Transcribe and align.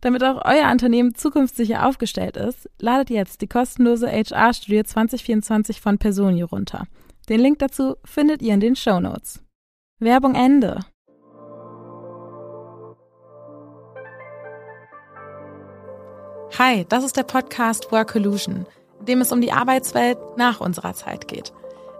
Damit 0.00 0.22
auch 0.22 0.44
euer 0.44 0.70
Unternehmen 0.70 1.14
zukunftssicher 1.14 1.86
aufgestellt 1.86 2.36
ist, 2.36 2.70
ladet 2.78 3.10
jetzt 3.10 3.40
die 3.40 3.48
kostenlose 3.48 4.08
HR-Studie 4.08 4.84
2024 4.84 5.80
von 5.80 5.98
Personio 5.98 6.46
runter. 6.46 6.86
Den 7.28 7.40
Link 7.40 7.58
dazu 7.58 7.96
findet 8.04 8.40
ihr 8.40 8.54
in 8.54 8.60
den 8.60 8.76
Show 8.76 9.00
Notes. 9.00 9.42
Werbung 9.98 10.34
Ende. 10.34 10.80
Hi, 16.58 16.86
das 16.88 17.04
ist 17.04 17.16
der 17.16 17.24
Podcast 17.24 17.90
Work 17.92 18.14
Illusion, 18.14 18.66
in 19.00 19.06
dem 19.06 19.20
es 19.20 19.32
um 19.32 19.40
die 19.40 19.52
Arbeitswelt 19.52 20.18
nach 20.36 20.60
unserer 20.60 20.94
Zeit 20.94 21.28
geht. 21.28 21.52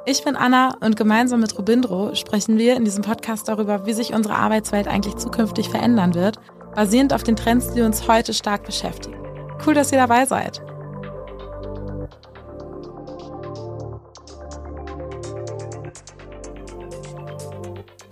Ich 0.07 0.25
bin 0.25 0.37
Anna 0.37 0.77
und 0.81 0.97
gemeinsam 0.97 1.41
mit 1.41 1.59
Robindro 1.59 2.15
sprechen 2.15 2.57
wir 2.57 2.77
in 2.77 2.85
diesem 2.85 3.03
Podcast 3.03 3.49
darüber, 3.49 3.85
wie 3.85 3.93
sich 3.93 4.15
unsere 4.15 4.37
Arbeitswelt 4.37 4.89
eigentlich 4.89 5.17
zukünftig 5.17 5.69
verändern 5.69 6.15
wird– 6.15 6.39
basierend 6.79 7.12
auf 7.12 7.25
den 7.25 7.34
Trends, 7.34 7.73
die 7.75 7.81
uns 7.81 8.07
heute 8.07 8.33
stark 8.33 8.65
beschäftigen. 8.65 9.17
Cool, 9.67 9.75
dass 9.75 9.91
ihr 9.91 9.98
dabei 9.98 10.25
seid. 10.27 10.62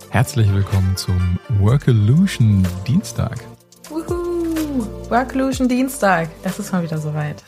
Herzlich 0.09 0.53
willkommen 0.53 0.97
zum 0.97 1.39
Workolution 1.61 2.67
Dienstag. 2.85 3.39
Wuhu! 3.87 4.85
Workolution 5.09 5.69
Dienstag. 5.69 6.27
Es 6.43 6.59
ist 6.59 6.73
mal 6.73 6.83
wieder 6.83 6.97
soweit. 6.97 7.41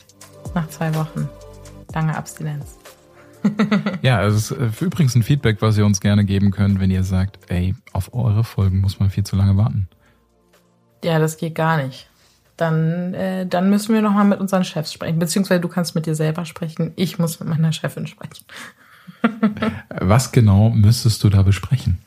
Nach 0.54 0.70
zwei 0.70 0.94
Wochen. 0.94 1.28
Lange 1.92 2.16
Abstinenz. 2.16 2.78
ja, 4.00 4.24
es 4.24 4.36
ist 4.36 4.50
äh, 4.52 4.70
übrigens 4.82 5.14
ein 5.14 5.22
Feedback, 5.22 5.60
was 5.60 5.76
ihr 5.76 5.84
uns 5.84 6.00
gerne 6.00 6.24
geben 6.24 6.50
könnt, 6.50 6.80
wenn 6.80 6.90
ihr 6.90 7.04
sagt, 7.04 7.40
ey, 7.48 7.74
auf 7.92 8.14
eure 8.14 8.42
Folgen 8.42 8.80
muss 8.80 8.98
man 9.00 9.10
viel 9.10 9.24
zu 9.24 9.36
lange 9.36 9.58
warten. 9.58 9.86
Ja, 11.02 11.18
das 11.18 11.36
geht 11.36 11.54
gar 11.54 11.76
nicht. 11.76 12.08
Dann, 12.56 13.14
äh, 13.14 13.46
dann 13.46 13.70
müssen 13.70 13.94
wir 13.94 14.02
nochmal 14.02 14.26
mit 14.26 14.40
unseren 14.40 14.64
Chefs 14.64 14.92
sprechen. 14.92 15.18
Beziehungsweise 15.18 15.60
du 15.60 15.68
kannst 15.68 15.94
mit 15.94 16.06
dir 16.06 16.14
selber 16.14 16.44
sprechen. 16.44 16.92
Ich 16.96 17.18
muss 17.18 17.40
mit 17.40 17.48
meiner 17.48 17.72
Chefin 17.72 18.06
sprechen. 18.06 18.44
Was 20.00 20.32
genau 20.32 20.70
müsstest 20.70 21.24
du 21.24 21.30
da 21.30 21.42
besprechen? 21.42 21.98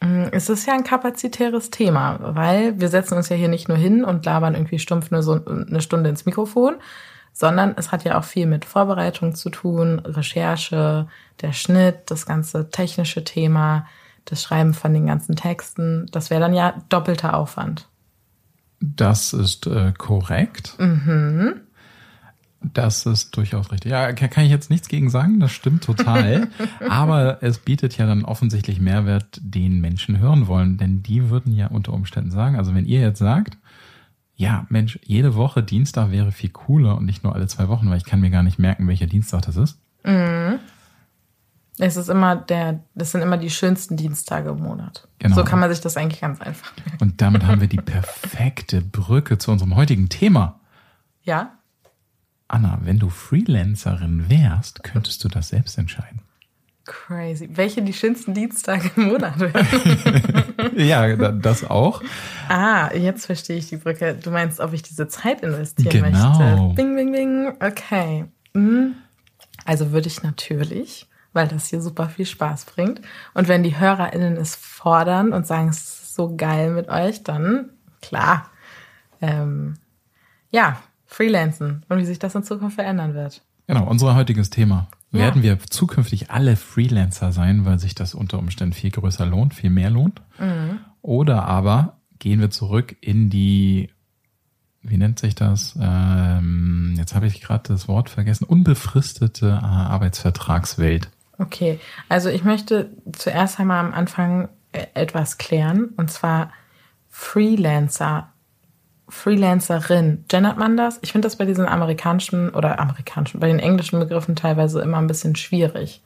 Mm, 0.00 0.24
es 0.32 0.48
ist 0.48 0.66
ja 0.66 0.74
ein 0.74 0.84
kapazitäres 0.84 1.70
Thema, 1.70 2.18
weil 2.20 2.78
wir 2.80 2.88
setzen 2.88 3.16
uns 3.16 3.28
ja 3.28 3.36
hier 3.36 3.48
nicht 3.48 3.68
nur 3.68 3.76
hin 3.76 4.04
und 4.04 4.24
labern 4.24 4.54
irgendwie 4.54 4.78
stumpf 4.78 5.10
nur 5.10 5.22
so 5.22 5.44
eine 5.44 5.80
Stunde 5.80 6.10
ins 6.10 6.26
Mikrofon, 6.26 6.76
sondern 7.32 7.74
es 7.76 7.92
hat 7.92 8.04
ja 8.04 8.18
auch 8.18 8.24
viel 8.24 8.46
mit 8.46 8.64
Vorbereitung 8.64 9.34
zu 9.34 9.50
tun, 9.50 10.00
Recherche, 10.00 11.06
der 11.42 11.52
Schnitt, 11.52 11.98
das 12.06 12.26
ganze 12.26 12.70
technische 12.70 13.24
Thema, 13.24 13.86
das 14.24 14.42
Schreiben 14.42 14.74
von 14.74 14.92
den 14.92 15.06
ganzen 15.06 15.36
Texten. 15.36 16.06
Das 16.12 16.30
wäre 16.30 16.40
dann 16.40 16.54
ja 16.54 16.74
doppelter 16.88 17.34
Aufwand. 17.34 17.88
Das 18.80 19.32
ist 19.32 19.66
äh, 19.66 19.92
korrekt. 19.96 20.74
Mhm. 20.78 21.54
Das 22.72 23.06
ist 23.06 23.36
durchaus 23.36 23.70
richtig. 23.70 23.92
Ja, 23.92 24.12
kann 24.12 24.44
ich 24.44 24.50
jetzt 24.50 24.70
nichts 24.70 24.88
gegen 24.88 25.08
sagen, 25.08 25.40
das 25.40 25.52
stimmt 25.52 25.84
total. 25.84 26.48
Aber 26.88 27.42
es 27.42 27.58
bietet 27.58 27.96
ja 27.96 28.06
dann 28.06 28.24
offensichtlich 28.24 28.80
Mehrwert, 28.80 29.38
den 29.40 29.80
Menschen 29.80 30.18
hören 30.18 30.46
wollen. 30.46 30.76
Denn 30.78 31.02
die 31.02 31.30
würden 31.30 31.54
ja 31.54 31.68
unter 31.68 31.92
Umständen 31.92 32.30
sagen, 32.30 32.56
also 32.56 32.74
wenn 32.74 32.86
ihr 32.86 33.00
jetzt 33.00 33.18
sagt, 33.18 33.56
ja, 34.34 34.66
Mensch, 34.68 34.98
jede 35.02 35.34
Woche 35.34 35.62
Dienstag 35.62 36.10
wäre 36.10 36.32
viel 36.32 36.50
cooler 36.50 36.96
und 36.98 37.06
nicht 37.06 37.24
nur 37.24 37.34
alle 37.34 37.46
zwei 37.46 37.68
Wochen, 37.68 37.88
weil 37.88 37.96
ich 37.98 38.04
kann 38.04 38.20
mir 38.20 38.30
gar 38.30 38.42
nicht 38.42 38.58
merken, 38.58 38.88
welcher 38.88 39.06
Dienstag 39.06 39.42
das 39.42 39.56
ist. 39.56 39.78
Mhm. 40.04 40.58
Es 41.78 41.96
ist 41.96 42.08
immer 42.08 42.36
der, 42.36 42.80
das 42.94 43.12
sind 43.12 43.20
immer 43.20 43.36
die 43.36 43.50
schönsten 43.50 43.96
Dienstage 43.96 44.50
im 44.50 44.60
Monat. 44.60 45.08
Genau. 45.18 45.36
So 45.36 45.44
kann 45.44 45.60
man 45.60 45.70
sich 45.70 45.80
das 45.80 45.96
eigentlich 45.96 46.22
ganz 46.22 46.40
einfach 46.40 46.74
merken. 46.76 46.96
Und 47.00 47.20
damit 47.20 47.44
haben 47.44 47.60
wir 47.60 47.68
die 47.68 47.76
perfekte 47.82 48.80
Brücke 48.80 49.36
zu 49.38 49.50
unserem 49.50 49.76
heutigen 49.76 50.08
Thema. 50.08 50.60
Ja. 51.22 51.58
Anna, 52.48 52.78
wenn 52.82 52.98
du 52.98 53.10
Freelancerin 53.10 54.30
wärst, 54.30 54.84
könntest 54.84 55.22
du 55.24 55.28
das 55.28 55.48
selbst 55.48 55.76
entscheiden. 55.76 56.20
Crazy. 56.86 57.48
Welche 57.52 57.82
die 57.82 57.92
schönsten 57.92 58.32
Dienstage 58.32 58.92
im 58.96 59.08
Monat 59.08 59.38
wären? 59.40 60.76
ja, 60.76 61.32
das 61.32 61.68
auch. 61.68 62.00
Ah, 62.48 62.94
jetzt 62.94 63.26
verstehe 63.26 63.56
ich 63.56 63.68
die 63.68 63.76
Brücke. 63.76 64.14
Du 64.14 64.30
meinst, 64.30 64.60
ob 64.60 64.72
ich 64.72 64.82
diese 64.82 65.08
Zeit 65.08 65.42
investieren 65.42 66.04
genau. 66.12 66.38
möchte? 66.38 66.74
Bing, 66.76 66.94
bing, 66.94 67.12
bing. 67.12 67.52
Okay. 67.60 68.26
Hm. 68.54 68.94
Also 69.64 69.90
würde 69.90 70.06
ich 70.06 70.22
natürlich 70.22 71.08
weil 71.36 71.46
das 71.46 71.68
hier 71.68 71.82
super 71.82 72.08
viel 72.08 72.26
Spaß 72.26 72.64
bringt. 72.64 73.02
Und 73.34 73.46
wenn 73.46 73.62
die 73.62 73.78
HörerInnen 73.78 74.36
es 74.36 74.56
fordern 74.56 75.32
und 75.32 75.46
sagen, 75.46 75.68
es 75.68 75.78
ist 75.78 76.14
so 76.14 76.34
geil 76.34 76.70
mit 76.70 76.88
euch, 76.88 77.22
dann 77.22 77.70
klar. 78.00 78.50
Ähm, 79.20 79.74
ja, 80.50 80.80
Freelancen 81.04 81.84
und 81.88 81.98
wie 81.98 82.04
sich 82.06 82.18
das 82.18 82.34
in 82.34 82.42
Zukunft 82.42 82.76
verändern 82.76 83.14
wird. 83.14 83.42
Genau, 83.66 83.86
unser 83.86 84.14
heutiges 84.14 84.50
Thema. 84.50 84.88
Ja. 85.12 85.20
Werden 85.20 85.42
wir 85.42 85.58
zukünftig 85.60 86.30
alle 86.30 86.56
Freelancer 86.56 87.32
sein, 87.32 87.64
weil 87.64 87.78
sich 87.78 87.94
das 87.94 88.14
unter 88.14 88.38
Umständen 88.38 88.72
viel 88.72 88.90
größer 88.90 89.26
lohnt, 89.26 89.54
viel 89.54 89.70
mehr 89.70 89.90
lohnt? 89.90 90.22
Mhm. 90.38 90.80
Oder 91.02 91.44
aber 91.44 91.98
gehen 92.18 92.40
wir 92.40 92.50
zurück 92.50 92.96
in 93.00 93.28
die, 93.28 93.90
wie 94.82 94.96
nennt 94.96 95.18
sich 95.18 95.34
das? 95.34 95.78
Ähm, 95.80 96.94
jetzt 96.96 97.14
habe 97.14 97.26
ich 97.26 97.40
gerade 97.42 97.68
das 97.68 97.88
Wort 97.88 98.08
vergessen, 98.08 98.44
unbefristete 98.44 99.48
äh, 99.48 99.64
Arbeitsvertragswelt. 99.64 101.10
Okay, 101.38 101.80
also 102.08 102.28
ich 102.28 102.44
möchte 102.44 102.90
zuerst 103.12 103.60
einmal 103.60 103.84
am 103.84 103.92
Anfang 103.92 104.48
äh, 104.72 104.86
etwas 104.94 105.38
klären, 105.38 105.90
und 105.96 106.10
zwar 106.10 106.50
Freelancer, 107.08 108.32
Freelancerin. 109.08 110.24
Gendert 110.28 110.58
man 110.58 110.76
das? 110.76 110.98
Ich 111.02 111.12
finde 111.12 111.26
das 111.26 111.36
bei 111.36 111.44
diesen 111.44 111.66
amerikanischen 111.66 112.50
oder 112.50 112.80
amerikanischen, 112.80 113.40
bei 113.40 113.48
den 113.48 113.58
englischen 113.58 114.00
Begriffen 114.00 114.36
teilweise 114.36 114.80
immer 114.80 114.98
ein 114.98 115.06
bisschen 115.06 115.36
schwierig. 115.36 116.02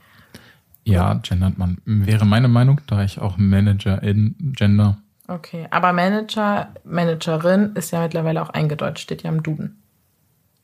Ja, 0.84 1.14
gendert 1.14 1.58
man. 1.58 1.78
Wäre 1.84 2.24
meine 2.24 2.48
Meinung, 2.48 2.80
da 2.86 3.02
ich 3.04 3.20
auch 3.20 3.36
Manager 3.36 4.02
in 4.02 4.34
Gender. 4.56 4.98
Okay, 5.28 5.68
aber 5.70 5.92
Manager, 5.92 6.74
Managerin 6.84 7.72
ist 7.74 7.92
ja 7.92 8.00
mittlerweile 8.00 8.42
auch 8.42 8.50
eingedeutscht, 8.50 9.04
steht 9.04 9.22
ja 9.22 9.30
im 9.30 9.42
Duden. 9.42 9.79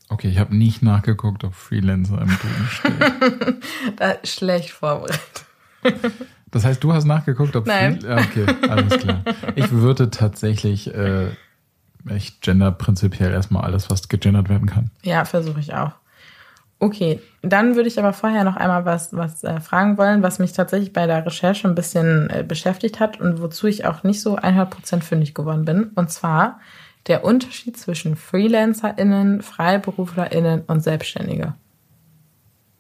Okay, 0.08 0.28
ich 0.28 0.38
habe 0.38 0.56
nicht 0.56 0.82
nachgeguckt, 0.82 1.42
ob 1.44 1.54
Freelancer 1.54 2.20
im 2.20 2.28
Duden 2.28 2.68
steht. 2.68 3.62
da 3.96 4.14
schlecht 4.24 4.70
vorbereitet. 4.70 5.46
Das 6.50 6.64
heißt, 6.64 6.82
du 6.82 6.92
hast 6.92 7.04
nachgeguckt, 7.04 7.56
ob 7.56 7.66
Nein. 7.66 8.00
Free 8.00 8.12
Okay, 8.12 8.46
alles 8.68 8.98
klar. 8.98 9.22
Ich 9.56 9.72
würde 9.72 10.10
tatsächlich, 10.10 10.94
äh, 10.94 11.30
ich 12.14 12.40
gender 12.40 12.70
prinzipiell 12.70 13.32
erstmal 13.32 13.64
alles, 13.64 13.90
was 13.90 14.08
gegendert 14.08 14.48
werden 14.48 14.68
kann. 14.68 14.90
Ja, 15.02 15.24
versuche 15.24 15.60
ich 15.60 15.74
auch. 15.74 15.92
Okay, 16.78 17.20
dann 17.40 17.74
würde 17.74 17.88
ich 17.88 17.98
aber 17.98 18.12
vorher 18.12 18.44
noch 18.44 18.56
einmal 18.56 18.84
was, 18.84 19.16
was 19.16 19.42
äh, 19.44 19.60
fragen 19.60 19.96
wollen, 19.96 20.22
was 20.22 20.38
mich 20.38 20.52
tatsächlich 20.52 20.92
bei 20.92 21.06
der 21.06 21.24
Recherche 21.24 21.66
ein 21.66 21.74
bisschen 21.74 22.28
äh, 22.28 22.44
beschäftigt 22.46 23.00
hat 23.00 23.18
und 23.18 23.40
wozu 23.40 23.66
ich 23.66 23.86
auch 23.86 24.02
nicht 24.02 24.20
so 24.20 24.38
100% 24.38 25.00
fündig 25.00 25.34
geworden 25.34 25.64
bin. 25.64 25.84
Und 25.94 26.10
zwar 26.10 26.60
der 27.06 27.24
Unterschied 27.24 27.76
zwischen 27.76 28.16
FreelancerInnen, 28.16 29.42
FreiberuflerInnen 29.42 30.62
und 30.62 30.82
Selbstständige. 30.82 31.54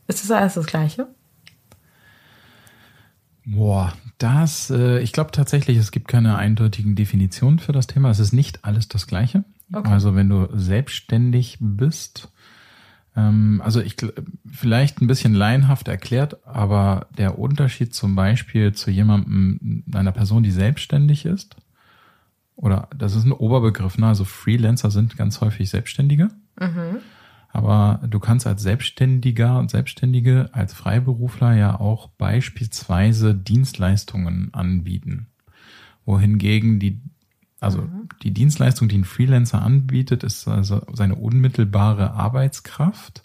Ist 0.08 0.22
das 0.22 0.30
alles 0.30 0.54
das 0.54 0.66
Gleiche? 0.66 1.08
Boah, 3.44 3.92
das, 4.18 4.70
äh, 4.70 4.98
ich 5.00 5.12
glaube 5.12 5.30
tatsächlich, 5.30 5.78
es 5.78 5.92
gibt 5.92 6.08
keine 6.08 6.36
eindeutigen 6.36 6.96
Definitionen 6.96 7.60
für 7.60 7.72
das 7.72 7.86
Thema. 7.86 8.10
Es 8.10 8.18
ist 8.18 8.32
nicht 8.32 8.64
alles 8.64 8.88
das 8.88 9.06
Gleiche. 9.06 9.44
Okay. 9.72 9.88
Also 9.88 10.16
wenn 10.16 10.28
du 10.28 10.48
selbstständig 10.52 11.58
bist, 11.60 12.32
ähm, 13.16 13.62
also 13.64 13.80
ich 13.80 13.96
vielleicht 14.50 15.00
ein 15.00 15.06
bisschen 15.06 15.34
laienhaft 15.34 15.86
erklärt, 15.86 16.44
aber 16.46 17.06
der 17.16 17.38
Unterschied 17.38 17.94
zum 17.94 18.16
Beispiel 18.16 18.72
zu 18.72 18.90
jemandem, 18.90 19.84
einer 19.92 20.12
Person, 20.12 20.42
die 20.42 20.50
selbstständig 20.50 21.24
ist, 21.24 21.56
oder 22.56 22.88
das 22.96 23.14
ist 23.14 23.24
ein 23.24 23.32
Oberbegriff, 23.32 23.98
ne? 23.98 24.06
also 24.08 24.24
Freelancer 24.24 24.90
sind 24.90 25.16
ganz 25.16 25.40
häufig 25.40 25.70
Selbstständige. 25.70 26.28
Mhm. 26.58 26.98
Aber 27.50 28.00
du 28.06 28.18
kannst 28.18 28.46
als 28.46 28.62
Selbstständiger 28.62 29.58
und 29.58 29.70
Selbstständige, 29.70 30.50
als 30.52 30.74
Freiberufler 30.74 31.54
ja 31.54 31.78
auch 31.78 32.08
beispielsweise 32.08 33.34
Dienstleistungen 33.34 34.52
anbieten. 34.52 35.28
Wohingegen 36.04 36.78
die 36.78 37.00
also 37.60 37.82
mhm. 37.82 38.08
die 38.22 38.32
Dienstleistung, 38.32 38.88
die 38.88 38.98
ein 38.98 39.04
Freelancer 39.04 39.62
anbietet, 39.62 40.22
ist 40.24 40.46
also 40.46 40.82
seine 40.92 41.14
unmittelbare 41.14 42.12
Arbeitskraft, 42.12 43.24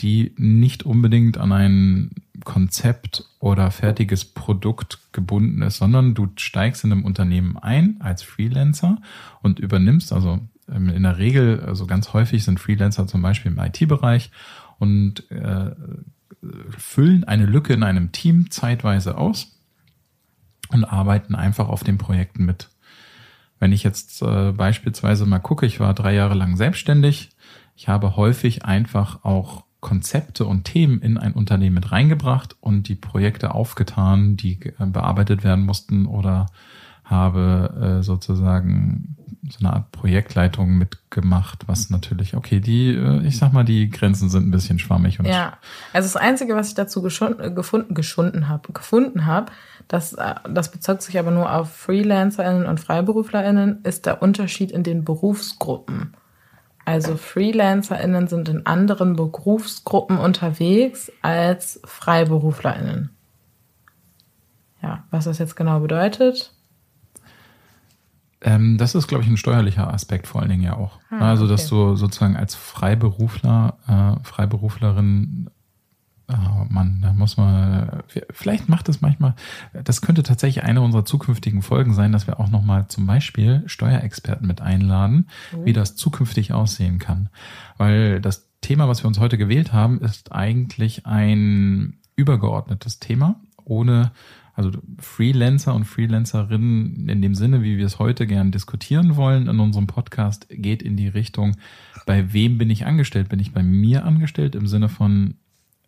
die 0.00 0.32
nicht 0.36 0.84
unbedingt 0.84 1.38
an 1.38 1.52
ein 1.52 2.10
Konzept 2.44 3.24
oder 3.44 3.70
fertiges 3.70 4.24
Produkt 4.24 5.00
gebunden 5.12 5.60
ist, 5.60 5.76
sondern 5.76 6.14
du 6.14 6.28
steigst 6.36 6.82
in 6.82 6.92
einem 6.92 7.04
Unternehmen 7.04 7.58
ein 7.58 8.00
als 8.00 8.22
Freelancer 8.22 9.02
und 9.42 9.58
übernimmst, 9.58 10.14
also 10.14 10.40
ähm, 10.66 10.88
in 10.88 11.02
der 11.02 11.18
Regel, 11.18 11.60
also 11.60 11.84
ganz 11.84 12.14
häufig 12.14 12.42
sind 12.42 12.58
Freelancer 12.58 13.06
zum 13.06 13.20
Beispiel 13.20 13.52
im 13.52 13.58
IT-Bereich 13.58 14.30
und 14.78 15.30
äh, 15.30 15.72
füllen 16.70 17.24
eine 17.24 17.44
Lücke 17.44 17.74
in 17.74 17.82
einem 17.82 18.12
Team 18.12 18.50
zeitweise 18.50 19.18
aus 19.18 19.60
und 20.70 20.84
arbeiten 20.86 21.34
einfach 21.34 21.68
auf 21.68 21.84
den 21.84 21.98
Projekten 21.98 22.46
mit. 22.46 22.70
Wenn 23.58 23.72
ich 23.72 23.82
jetzt 23.82 24.22
äh, 24.22 24.52
beispielsweise 24.52 25.26
mal 25.26 25.38
gucke, 25.38 25.66
ich 25.66 25.80
war 25.80 25.92
drei 25.92 26.14
Jahre 26.14 26.34
lang 26.34 26.56
selbstständig, 26.56 27.28
ich 27.76 27.88
habe 27.88 28.16
häufig 28.16 28.64
einfach 28.64 29.22
auch 29.22 29.64
Konzepte 29.84 30.46
und 30.46 30.64
Themen 30.64 31.00
in 31.02 31.18
ein 31.18 31.34
Unternehmen 31.34 31.74
mit 31.74 31.92
reingebracht 31.92 32.56
und 32.60 32.88
die 32.88 32.94
Projekte 32.94 33.54
aufgetan, 33.54 34.36
die 34.36 34.58
äh, 34.78 34.86
bearbeitet 34.86 35.44
werden 35.44 35.64
mussten 35.64 36.06
oder 36.06 36.46
habe 37.04 37.98
äh, 38.00 38.02
sozusagen 38.02 39.16
so 39.50 39.58
eine 39.60 39.74
Art 39.74 39.92
Projektleitung 39.92 40.78
mitgemacht, 40.78 41.68
was 41.68 41.90
natürlich, 41.90 42.34
okay, 42.34 42.60
die, 42.60 42.94
äh, 42.94 43.26
ich 43.26 43.36
sag 43.36 43.52
mal, 43.52 43.62
die 43.62 43.90
Grenzen 43.90 44.30
sind 44.30 44.48
ein 44.48 44.50
bisschen 44.50 44.78
schwammig. 44.78 45.20
Und 45.20 45.26
ja, 45.26 45.58
also 45.92 46.06
das 46.06 46.16
Einzige, 46.16 46.56
was 46.56 46.68
ich 46.68 46.74
dazu 46.74 47.02
geschund, 47.02 47.36
gefunden, 47.54 47.94
geschunden 47.94 48.48
habe, 48.48 48.72
gefunden 48.72 49.26
habe, 49.26 49.52
das, 49.86 50.16
das 50.48 50.70
bezog 50.70 51.02
sich 51.02 51.18
aber 51.18 51.30
nur 51.30 51.52
auf 51.54 51.70
FreelancerInnen 51.76 52.64
und 52.64 52.80
FreiberuflerInnen, 52.80 53.82
ist 53.82 54.06
der 54.06 54.22
Unterschied 54.22 54.72
in 54.72 54.82
den 54.82 55.04
Berufsgruppen. 55.04 56.14
Also 56.84 57.16
FreelancerInnen 57.16 58.28
sind 58.28 58.48
in 58.48 58.66
anderen 58.66 59.16
Berufsgruppen 59.16 60.18
unterwegs 60.18 61.10
als 61.22 61.80
FreiberuflerInnen. 61.84 63.10
Ja, 64.82 65.04
was 65.10 65.24
das 65.24 65.38
jetzt 65.38 65.56
genau 65.56 65.80
bedeutet, 65.80 66.54
ähm, 68.44 68.76
das 68.76 68.94
ist, 68.94 69.08
glaube 69.08 69.24
ich, 69.24 69.30
ein 69.30 69.38
steuerlicher 69.38 69.92
Aspekt 69.92 70.26
vor 70.26 70.42
allen 70.42 70.50
Dingen 70.50 70.62
ja 70.62 70.76
auch. 70.76 70.98
Ah, 71.10 71.30
also, 71.30 71.48
dass 71.48 71.72
okay. 71.72 71.92
du 71.92 71.96
sozusagen 71.96 72.36
als 72.36 72.54
Freiberufler, 72.54 73.78
äh, 73.88 74.22
Freiberuflerin, 74.22 75.48
oh 76.28 76.66
Mann, 76.68 77.00
da 77.02 77.12
muss 77.12 77.36
man, 77.36 78.02
vielleicht 78.30 78.68
macht 78.68 78.88
es 78.88 79.00
manchmal, 79.00 79.34
das 79.84 80.00
könnte 80.00 80.22
tatsächlich 80.22 80.64
eine 80.64 80.80
unserer 80.80 81.04
zukünftigen 81.04 81.62
Folgen 81.62 81.94
sein, 81.94 82.12
dass 82.12 82.26
wir 82.26 82.40
auch 82.40 82.50
nochmal 82.50 82.88
zum 82.88 83.06
Beispiel 83.06 83.62
Steuerexperten 83.66 84.46
mit 84.46 84.60
einladen, 84.60 85.28
mhm. 85.52 85.64
wie 85.64 85.72
das 85.72 85.96
zukünftig 85.96 86.52
aussehen 86.52 86.98
kann. 86.98 87.28
Weil 87.76 88.20
das 88.20 88.48
Thema, 88.60 88.88
was 88.88 89.02
wir 89.02 89.08
uns 89.08 89.20
heute 89.20 89.38
gewählt 89.38 89.72
haben, 89.72 90.00
ist 90.00 90.32
eigentlich 90.32 91.06
ein 91.06 91.98
übergeordnetes 92.16 92.98
Thema, 93.00 93.36
ohne 93.64 94.12
also 94.54 94.70
Freelancer 94.98 95.74
und 95.74 95.84
Freelancerinnen 95.84 97.08
in 97.08 97.20
dem 97.20 97.34
Sinne, 97.34 97.62
wie 97.62 97.76
wir 97.76 97.86
es 97.86 97.98
heute 97.98 98.26
gern 98.26 98.52
diskutieren 98.52 99.16
wollen 99.16 99.48
in 99.48 99.58
unserem 99.58 99.88
Podcast, 99.88 100.46
geht 100.48 100.80
in 100.80 100.96
die 100.96 101.08
Richtung, 101.08 101.56
bei 102.06 102.32
wem 102.32 102.56
bin 102.56 102.70
ich 102.70 102.86
angestellt? 102.86 103.28
Bin 103.28 103.40
ich 103.40 103.52
bei 103.52 103.62
mir 103.62 104.04
angestellt 104.04 104.54
im 104.54 104.66
Sinne 104.66 104.88
von 104.88 105.34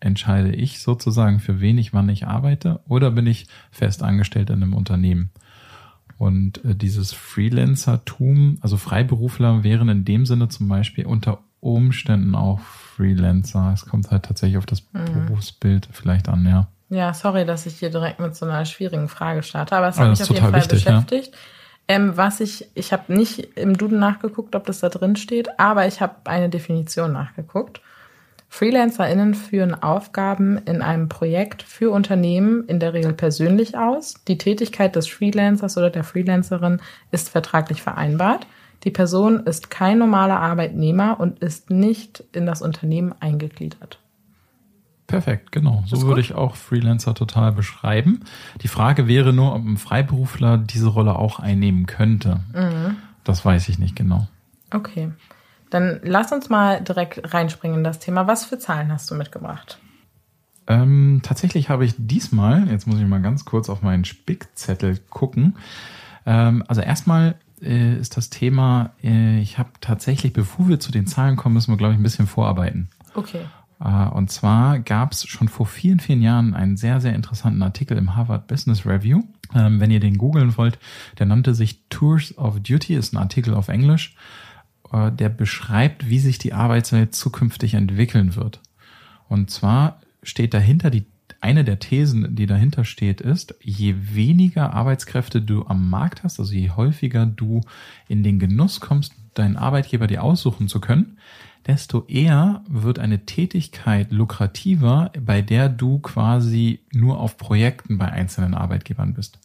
entscheide 0.01 0.53
ich 0.53 0.81
sozusagen, 0.81 1.41
für 1.41 1.61
wen 1.61 1.79
ich 1.79 1.93
wann 1.93 2.09
ich 2.09 2.27
arbeite 2.27 2.81
oder 2.89 3.11
bin 3.11 3.27
ich 3.27 3.47
fest 3.71 4.03
angestellt 4.03 4.51
in 4.51 4.63
einem 4.63 4.75
Unternehmen? 4.75 5.31
Und 6.19 6.65
äh, 6.65 6.75
dieses 6.75 7.13
Freelancertum, 7.13 8.59
also 8.61 8.77
Freiberufler 8.77 9.65
wären 9.65 9.89
in 9.89 10.05
dem 10.05 10.27
Sinne 10.27 10.49
zum 10.49 10.69
Beispiel 10.69 11.07
unter 11.07 11.41
Umständen 11.61 12.35
auch 12.35 12.61
Freelancer. 12.61 13.73
Es 13.75 13.87
kommt 13.87 14.11
halt 14.11 14.25
tatsächlich 14.25 14.59
auf 14.59 14.67
das 14.67 14.83
mhm. 14.93 15.27
Berufsbild 15.27 15.89
vielleicht 15.93 16.29
an, 16.29 16.47
ja. 16.47 16.69
Ja, 16.89 17.13
sorry, 17.13 17.45
dass 17.45 17.67
ich 17.67 17.79
hier 17.79 17.91
direkt 17.91 18.21
mit 18.21 18.37
so 18.37 18.47
einer 18.47 18.65
schwierigen 18.65 19.09
Frage 19.09 19.43
starte, 19.43 19.77
aber 19.77 19.89
es 19.89 19.99
hat 19.99 20.11
mich 20.11 20.23
auf 20.23 20.29
jeden 20.31 20.41
Fall 20.41 20.55
wichtig, 20.55 20.85
beschäftigt. 20.85 21.35
Ja. 21.35 21.39
Ähm, 21.89 22.17
was 22.17 22.41
ich, 22.41 22.67
ich 22.75 22.93
habe 22.93 23.13
nicht 23.13 23.57
im 23.57 23.77
Duden 23.77 23.99
nachgeguckt, 23.99 24.55
ob 24.55 24.67
das 24.67 24.81
da 24.81 24.89
drin 24.89 25.17
steht, 25.17 25.59
aber 25.59 25.87
ich 25.87 26.01
habe 26.01 26.15
eine 26.25 26.49
Definition 26.49 27.13
nachgeguckt. 27.13 27.81
FreelancerInnen 28.57 29.35
führen 29.35 29.75
Aufgaben 29.75 30.57
in 30.57 30.81
einem 30.81 31.11
Projekt 31.11 31.63
für 31.63 31.91
Unternehmen 31.91 32.65
in 32.69 32.81
der 32.81 32.95
Regel 32.95 33.13
persönlich 33.13 33.77
aus. 33.77 34.15
Die 34.29 34.39
Tätigkeit 34.39 34.97
des 34.97 35.09
Freelancers 35.09 35.77
oder 35.77 35.91
der 35.91 36.05
Freelancerin 36.05 36.81
ist 37.11 37.29
vertraglich 37.29 37.83
vereinbart. 37.83 38.47
Die 38.85 38.91
Person 38.91 39.41
ist 39.41 39.69
kein 39.69 39.99
normaler 39.99 40.41
Arbeitnehmer 40.41 41.21
und 41.21 41.41
ist 41.41 41.69
nicht 41.69 42.25
in 42.33 42.47
das 42.47 42.63
Unternehmen 42.63 43.15
eingegliedert. 43.21 43.99
Perfekt, 45.07 45.53
genau. 45.53 45.85
So 45.85 46.07
würde 46.07 46.23
ich 46.23 46.35
auch 46.35 46.57
Freelancer 46.57 47.13
total 47.13 47.53
beschreiben. 47.53 48.21
Die 48.63 48.69
Frage 48.69 49.07
wäre 49.07 49.35
nur, 49.35 49.55
ob 49.55 49.67
ein 49.67 49.77
Freiberufler 49.77 50.57
diese 50.57 50.89
Rolle 50.89 51.17
auch 51.17 51.41
einnehmen 51.41 51.85
könnte. 51.85 52.41
Mhm. 52.55 52.97
Das 53.23 53.45
weiß 53.45 53.69
ich 53.69 53.79
nicht 53.79 53.97
genau. 53.97 54.29
Okay. 54.73 55.11
Dann 55.77 56.01
lass 56.05 56.33
uns 56.33 56.49
mal 56.49 56.81
direkt 56.81 57.35
reinspringen 57.35 57.77
in 57.77 57.85
das 57.85 57.99
Thema. 57.99 58.27
Was 58.27 58.47
für 58.47 58.59
Zahlen 58.59 58.91
hast 58.91 59.11
du 59.11 59.15
mitgebracht? 59.15 59.79
Ähm, 60.67 61.21
tatsächlich 61.23 61.69
habe 61.69 61.85
ich 61.85 61.93
diesmal, 61.99 62.67
jetzt 62.71 62.87
muss 62.87 62.99
ich 62.99 63.07
mal 63.07 63.21
ganz 63.21 63.45
kurz 63.45 63.69
auf 63.69 63.83
meinen 63.83 64.07
Spickzettel 64.07 64.99
gucken. 65.11 65.59
Ähm, 66.25 66.65
also 66.67 66.81
erstmal 66.81 67.35
äh, 67.61 67.95
ist 67.99 68.17
das 68.17 68.31
Thema, 68.31 68.95
äh, 69.05 69.39
ich 69.41 69.59
habe 69.59 69.69
tatsächlich, 69.83 70.33
bevor 70.33 70.67
wir 70.67 70.81
zu 70.81 70.93
den 70.93 71.07
Zahlen 71.07 71.37
kommen, 71.37 71.53
müssen 71.53 71.73
wir, 71.73 71.77
glaube 71.77 71.93
ich, 71.93 72.01
ein 72.01 72.03
bisschen 72.03 72.27
vorarbeiten. 72.27 72.89
Okay. 73.15 73.43
Äh, 73.79 74.09
und 74.09 74.31
zwar 74.31 74.79
gab 74.79 75.13
es 75.13 75.27
schon 75.29 75.49
vor 75.49 75.67
vielen, 75.67 76.01
vielen 76.01 76.23
Jahren 76.23 76.55
einen 76.55 76.79
sehr, 76.79 77.03
sehr 77.03 77.15
interessanten 77.15 77.63
Artikel 77.63 77.99
im 77.99 78.17
Harvard 78.17 78.47
Business 78.47 78.87
Review. 78.87 79.25
Ähm, 79.55 79.79
wenn 79.79 79.91
ihr 79.91 80.01
den 80.01 80.17
googeln 80.17 80.57
wollt, 80.57 80.79
der 81.19 81.27
nannte 81.27 81.55
sich 81.55 81.83
Tours 81.91 82.37
of 82.39 82.61
Duty, 82.61 82.95
ist 82.95 83.13
ein 83.13 83.19
Artikel 83.19 83.53
auf 83.53 83.69
Englisch, 83.69 84.17
der 84.93 85.29
beschreibt, 85.29 86.09
wie 86.09 86.19
sich 86.19 86.39
die 86.39 86.53
Arbeitswelt 86.53 87.15
zukünftig 87.15 87.75
entwickeln 87.75 88.37
wird. 88.37 88.61
Und 89.29 89.51
zwar 89.51 90.01
steht 90.23 90.55
dahinter 90.55 90.91
die 90.91 91.05
eine 91.41 91.65
der 91.65 91.79
Thesen, 91.79 92.35
die 92.35 92.47
dahinter 92.47 92.85
steht, 92.85 93.21
ist, 93.21 93.55
je 93.61 93.95
weniger 94.15 94.73
Arbeitskräfte 94.73 95.43
du 95.43 95.67
am 95.67 95.91
Markt 95.91 96.25
hast, 96.25 96.41
also 96.41 96.53
je 96.53 96.71
häufiger 96.71 97.27
du 97.27 97.61
in 98.09 98.23
den 98.23 98.39
Genuss 98.39 98.81
kommst, 98.81 99.13
deinen 99.35 99.57
Arbeitgeber 99.57 100.07
dir 100.07 100.23
aussuchen 100.23 100.67
zu 100.67 100.81
können, 100.81 101.19
desto 101.67 102.05
eher 102.07 102.63
wird 102.69 102.99
eine 102.99 103.27
Tätigkeit 103.27 104.13
lukrativer, 104.13 105.13
bei 105.21 105.43
der 105.43 105.69
du 105.69 105.99
quasi 105.99 106.81
nur 106.93 107.21
auf 107.21 107.37
Projekten 107.37 107.99
bei 107.99 108.11
einzelnen 108.11 108.55
Arbeitgebern 108.55 109.15
bist. 109.15 109.39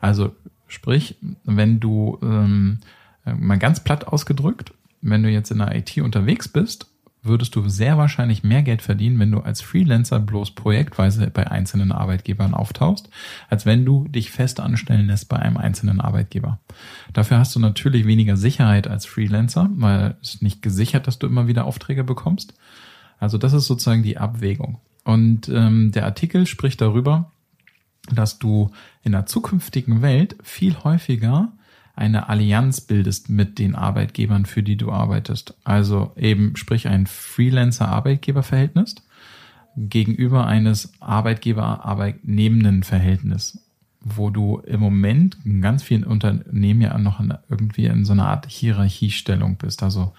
Also 0.00 0.34
sprich, 0.66 1.16
wenn 1.44 1.80
du 1.80 2.18
ähm, 2.22 2.78
mal 3.24 3.58
ganz 3.58 3.80
platt 3.80 4.06
ausgedrückt, 4.06 4.72
wenn 5.04 5.22
du 5.22 5.30
jetzt 5.30 5.50
in 5.50 5.58
der 5.58 5.74
IT 5.74 5.96
unterwegs 5.98 6.48
bist 6.48 6.88
würdest 7.24 7.56
du 7.56 7.68
sehr 7.68 7.96
wahrscheinlich 7.96 8.44
mehr 8.44 8.62
Geld 8.62 8.82
verdienen, 8.82 9.18
wenn 9.18 9.32
du 9.32 9.40
als 9.40 9.62
Freelancer 9.62 10.20
bloß 10.20 10.52
projektweise 10.52 11.30
bei 11.30 11.50
einzelnen 11.50 11.90
Arbeitgebern 11.90 12.54
auftauchst, 12.54 13.08
als 13.48 13.66
wenn 13.66 13.84
du 13.84 14.06
dich 14.08 14.30
fest 14.30 14.60
anstellen 14.60 15.06
lässt 15.06 15.28
bei 15.28 15.38
einem 15.38 15.56
einzelnen 15.56 16.00
Arbeitgeber. 16.00 16.60
Dafür 17.12 17.38
hast 17.38 17.54
du 17.56 17.60
natürlich 17.60 18.06
weniger 18.06 18.36
Sicherheit 18.36 18.86
als 18.86 19.06
Freelancer, 19.06 19.70
weil 19.74 20.16
es 20.22 20.42
nicht 20.42 20.62
gesichert, 20.62 21.06
dass 21.06 21.18
du 21.18 21.26
immer 21.26 21.48
wieder 21.48 21.64
Aufträge 21.64 22.04
bekommst. 22.04 22.54
Also 23.18 23.38
das 23.38 23.54
ist 23.54 23.66
sozusagen 23.66 24.02
die 24.02 24.18
Abwägung. 24.18 24.78
Und 25.04 25.48
ähm, 25.48 25.92
der 25.92 26.04
Artikel 26.04 26.46
spricht 26.46 26.80
darüber, 26.80 27.30
dass 28.14 28.38
du 28.38 28.70
in 29.02 29.12
der 29.12 29.24
zukünftigen 29.24 30.02
Welt 30.02 30.36
viel 30.42 30.76
häufiger 30.84 31.52
eine 31.96 32.28
Allianz 32.28 32.80
bildest 32.80 33.28
mit 33.28 33.58
den 33.58 33.74
Arbeitgebern, 33.74 34.46
für 34.46 34.62
die 34.62 34.76
du 34.76 34.90
arbeitest. 34.90 35.54
Also 35.64 36.12
eben 36.16 36.56
sprich 36.56 36.88
ein 36.88 37.06
Freelancer-Arbeitgeber-Verhältnis 37.06 38.96
gegenüber 39.76 40.46
eines 40.46 40.92
Arbeitgeber-Arbeitnehmenden 41.00 42.82
Verhältnis, 42.82 43.58
wo 44.00 44.30
du 44.30 44.58
im 44.58 44.80
Moment 44.80 45.36
in 45.44 45.60
ganz 45.60 45.82
vielen 45.82 46.04
Unternehmen 46.04 46.80
ja 46.80 46.98
noch 46.98 47.20
in, 47.20 47.34
irgendwie 47.48 47.86
in 47.86 48.04
so 48.04 48.12
einer 48.12 48.28
Art 48.28 48.46
Hierarchiestellung 48.48 49.56
bist. 49.56 49.82
Also 49.82 50.12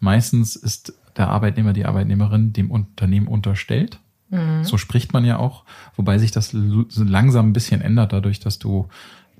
meistens 0.00 0.56
ist 0.56 0.94
der 1.16 1.28
Arbeitnehmer, 1.28 1.72
die 1.72 1.86
Arbeitnehmerin 1.86 2.52
dem 2.52 2.70
Unternehmen 2.70 3.28
unterstellt. 3.28 3.98
Mhm. 4.30 4.64
So 4.64 4.76
spricht 4.76 5.12
man 5.12 5.24
ja 5.24 5.38
auch, 5.38 5.64
wobei 5.96 6.18
sich 6.18 6.30
das 6.30 6.52
langsam 6.52 7.48
ein 7.48 7.52
bisschen 7.52 7.80
ändert, 7.80 8.12
dadurch, 8.12 8.40
dass 8.40 8.58
du 8.58 8.88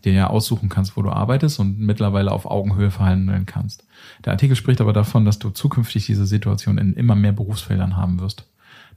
dir 0.05 0.13
ja 0.13 0.27
aussuchen 0.29 0.69
kannst, 0.69 0.97
wo 0.97 1.03
du 1.03 1.11
arbeitest 1.11 1.59
und 1.59 1.79
mittlerweile 1.79 2.33
auf 2.33 2.47
Augenhöhe 2.47 2.91
verhandeln 2.91 3.47
kannst. 3.47 3.85
Der 4.25 4.33
Artikel 4.33 4.57
spricht 4.57 4.81
aber 4.81 4.93
davon, 4.93 5.25
dass 5.25 5.39
du 5.39 5.51
zukünftig 5.51 6.07
diese 6.07 6.27
Situation 6.27 6.79
in 6.79 6.95
immer 6.95 7.15
mehr 7.15 7.33
Berufsfeldern 7.33 7.97
haben 7.97 8.21
wirst. 8.21 8.49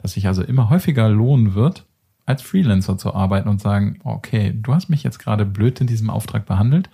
Dass 0.02 0.14
sich 0.14 0.28
also 0.28 0.44
immer 0.44 0.70
häufiger 0.70 1.10
lohnen 1.10 1.54
wird, 1.54 1.86
als 2.26 2.42
Freelancer 2.42 2.98
zu 2.98 3.14
arbeiten 3.14 3.50
und 3.50 3.62
sagen, 3.62 4.00
okay, 4.04 4.54
du 4.56 4.74
hast 4.74 4.90
mich 4.90 5.04
jetzt 5.04 5.20
gerade 5.20 5.46
blöd 5.46 5.82
in 5.82 5.88
diesem 5.88 6.10
Auftrag 6.10 6.46
behandelt, 6.46 6.90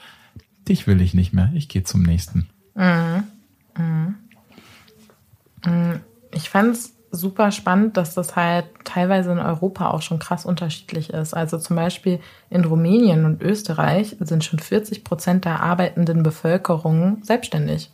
dich 0.68 0.88
will 0.88 1.02
ich 1.02 1.14
nicht 1.14 1.34
mehr, 1.34 1.52
ich 1.54 1.70
gehe 1.70 1.84
zum 1.84 2.04
nächsten. 2.04 2.48
Mhm. 2.76 3.24
Mhm. 3.78 4.16
mhm. 5.66 6.00
Ich 6.34 6.50
fand 6.50 6.76
es 6.76 6.97
super 7.12 7.52
spannend, 7.52 7.98
dass 7.98 8.14
das 8.14 8.36
halt 8.36 8.66
teilweise 8.84 9.32
in 9.32 9.40
Europa 9.40 9.90
auch 9.90 10.02
schon 10.02 10.20
krass 10.20 10.46
unterschiedlich 10.46 11.12
ist. 11.12 11.34
Also 11.34 11.58
zum 11.58 11.76
Beispiel 11.76 12.20
in 12.50 12.66
Rumänien 12.66 13.26
und 13.26 13.42
Österreich 13.42 14.18
sind 14.20 14.44
schon 14.44 14.60
40 14.60 15.04
Prozent 15.04 15.46
der 15.46 15.62
arbeitenden 15.62 16.24
Bevölkerung 16.24 17.20
selbstständig. 17.24 17.92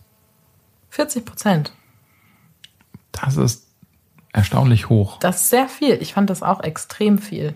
40 0.89 1.25
Prozent. 1.25 1.73
Das 3.11 3.37
ist 3.37 3.67
erstaunlich 4.31 4.89
hoch. 4.89 5.19
Das 5.19 5.41
ist 5.41 5.49
sehr 5.49 5.67
viel. 5.67 6.01
Ich 6.01 6.13
fand 6.13 6.29
das 6.29 6.43
auch 6.43 6.61
extrem 6.61 7.17
viel. 7.19 7.55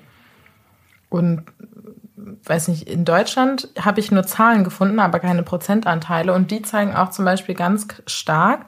Und 1.09 1.43
weiß 2.43 2.67
nicht, 2.67 2.87
in 2.87 3.05
Deutschland 3.05 3.69
habe 3.79 3.99
ich 3.99 4.11
nur 4.11 4.23
Zahlen 4.23 4.63
gefunden, 4.63 4.99
aber 4.99 5.19
keine 5.19 5.43
Prozentanteile. 5.43 6.33
Und 6.33 6.51
die 6.51 6.61
zeigen 6.61 6.95
auch 6.95 7.09
zum 7.09 7.25
Beispiel 7.25 7.55
ganz 7.55 7.87
stark, 8.05 8.65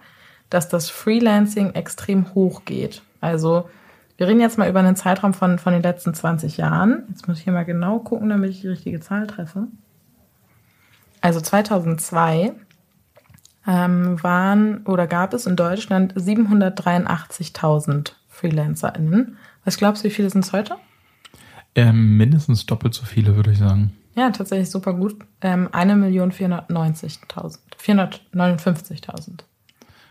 dass 0.50 0.70
das 0.70 0.90
Freelancing 0.90 1.72
extrem 1.72 2.34
hoch 2.34 2.66
geht. 2.66 3.02
Also 3.22 3.70
wir 4.18 4.28
reden 4.28 4.42
jetzt 4.42 4.58
mal 4.58 4.70
über 4.70 4.80
einen 4.80 4.96
Zeitraum 4.96 5.34
von, 5.34 5.60
von 5.60 5.74
den 5.74 5.82
letzten 5.82 6.14
20 6.14 6.58
Jahren. 6.58 7.04
Jetzt 7.10 7.28
muss 7.28 7.38
ich 7.38 7.46
hier 7.46 7.54
mal 7.54 7.64
genau 7.64 8.00
gucken, 8.00 8.30
damit 8.30 8.52
ich 8.52 8.62
die 8.62 8.68
richtige 8.68 9.00
Zahl 9.00 9.28
treffe. 9.28 9.68
Also 11.22 11.40
2002 11.40 12.54
ähm, 13.68 14.22
waren 14.24 14.86
oder 14.86 15.08
gab 15.08 15.34
es 15.34 15.46
in 15.46 15.56
Deutschland 15.56 16.16
783.000 16.16 18.14
FreelancerInnen. 18.28 19.38
Was 19.66 19.78
glaubst 19.78 20.04
du, 20.04 20.08
wie 20.08 20.14
viele 20.14 20.30
sind 20.30 20.46
es 20.46 20.54
heute? 20.54 20.76
Ähm, 21.76 22.18
mindestens 22.18 22.66
doppelt 22.66 22.94
so 22.94 23.06
viele, 23.06 23.36
würde 23.36 23.52
ich 23.52 23.60
sagen. 23.60 23.94
Ja, 24.16 24.32
tatsächlich 24.32 24.70
super 24.70 24.94
gut. 24.94 25.16
Ähm, 25.42 25.70
1.490.000. 25.70 27.60
459.000. 27.82 29.44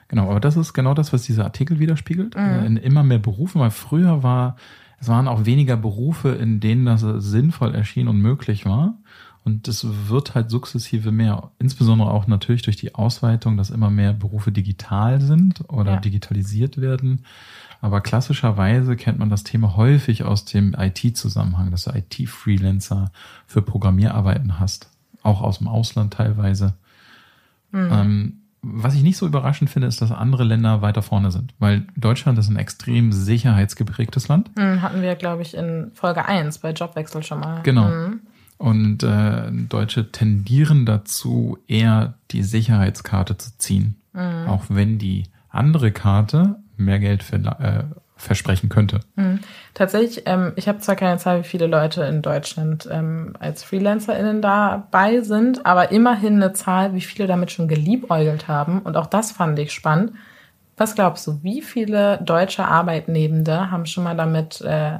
Genau, 0.08 0.30
aber 0.30 0.40
das 0.40 0.56
ist 0.56 0.72
genau 0.72 0.94
das, 0.94 1.12
was 1.12 1.22
dieser 1.22 1.44
Artikel 1.44 1.78
widerspiegelt. 1.78 2.34
Mhm. 2.34 2.42
Äh, 2.42 2.66
in 2.66 2.76
immer 2.78 3.02
mehr 3.02 3.18
Berufen, 3.18 3.60
weil 3.60 3.70
früher 3.70 4.22
war, 4.22 4.56
es 5.00 5.08
waren 5.08 5.28
auch 5.28 5.44
weniger 5.44 5.76
Berufe, 5.76 6.30
in 6.30 6.60
denen 6.60 6.86
das 6.86 7.02
sinnvoll 7.02 7.74
erschien 7.74 8.08
und 8.08 8.18
möglich 8.20 8.64
war. 8.64 8.94
Und 9.44 9.68
es 9.68 9.86
wird 10.08 10.34
halt 10.34 10.50
sukzessive 10.50 11.12
mehr, 11.12 11.50
insbesondere 11.58 12.10
auch 12.10 12.26
natürlich 12.26 12.62
durch 12.62 12.76
die 12.76 12.94
Ausweitung, 12.94 13.56
dass 13.56 13.70
immer 13.70 13.88
mehr 13.88 14.12
Berufe 14.12 14.52
digital 14.52 15.20
sind 15.20 15.64
oder 15.70 15.92
ja. 15.92 16.00
digitalisiert 16.00 16.80
werden. 16.80 17.24
Aber 17.80 18.00
klassischerweise 18.00 18.96
kennt 18.96 19.18
man 19.18 19.30
das 19.30 19.44
Thema 19.44 19.76
häufig 19.76 20.24
aus 20.24 20.44
dem 20.44 20.74
IT-Zusammenhang, 20.76 21.70
dass 21.70 21.84
du 21.84 21.92
IT-Freelancer 21.92 23.12
für 23.46 23.62
Programmierarbeiten 23.62 24.58
hast. 24.58 24.90
Auch 25.22 25.40
aus 25.40 25.58
dem 25.58 25.68
Ausland 25.68 26.14
teilweise. 26.14 26.74
Mhm. 27.70 27.88
Ähm, 27.90 28.32
was 28.62 28.94
ich 28.94 29.02
nicht 29.02 29.16
so 29.16 29.26
überraschend 29.26 29.70
finde, 29.70 29.88
ist, 29.88 30.02
dass 30.02 30.10
andere 30.10 30.44
Länder 30.44 30.82
weiter 30.82 31.02
vorne 31.02 31.30
sind. 31.30 31.54
Weil 31.58 31.86
Deutschland 31.96 32.38
ist 32.38 32.48
ein 32.48 32.56
extrem 32.56 33.12
sicherheitsgeprägtes 33.12 34.28
Land. 34.28 34.50
Hm, 34.58 34.82
hatten 34.82 35.02
wir, 35.02 35.14
glaube 35.14 35.42
ich, 35.42 35.54
in 35.54 35.90
Folge 35.94 36.24
1 36.26 36.58
bei 36.58 36.72
Jobwechsel 36.72 37.22
schon 37.22 37.40
mal. 37.40 37.62
Genau. 37.62 37.88
Hm. 37.88 38.20
Und 38.58 39.04
äh, 39.04 39.52
Deutsche 39.52 40.10
tendieren 40.10 40.84
dazu, 40.84 41.58
eher 41.68 42.14
die 42.32 42.42
Sicherheitskarte 42.42 43.38
zu 43.38 43.56
ziehen. 43.58 43.96
Hm. 44.14 44.48
Auch 44.48 44.64
wenn 44.68 44.98
die 44.98 45.24
andere 45.48 45.92
Karte 45.92 46.56
mehr 46.76 46.98
Geld 46.98 47.22
für, 47.22 47.36
äh, 47.36 47.84
versprechen 48.18 48.68
könnte. 48.68 49.00
Mhm. 49.14 49.40
Tatsächlich, 49.74 50.24
ähm, 50.26 50.52
ich 50.56 50.68
habe 50.68 50.80
zwar 50.80 50.96
keine 50.96 51.18
Zahl, 51.18 51.40
wie 51.40 51.48
viele 51.48 51.66
Leute 51.66 52.02
in 52.02 52.20
Deutschland 52.20 52.88
ähm, 52.90 53.34
als 53.38 53.62
FreelancerInnen 53.62 54.42
dabei 54.42 55.20
sind, 55.20 55.64
aber 55.64 55.92
immerhin 55.92 56.34
eine 56.34 56.52
Zahl, 56.52 56.94
wie 56.94 57.00
viele 57.00 57.26
damit 57.26 57.52
schon 57.52 57.68
geliebäugelt 57.68 58.48
haben. 58.48 58.80
Und 58.80 58.96
auch 58.96 59.06
das 59.06 59.30
fand 59.32 59.58
ich 59.58 59.72
spannend. 59.72 60.12
Was 60.76 60.94
glaubst 60.94 61.26
du, 61.26 61.42
wie 61.42 61.62
viele 61.62 62.18
deutsche 62.18 62.64
Arbeitnehmende 62.64 63.70
haben 63.70 63.86
schon 63.86 64.04
mal 64.04 64.16
damit 64.16 64.60
äh, 64.60 64.98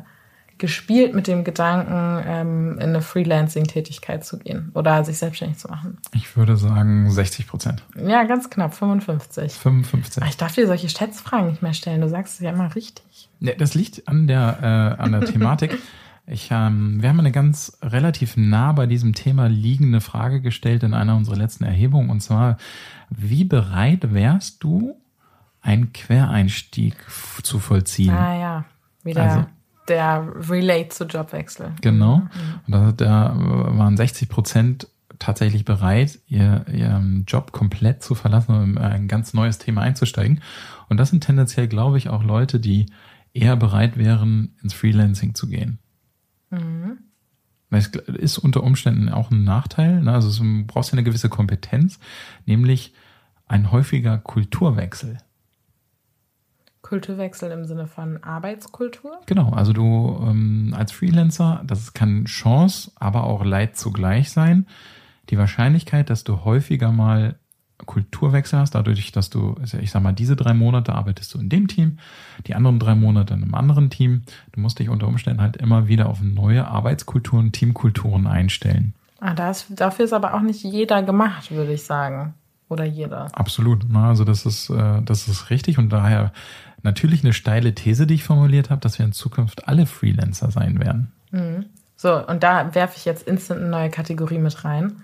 gespielt 0.59 1.15
mit 1.15 1.27
dem 1.27 1.45
Gedanken, 1.45 2.23
ähm, 2.27 2.73
in 2.79 2.91
eine 2.91 3.03
Freelancing-Tätigkeit 3.03 4.25
zu 4.25 4.39
gehen 4.39 4.71
oder 4.75 5.05
sich 5.05 5.19
selbstständig 5.19 5.59
zu 5.59 5.69
machen? 5.69 5.99
Ich 6.15 6.37
würde 6.37 6.57
sagen 6.57 7.11
60 7.11 7.47
Prozent. 7.47 7.83
Ja, 7.97 8.25
ganz 8.25 8.51
knapp, 8.51 8.75
55. 8.75 9.53
55. 9.53 10.25
ich 10.29 10.37
darf 10.37 10.55
dir 10.55 10.67
solche 10.67 10.89
Schätzfragen 10.89 11.51
nicht 11.51 11.63
mehr 11.63 11.75
stellen. 11.75 12.01
Du 12.01 12.09
sagst 12.09 12.35
es 12.35 12.41
ja 12.41 12.51
immer 12.51 12.75
richtig. 12.75 13.29
Ja, 13.41 13.55
das 13.55 13.75
liegt 13.75 14.09
an 14.09 14.27
der, 14.27 14.97
äh, 14.99 15.03
an 15.03 15.13
der 15.13 15.21
Thematik. 15.23 15.79
Ich, 16.31 16.51
ähm, 16.51 17.01
wir 17.01 17.09
haben 17.09 17.21
eine 17.21 17.33
ganz 17.33 17.79
relativ 17.81 18.37
nah 18.37 18.73
bei 18.73 18.85
diesem 18.87 19.15
Thema 19.15 19.49
liegende 19.49 20.03
Frage 20.03 20.43
gestellt 20.43 20.83
in 20.83 20.93
einer 20.93 21.17
unserer 21.17 21.37
letzten 21.37 21.65
Erhebungen. 21.65 22.11
Und 22.11 22.21
zwar, 22.21 22.59
wie 23.09 23.45
bereit 23.45 24.13
wärst 24.13 24.63
du, 24.63 25.01
einen 25.63 25.93
Quereinstieg 25.95 26.97
zu 27.43 27.59
vollziehen? 27.59 28.15
Ah 28.15 28.39
ja, 28.39 28.65
wieder. 29.05 29.23
Also, 29.23 29.47
der 29.89 30.33
Relate 30.49 30.89
zu 30.91 31.05
Jobwechsel. 31.05 31.73
Genau. 31.81 32.23
Und 32.67 32.73
da, 32.73 32.93
da 32.93 33.35
waren 33.37 33.97
60 33.97 34.29
Prozent 34.29 34.89
tatsächlich 35.19 35.65
bereit, 35.65 36.21
ihr, 36.27 36.65
ihren 36.73 37.25
Job 37.27 37.53
komplett 37.53 38.03
zu 38.03 38.15
verlassen 38.15 38.55
und 38.55 38.71
in 38.71 38.79
ein 38.79 39.09
ganz 39.09 39.35
neues 39.35 39.59
Thema 39.59 39.83
einzusteigen. 39.83 40.41
Und 40.89 40.99
das 40.99 41.11
sind 41.11 41.25
tendenziell, 41.25 41.69
glaube 41.69 41.99
ich, 41.99 42.09
auch 42.09 42.23
Leute, 42.23 42.61
die 42.61 42.87
eher 43.33 43.57
bereit 43.57 43.97
wären, 43.97 44.57
ins 44.63 44.75
Freelancing 44.75 45.35
zu 45.35 45.49
gehen. 45.49 45.79
Mhm. 46.51 46.99
Es 47.71 47.89
ist 47.89 48.39
unter 48.39 48.63
Umständen 48.63 49.11
auch 49.11 49.31
ein 49.31 49.45
Nachteil. 49.45 50.01
Ne? 50.01 50.13
Also 50.13 50.43
du 50.43 50.65
brauchst 50.67 50.91
ja 50.91 50.95
eine 50.95 51.05
gewisse 51.05 51.29
Kompetenz, 51.29 51.99
nämlich 52.47 52.95
ein 53.47 53.71
häufiger 53.71 54.19
Kulturwechsel. 54.19 55.19
Kulturwechsel 56.89 57.51
im 57.51 57.67
Sinne 57.67 57.87
von 57.87 58.23
Arbeitskultur? 58.23 59.19
Genau, 59.27 59.51
also 59.51 59.75
du 59.75 60.19
ähm, 60.27 60.75
als 60.77 60.91
Freelancer, 60.91 61.63
das 61.67 61.93
kann 61.93 62.25
Chance, 62.25 62.91
aber 62.97 63.25
auch 63.25 63.45
Leid 63.45 63.77
zugleich 63.77 64.31
sein. 64.31 64.67
Die 65.29 65.37
Wahrscheinlichkeit, 65.37 66.09
dass 66.09 66.25
du 66.25 66.45
häufiger 66.45 66.91
mal 66.91 67.37
Kulturwechsel 67.85 68.59
hast, 68.59 68.75
dadurch, 68.75 69.13
dass 69.13 69.29
du, 69.29 69.57
ich 69.81 69.91
sag 69.91 70.03
mal, 70.03 70.13
diese 70.13 70.35
drei 70.35 70.55
Monate 70.55 70.95
arbeitest 70.95 71.35
du 71.35 71.39
in 71.39 71.51
dem 71.51 71.69
Team, 71.69 71.99
die 72.47 72.55
anderen 72.55 72.79
drei 72.79 72.95
Monate 72.95 73.35
in 73.35 73.43
einem 73.43 73.55
anderen 73.55 73.91
Team. 73.91 74.23
Du 74.53 74.61
musst 74.61 74.79
dich 74.79 74.89
unter 74.89 75.07
Umständen 75.07 75.43
halt 75.43 75.59
immer 75.59 75.89
wieder 75.89 76.09
auf 76.09 76.23
neue 76.23 76.67
Arbeitskulturen, 76.67 77.53
Teamkulturen 77.53 78.27
einstellen. 78.27 78.95
Ah, 79.21 79.35
das, 79.35 79.67
dafür 79.69 80.07
ist 80.07 80.13
aber 80.13 80.35
auch 80.35 80.41
nicht 80.41 80.65
jeder 80.65 81.03
gemacht, 81.03 81.51
würde 81.51 81.75
ich 81.75 81.85
sagen. 81.85 82.35
Oder 82.69 82.85
jeder. 82.85 83.29
Absolut. 83.35 83.87
Also 83.95 84.25
das 84.25 84.45
ist, 84.45 84.71
äh, 84.71 85.01
das 85.03 85.29
ist 85.29 85.51
richtig 85.51 85.79
und 85.79 85.91
daher 85.91 86.33
natürlich 86.83 87.25
eine 87.25 87.33
steile 87.33 87.75
These, 87.75 88.07
die 88.07 88.15
ich 88.15 88.25
formuliert 88.25 88.71
habe, 88.71 88.81
dass 88.81 88.99
wir 88.99 89.07
in 89.07 89.13
Zukunft 89.13 89.69
alle 89.69 89.87
Freelancer 89.87 90.51
sein 90.51 90.79
werden. 90.79 91.13
Mhm. 91.31 91.67
So, 91.97 92.25
und 92.27 92.43
da 92.43 92.75
werfe 92.75 92.95
ich 92.97 93.05
jetzt 93.05 93.27
instant 93.27 93.61
eine 93.61 93.71
neue 93.71 93.91
Kategorie 93.91 94.39
mit 94.39 94.65
rein. 94.65 95.03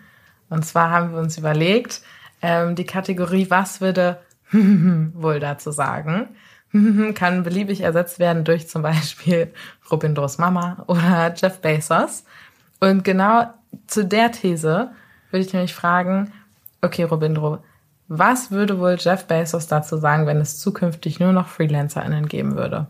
Und 0.49 0.65
zwar 0.65 0.91
haben 0.91 1.13
wir 1.13 1.19
uns 1.19 1.39
überlegt, 1.39 2.03
ähm, 2.43 2.77
die 2.77 2.85
Kategorie, 2.85 3.51
was 3.51 3.81
würde 3.81 4.19
wohl 4.53 5.41
dazu 5.41 5.73
sagen, 5.73 6.29
kann 7.15 7.43
beliebig 7.43 7.81
ersetzt 7.81 8.19
werden 8.19 8.45
durch 8.45 8.69
zum 8.69 8.83
Beispiel 8.83 9.53
Robindros 9.91 10.39
Mama 10.39 10.85
oder 10.87 11.35
Jeff 11.35 11.61
Bezos. 11.61 12.25
Und 12.81 13.05
genau 13.05 13.47
zu 13.87 14.05
der 14.05 14.31
These 14.31 14.91
würde 15.31 15.47
ich 15.47 15.53
nämlich 15.53 15.75
fragen, 15.75 16.33
okay, 16.85 17.05
Robindro, 17.05 17.59
Was 18.09 18.51
würde 18.51 18.79
wohl 18.79 18.97
Jeff 18.99 19.27
Bezos 19.27 19.67
dazu 19.67 19.97
sagen, 19.97 20.27
wenn 20.27 20.39
es 20.39 20.59
zukünftig 20.59 21.21
nur 21.21 21.33
noch 21.33 21.49
FreelancerInnen 21.49 22.29
geben 22.29 22.57
würde? 22.57 22.87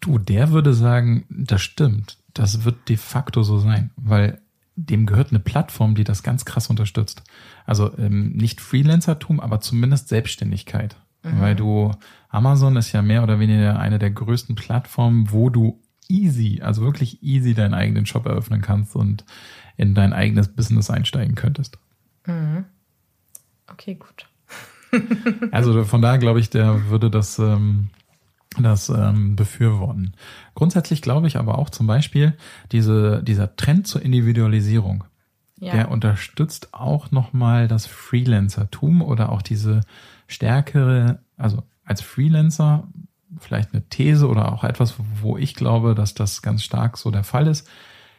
Du, 0.00 0.18
der 0.18 0.50
würde 0.50 0.74
sagen, 0.74 1.24
das 1.30 1.62
stimmt. 1.62 2.18
Das 2.34 2.64
wird 2.64 2.88
de 2.88 2.96
facto 2.96 3.44
so 3.44 3.58
sein, 3.58 3.90
weil 3.96 4.40
dem 4.74 5.06
gehört 5.06 5.30
eine 5.30 5.38
Plattform, 5.38 5.94
die 5.94 6.02
das 6.02 6.22
ganz 6.22 6.44
krass 6.44 6.68
unterstützt. 6.68 7.22
Also 7.66 7.96
ähm, 7.98 8.32
nicht 8.32 8.60
Freelancertum, 8.60 9.38
aber 9.38 9.60
zumindest 9.60 10.08
Selbstständigkeit. 10.08 10.96
Mhm. 11.22 11.40
Weil 11.40 11.54
du, 11.54 11.92
Amazon 12.28 12.76
ist 12.76 12.92
ja 12.92 13.02
mehr 13.02 13.22
oder 13.22 13.38
weniger 13.38 13.78
eine 13.78 13.98
der 13.98 14.10
größten 14.10 14.56
Plattformen, 14.56 15.30
wo 15.30 15.50
du 15.50 15.80
easy, 16.08 16.60
also 16.62 16.82
wirklich 16.82 17.22
easy 17.22 17.54
deinen 17.54 17.74
eigenen 17.74 18.06
Shop 18.06 18.26
eröffnen 18.26 18.60
kannst 18.60 18.96
und 18.96 19.24
in 19.76 19.94
dein 19.94 20.12
eigenes 20.12 20.48
Business 20.48 20.90
einsteigen 20.90 21.34
könntest. 21.34 21.78
Mhm. 22.26 22.64
Okay, 23.68 23.94
gut. 23.94 24.26
also 25.50 25.84
von 25.84 26.02
daher 26.02 26.18
glaube 26.18 26.40
ich, 26.40 26.50
der 26.50 26.88
würde 26.88 27.10
das, 27.10 27.38
ähm, 27.38 27.90
das 28.60 28.88
ähm, 28.88 29.36
befürworten. 29.36 30.12
Grundsätzlich 30.54 31.02
glaube 31.02 31.26
ich 31.26 31.36
aber 31.36 31.58
auch 31.58 31.70
zum 31.70 31.86
Beispiel 31.86 32.36
diese, 32.70 33.22
dieser 33.22 33.56
Trend 33.56 33.86
zur 33.86 34.02
Individualisierung. 34.02 35.04
Ja. 35.58 35.72
Der 35.72 35.90
unterstützt 35.90 36.74
auch 36.74 37.12
nochmal 37.12 37.68
das 37.68 37.86
Freelancertum 37.86 39.00
oder 39.00 39.30
auch 39.30 39.42
diese 39.42 39.82
stärkere, 40.26 41.20
also 41.36 41.62
als 41.84 42.00
Freelancer 42.00 42.88
vielleicht 43.38 43.72
eine 43.72 43.88
These 43.88 44.28
oder 44.28 44.52
auch 44.52 44.64
etwas, 44.64 44.96
wo 45.20 45.36
ich 45.36 45.54
glaube, 45.54 45.94
dass 45.94 46.14
das 46.14 46.42
ganz 46.42 46.62
stark 46.62 46.98
so 46.98 47.10
der 47.10 47.24
Fall 47.24 47.46
ist. 47.46 47.68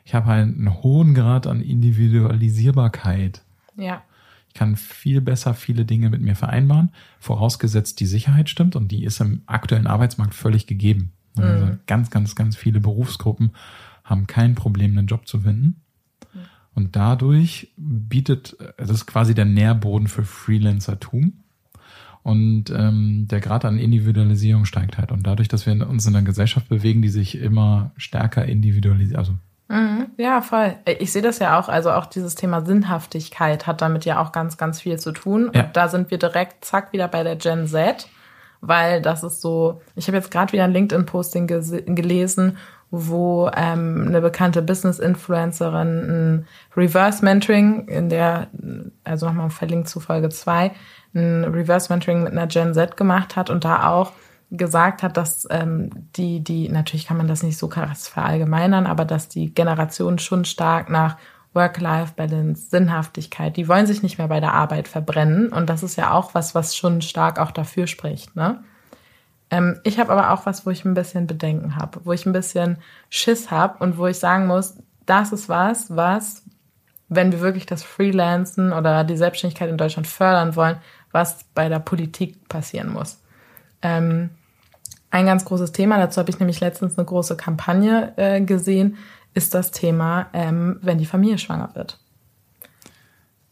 Ich 0.05 0.13
habe 0.13 0.31
einen 0.31 0.83
hohen 0.83 1.13
Grad 1.13 1.47
an 1.47 1.61
Individualisierbarkeit. 1.61 3.41
Ja. 3.77 4.03
Ich 4.49 4.53
kann 4.53 4.75
viel 4.75 5.21
besser 5.21 5.53
viele 5.53 5.85
Dinge 5.85 6.09
mit 6.09 6.21
mir 6.21 6.35
vereinbaren, 6.35 6.91
vorausgesetzt 7.19 7.99
die 7.99 8.05
Sicherheit 8.05 8.49
stimmt 8.49 8.75
und 8.75 8.91
die 8.91 9.03
ist 9.03 9.19
im 9.19 9.41
aktuellen 9.47 9.87
Arbeitsmarkt 9.87 10.35
völlig 10.35 10.67
gegeben. 10.67 11.13
Also 11.35 11.65
mhm. 11.65 11.79
ganz, 11.87 12.11
ganz, 12.11 12.35
ganz 12.35 12.55
viele 12.55 12.79
Berufsgruppen 12.79 13.51
haben 14.03 14.27
kein 14.27 14.55
Problem, 14.55 14.97
einen 14.97 15.07
Job 15.07 15.27
zu 15.27 15.39
finden. 15.41 15.81
Mhm. 16.33 16.39
Und 16.75 16.95
dadurch 16.95 17.71
bietet, 17.77 18.57
das 18.77 18.89
ist 18.89 19.05
quasi 19.05 19.33
der 19.33 19.45
Nährboden 19.45 20.07
für 20.07 20.23
Freelancertum. 20.23 21.33
Und 22.21 22.69
ähm, 22.69 23.27
der 23.29 23.41
Grad 23.41 23.65
an 23.65 23.77
Individualisierung 23.77 24.65
steigt 24.65 24.97
halt. 24.97 25.11
Und 25.11 25.27
dadurch, 25.27 25.49
dass 25.49 25.65
wir 25.65 25.87
uns 25.87 26.05
in 26.05 26.15
einer 26.15 26.25
Gesellschaft 26.25 26.69
bewegen, 26.69 27.01
die 27.01 27.09
sich 27.09 27.37
immer 27.37 27.91
stärker 27.97 28.45
individualisiert, 28.45 29.17
also. 29.17 29.33
Ja, 30.17 30.41
voll. 30.41 30.75
Ich 30.85 31.11
sehe 31.11 31.21
das 31.21 31.39
ja 31.39 31.59
auch, 31.59 31.69
also 31.69 31.91
auch 31.91 32.05
dieses 32.05 32.35
Thema 32.35 32.65
Sinnhaftigkeit 32.65 33.65
hat 33.65 33.81
damit 33.81 34.05
ja 34.05 34.21
auch 34.21 34.31
ganz, 34.31 34.57
ganz 34.57 34.81
viel 34.81 34.99
zu 34.99 35.11
tun. 35.11 35.51
Ja. 35.53 35.63
Und 35.63 35.75
da 35.75 35.87
sind 35.87 36.11
wir 36.11 36.17
direkt, 36.17 36.63
zack, 36.65 36.93
wieder 36.93 37.07
bei 37.07 37.23
der 37.23 37.35
Gen 37.35 37.67
Z, 37.67 38.07
weil 38.61 39.01
das 39.01 39.23
ist 39.23 39.41
so, 39.41 39.81
ich 39.95 40.07
habe 40.07 40.17
jetzt 40.17 40.31
gerade 40.31 40.53
wieder 40.53 40.65
ein 40.65 40.73
LinkedIn-Posting 40.73 41.47
gelesen, 41.47 42.57
wo 42.91 43.49
ähm, 43.55 44.05
eine 44.07 44.21
bekannte 44.21 44.61
Business-Influencerin 44.61 45.87
ein 45.87 46.47
Reverse-Mentoring 46.77 47.87
in 47.87 48.09
der, 48.09 48.47
also 49.03 49.25
nochmal 49.25 49.49
verlinkt 49.49 49.89
zu 49.89 49.99
Folge 49.99 50.29
zwei 50.29 50.71
ein 51.15 51.43
Reverse-Mentoring 51.43 52.23
mit 52.23 52.31
einer 52.33 52.47
Gen 52.47 52.73
Z 52.73 52.97
gemacht 52.97 53.35
hat 53.35 53.49
und 53.49 53.65
da 53.65 53.89
auch 53.89 54.11
gesagt 54.57 55.01
hat, 55.01 55.17
dass 55.17 55.47
ähm, 55.49 55.89
die, 56.15 56.43
die, 56.43 56.69
natürlich 56.69 57.07
kann 57.07 57.17
man 57.17 57.27
das 57.27 57.43
nicht 57.43 57.57
so 57.57 57.67
krass 57.67 58.07
verallgemeinern, 58.07 58.85
aber 58.85 59.03
dass 59.03 59.27
die 59.27 59.53
Generation 59.53 60.19
schon 60.19 60.45
stark 60.45 60.89
nach 60.89 61.17
Work-Life-Balance, 61.53 62.69
Sinnhaftigkeit, 62.69 63.57
die 63.57 63.67
wollen 63.67 63.87
sich 63.87 64.03
nicht 64.03 64.17
mehr 64.17 64.27
bei 64.27 64.39
der 64.39 64.53
Arbeit 64.53 64.87
verbrennen. 64.87 65.49
Und 65.49 65.69
das 65.69 65.83
ist 65.83 65.95
ja 65.95 66.11
auch 66.11 66.33
was, 66.33 66.55
was 66.55 66.75
schon 66.75 67.01
stark 67.01 67.39
auch 67.39 67.51
dafür 67.51 67.87
spricht. 67.87 68.35
Ne? 68.35 68.63
Ähm, 69.49 69.79
ich 69.83 69.99
habe 69.99 70.11
aber 70.11 70.31
auch 70.31 70.45
was, 70.45 70.65
wo 70.65 70.69
ich 70.69 70.85
ein 70.85 70.93
bisschen 70.93 71.27
Bedenken 71.27 71.75
habe, 71.75 72.01
wo 72.03 72.11
ich 72.11 72.25
ein 72.25 72.33
bisschen 72.33 72.77
Schiss 73.09 73.51
habe 73.51 73.83
und 73.83 73.97
wo 73.97 74.07
ich 74.07 74.17
sagen 74.19 74.47
muss, 74.47 74.77
das 75.05 75.31
ist 75.31 75.49
was, 75.49 75.95
was, 75.95 76.43
wenn 77.09 77.31
wir 77.31 77.41
wirklich 77.41 77.65
das 77.65 77.83
Freelancen 77.83 78.71
oder 78.71 79.03
die 79.03 79.17
Selbstständigkeit 79.17 79.69
in 79.69 79.77
Deutschland 79.77 80.07
fördern 80.07 80.55
wollen, 80.55 80.77
was 81.11 81.43
bei 81.53 81.69
der 81.69 81.79
Politik 81.79 82.47
passieren 82.49 82.91
muss. 82.91 83.19
Ähm, 83.81 84.31
ein 85.13 85.27
ganz 85.27 85.45
großes 85.45 85.71
Thema, 85.71 85.99
dazu 85.99 86.19
habe 86.19 86.31
ich 86.31 86.39
nämlich 86.39 86.59
letztens 86.59 86.97
eine 86.97 87.05
große 87.05 87.37
Kampagne 87.37 88.13
äh, 88.17 88.41
gesehen, 88.41 88.97
ist 89.35 89.53
das 89.53 89.69
Thema, 89.69 90.25
ähm, 90.33 90.79
wenn 90.81 90.97
die 90.97 91.05
Familie 91.05 91.37
schwanger 91.37 91.69
wird. 91.75 91.99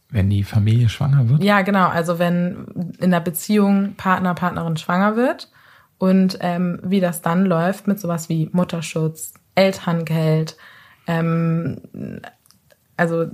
Wenn 0.10 0.30
die 0.32 0.44
Familie 0.44 0.90
schwanger 0.90 1.30
wird? 1.30 1.44
Ja, 1.44 1.62
genau. 1.62 1.88
Also 1.88 2.18
wenn 2.18 2.96
in 3.00 3.12
der 3.12 3.20
Beziehung 3.20 3.94
Partner, 3.96 4.34
Partnerin 4.34 4.76
schwanger 4.76 5.16
wird 5.16 5.52
und 6.00 6.40
ähm, 6.42 6.80
wie 6.84 7.00
das 7.00 7.22
dann 7.22 7.46
läuft 7.46 7.88
mit 7.88 8.00
sowas 8.00 8.28
wie 8.28 8.50
Mutterschutz, 8.52 9.36
Elterngeld, 9.54 10.58
ähm, 11.06 11.80
also 12.98 13.28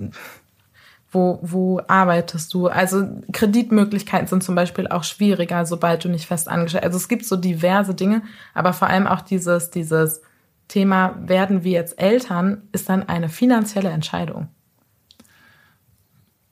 wo, 1.12 1.40
wo 1.42 1.82
arbeitest 1.88 2.54
du? 2.54 2.68
Also 2.68 3.08
Kreditmöglichkeiten 3.32 4.28
sind 4.28 4.44
zum 4.44 4.56
Beispiel 4.56 4.88
auch 4.88 5.04
schwieriger, 5.04 5.66
sobald 5.66 6.04
du 6.04 6.10
nicht 6.10 6.26
fest 6.26 6.50
angestellt. 6.50 6.84
Also 6.84 6.98
es 6.98 7.08
gibt 7.08 7.26
so 7.26 7.38
diverse 7.38 7.96
Dinge, 7.96 8.24
aber 8.54 8.74
vor 8.74 8.88
allem 8.88 9.08
auch 9.08 9.22
dieses, 9.22 9.70
dieses 9.70 10.22
Thema, 10.68 11.16
werden 11.22 11.64
wir 11.64 11.72
jetzt 11.72 12.00
Eltern, 12.00 12.64
ist 12.74 12.90
dann 12.90 13.08
eine 13.08 13.30
finanzielle 13.30 13.90
Entscheidung. 13.90 14.50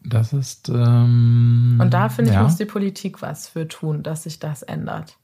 Das 0.01 0.33
ist. 0.33 0.69
Ähm, 0.69 1.79
Und 1.81 1.93
da 1.93 2.09
finde 2.09 2.31
ich, 2.31 2.35
ja. 2.35 2.43
muss 2.43 2.55
die 2.55 2.65
Politik 2.65 3.21
was 3.21 3.47
für 3.47 3.67
tun, 3.67 4.03
dass 4.03 4.23
sich 4.23 4.39
das 4.39 4.61
ändert. 4.61 5.17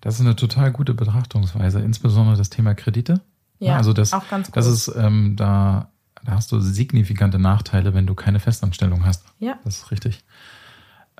Das 0.00 0.14
ist 0.14 0.22
eine 0.22 0.34
total 0.34 0.72
gute 0.72 0.94
Betrachtungsweise, 0.94 1.80
insbesondere 1.80 2.36
das 2.36 2.48
Thema 2.48 2.74
Kredite. 2.74 3.20
Ja, 3.58 3.76
also 3.76 3.92
das, 3.92 4.14
auch 4.14 4.26
ganz 4.28 4.48
gut. 4.48 4.56
Das 4.56 4.66
ist 4.66 4.90
ähm, 4.96 5.36
da 5.36 5.90
da 6.24 6.32
hast 6.32 6.52
du 6.52 6.60
signifikante 6.60 7.38
Nachteile, 7.38 7.94
wenn 7.94 8.06
du 8.06 8.14
keine 8.14 8.40
Festanstellung 8.40 9.04
hast. 9.04 9.24
Ja. 9.38 9.58
Das 9.64 9.78
ist 9.78 9.90
richtig. 9.90 10.24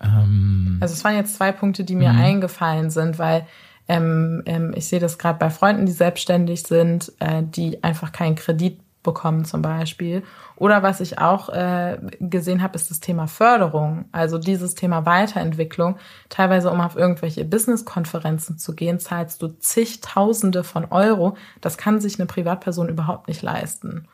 Ähm, 0.00 0.78
also 0.80 0.94
es 0.94 1.04
waren 1.04 1.14
jetzt 1.14 1.36
zwei 1.36 1.52
Punkte, 1.52 1.84
die 1.84 1.94
mir 1.94 2.12
mhm. 2.12 2.20
eingefallen 2.20 2.90
sind, 2.90 3.18
weil 3.18 3.46
ähm, 3.88 4.42
ähm, 4.46 4.72
ich 4.74 4.86
sehe 4.88 5.00
das 5.00 5.18
gerade 5.18 5.38
bei 5.38 5.50
Freunden, 5.50 5.86
die 5.86 5.92
selbstständig 5.92 6.62
sind, 6.62 7.12
äh, 7.18 7.42
die 7.42 7.82
einfach 7.82 8.12
keinen 8.12 8.36
Kredit 8.36 8.80
bekommen 9.02 9.44
zum 9.44 9.62
Beispiel. 9.62 10.22
Oder 10.56 10.82
was 10.82 11.00
ich 11.00 11.18
auch 11.18 11.48
äh, 11.48 11.98
gesehen 12.20 12.62
habe, 12.62 12.76
ist 12.76 12.90
das 12.90 13.00
Thema 13.00 13.26
Förderung. 13.26 14.04
Also 14.12 14.38
dieses 14.38 14.74
Thema 14.74 15.06
Weiterentwicklung. 15.06 15.96
Teilweise, 16.28 16.70
um 16.70 16.80
auf 16.80 16.96
irgendwelche 16.96 17.44
Business-Konferenzen 17.44 18.58
zu 18.58 18.74
gehen, 18.74 19.00
zahlst 19.00 19.40
du 19.40 19.48
zigtausende 19.48 20.64
von 20.64 20.84
Euro. 20.84 21.36
Das 21.60 21.78
kann 21.78 22.00
sich 22.00 22.18
eine 22.18 22.26
Privatperson 22.26 22.88
überhaupt 22.88 23.26
nicht 23.26 23.42
leisten. 23.42 24.06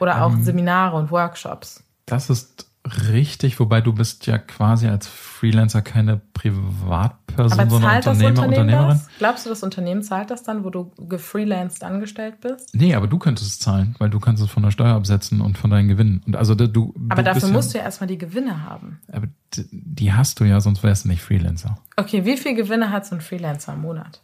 Oder 0.00 0.24
auch 0.24 0.32
ähm, 0.32 0.42
Seminare 0.42 0.96
und 0.96 1.10
Workshops. 1.10 1.84
Das 2.06 2.30
ist 2.30 2.66
richtig, 3.10 3.60
wobei 3.60 3.80
du 3.80 3.92
bist 3.92 4.26
ja 4.26 4.38
quasi 4.38 4.88
als 4.88 5.06
Freelancer 5.06 5.82
keine 5.82 6.20
Privatperson, 6.32 7.60
Aber 7.60 7.70
sondern 7.70 7.96
Unternehmer, 7.96 8.42
Unternehmerin. 8.46 8.88
Das? 8.88 9.08
Glaubst 9.18 9.46
du, 9.46 9.50
das 9.50 9.62
Unternehmen 9.62 10.02
zahlt 10.02 10.30
das 10.30 10.42
dann, 10.42 10.64
wo 10.64 10.70
du 10.70 10.90
gefreelanced 10.96 11.84
angestellt 11.84 12.40
bist? 12.40 12.74
Nee, 12.74 12.94
aber 12.94 13.06
du 13.06 13.18
könntest 13.18 13.48
es 13.48 13.58
zahlen, 13.58 13.94
weil 13.98 14.08
du 14.08 14.18
kannst 14.18 14.42
es 14.42 14.50
von 14.50 14.62
der 14.62 14.70
Steuer 14.70 14.94
absetzen 14.94 15.40
und 15.40 15.58
von 15.58 15.70
deinen 15.70 15.88
Gewinnen. 15.88 16.22
Und 16.26 16.36
also 16.36 16.54
du, 16.54 16.94
aber 17.10 17.22
du 17.22 17.34
dafür 17.34 17.50
musst 17.50 17.70
ja, 17.70 17.72
du 17.74 17.78
ja 17.78 17.84
erstmal 17.84 18.08
die 18.08 18.18
Gewinne 18.18 18.64
haben. 18.64 19.00
Aber 19.12 19.26
die 19.70 20.12
hast 20.12 20.40
du 20.40 20.44
ja, 20.44 20.60
sonst 20.60 20.82
wärst 20.82 21.04
du 21.04 21.08
nicht 21.08 21.22
Freelancer. 21.22 21.78
Okay, 21.96 22.24
wie 22.24 22.38
viel 22.38 22.54
Gewinne 22.54 22.90
hat 22.90 23.04
so 23.04 23.14
ein 23.14 23.20
Freelancer 23.20 23.74
im 23.74 23.82
Monat? 23.82 24.22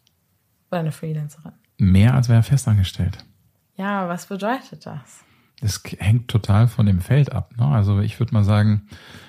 Oder 0.70 0.80
eine 0.80 0.92
Freelancerin? 0.92 1.52
Mehr 1.78 2.14
als 2.14 2.30
wäre 2.30 2.42
festangestellt. 2.42 3.18
Ja, 3.76 4.08
was 4.08 4.26
bedeutet 4.26 4.86
das? 4.86 5.26
Es 5.60 5.82
hängt 5.98 6.28
total 6.28 6.68
von 6.68 6.86
dem 6.86 7.00
Feld 7.00 7.32
ab. 7.32 7.52
Ne? 7.58 7.66
Also 7.66 8.00
ich 8.00 8.18
würde 8.20 8.34
mal 8.34 8.44
sagen, 8.44 8.82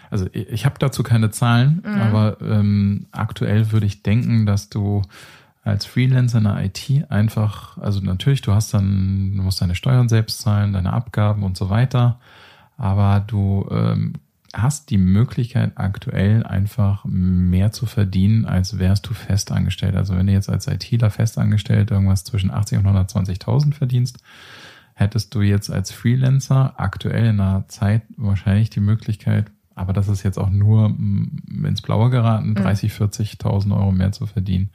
also 0.10 0.28
ich, 0.32 0.50
ich 0.50 0.66
habe 0.66 0.76
dazu 0.80 1.04
keine 1.04 1.32
Zahlen, 1.32 1.84
mhm. 1.86 2.02
aber 2.02 2.38
ähm, 2.42 3.08
aktuell 3.12 3.72
würde 3.72 3.86
ich 3.86 4.04
denken, 4.04 4.46
dass 4.46 4.70
du 4.70 5.04
als 5.64 5.86
Freelancer 5.86 6.38
in 6.38 6.46
der 6.46 6.64
IT 6.64 7.12
einfach, 7.12 7.78
also 7.78 8.00
natürlich, 8.00 8.42
du 8.42 8.54
hast 8.54 8.74
dann, 8.74 9.34
du 9.36 9.44
musst 9.44 9.62
deine 9.62 9.76
Steuern 9.76 10.08
selbst 10.08 10.40
zahlen, 10.40 10.74
deine 10.74 10.94
Abgaben 10.94 11.44
und 11.44 11.58
so 11.58 11.70
weiter, 11.70 12.20
aber 12.78 13.20
du 13.20 13.68
ähm, 13.70 14.14
hast 14.54 14.90
die 14.90 14.98
Möglichkeit 14.98 15.74
aktuell 15.76 16.44
einfach 16.44 17.04
mehr 17.06 17.72
zu 17.72 17.86
verdienen, 17.86 18.46
als 18.46 18.80
wärst 18.80 19.08
du 19.08 19.14
festangestellt. 19.14 19.96
Also 19.96 20.16
wenn 20.16 20.28
du 20.28 20.34
jetzt 20.34 20.50
als 20.50 20.68
ITler 20.68 21.10
festangestellt 21.10 21.92
irgendwas 21.92 22.24
zwischen 22.24 22.50
80 22.50 22.80
und 22.80 22.88
120.000 22.88 23.74
verdienst, 23.74 24.20
hättest 24.98 25.36
du 25.36 25.42
jetzt 25.42 25.70
als 25.70 25.92
Freelancer 25.92 26.74
aktuell 26.78 27.26
in 27.26 27.40
einer 27.40 27.68
Zeit 27.68 28.02
wahrscheinlich 28.16 28.72
die 28.72 28.80
Möglichkeit, 28.80 29.52
aber 29.76 29.94
das 29.94 30.08
ist 30.08 30.24
jetzt 30.24 30.40
auch 30.40 30.50
nur 30.50 30.90
mm, 30.90 31.66
ins 31.66 31.84
Blaue 31.84 32.10
geraten, 32.10 32.56
30, 32.56 33.00
mhm. 33.00 33.06
40.000 33.06 33.78
Euro 33.78 33.92
mehr 33.92 34.12
zu 34.12 34.26
verdienen. 34.26 34.72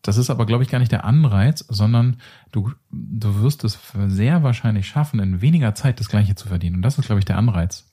Das 0.00 0.16
ist 0.16 0.30
aber, 0.30 0.46
glaube 0.46 0.64
ich, 0.64 0.70
gar 0.70 0.78
nicht 0.78 0.92
der 0.92 1.04
Anreiz, 1.04 1.66
sondern 1.68 2.16
du, 2.50 2.72
du 2.90 3.42
wirst 3.42 3.62
es 3.64 3.78
sehr 4.06 4.42
wahrscheinlich 4.42 4.88
schaffen, 4.88 5.20
in 5.20 5.42
weniger 5.42 5.74
Zeit 5.74 6.00
das 6.00 6.08
Gleiche 6.08 6.34
zu 6.34 6.48
verdienen. 6.48 6.76
Und 6.76 6.82
das 6.82 6.98
ist, 6.98 7.04
glaube 7.06 7.18
ich, 7.18 7.26
der 7.26 7.36
Anreiz. 7.36 7.92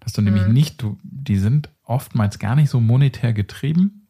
Dass 0.00 0.12
du 0.12 0.20
mhm. 0.20 0.26
nämlich 0.26 0.46
nicht, 0.48 0.82
du, 0.82 0.98
die 1.02 1.38
sind 1.38 1.70
oftmals 1.84 2.38
gar 2.38 2.54
nicht 2.54 2.68
so 2.68 2.80
monetär 2.80 3.32
getrieben, 3.32 4.08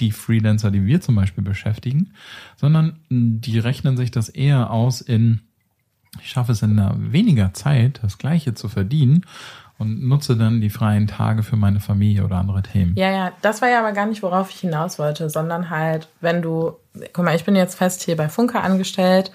die 0.00 0.10
Freelancer, 0.10 0.72
die 0.72 0.84
wir 0.84 1.00
zum 1.00 1.14
Beispiel 1.14 1.44
beschäftigen, 1.44 2.14
sondern 2.56 2.98
die 3.08 3.58
rechnen 3.60 3.96
sich 3.96 4.10
das 4.10 4.28
eher 4.28 4.70
aus 4.70 5.00
in, 5.00 5.42
ich 6.20 6.30
schaffe 6.30 6.52
es 6.52 6.62
in 6.62 6.78
einer 6.78 6.94
weniger 6.96 7.54
Zeit, 7.54 8.00
das 8.02 8.18
Gleiche 8.18 8.54
zu 8.54 8.68
verdienen 8.68 9.24
und 9.78 10.06
nutze 10.06 10.36
dann 10.36 10.60
die 10.60 10.70
freien 10.70 11.06
Tage 11.06 11.42
für 11.42 11.56
meine 11.56 11.80
Familie 11.80 12.24
oder 12.24 12.36
andere 12.36 12.62
Themen. 12.62 12.94
Ja, 12.96 13.10
ja, 13.10 13.32
das 13.40 13.62
war 13.62 13.68
ja 13.68 13.80
aber 13.80 13.92
gar 13.92 14.06
nicht, 14.06 14.22
worauf 14.22 14.50
ich 14.50 14.60
hinaus 14.60 14.98
wollte, 14.98 15.30
sondern 15.30 15.70
halt, 15.70 16.08
wenn 16.20 16.42
du, 16.42 16.76
guck 17.12 17.24
mal, 17.24 17.34
ich 17.34 17.44
bin 17.44 17.56
jetzt 17.56 17.76
fest 17.76 18.02
hier 18.02 18.16
bei 18.16 18.28
Funke 18.28 18.60
angestellt 18.60 19.32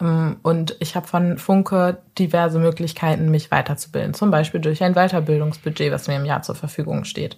ähm, 0.00 0.36
und 0.42 0.76
ich 0.80 0.96
habe 0.96 1.06
von 1.06 1.38
Funke 1.38 1.98
diverse 2.18 2.58
Möglichkeiten, 2.58 3.30
mich 3.30 3.50
weiterzubilden, 3.50 4.14
zum 4.14 4.30
Beispiel 4.30 4.60
durch 4.60 4.82
ein 4.82 4.94
Weiterbildungsbudget, 4.94 5.92
was 5.92 6.08
mir 6.08 6.16
im 6.16 6.24
Jahr 6.24 6.42
zur 6.42 6.54
Verfügung 6.54 7.04
steht. 7.04 7.36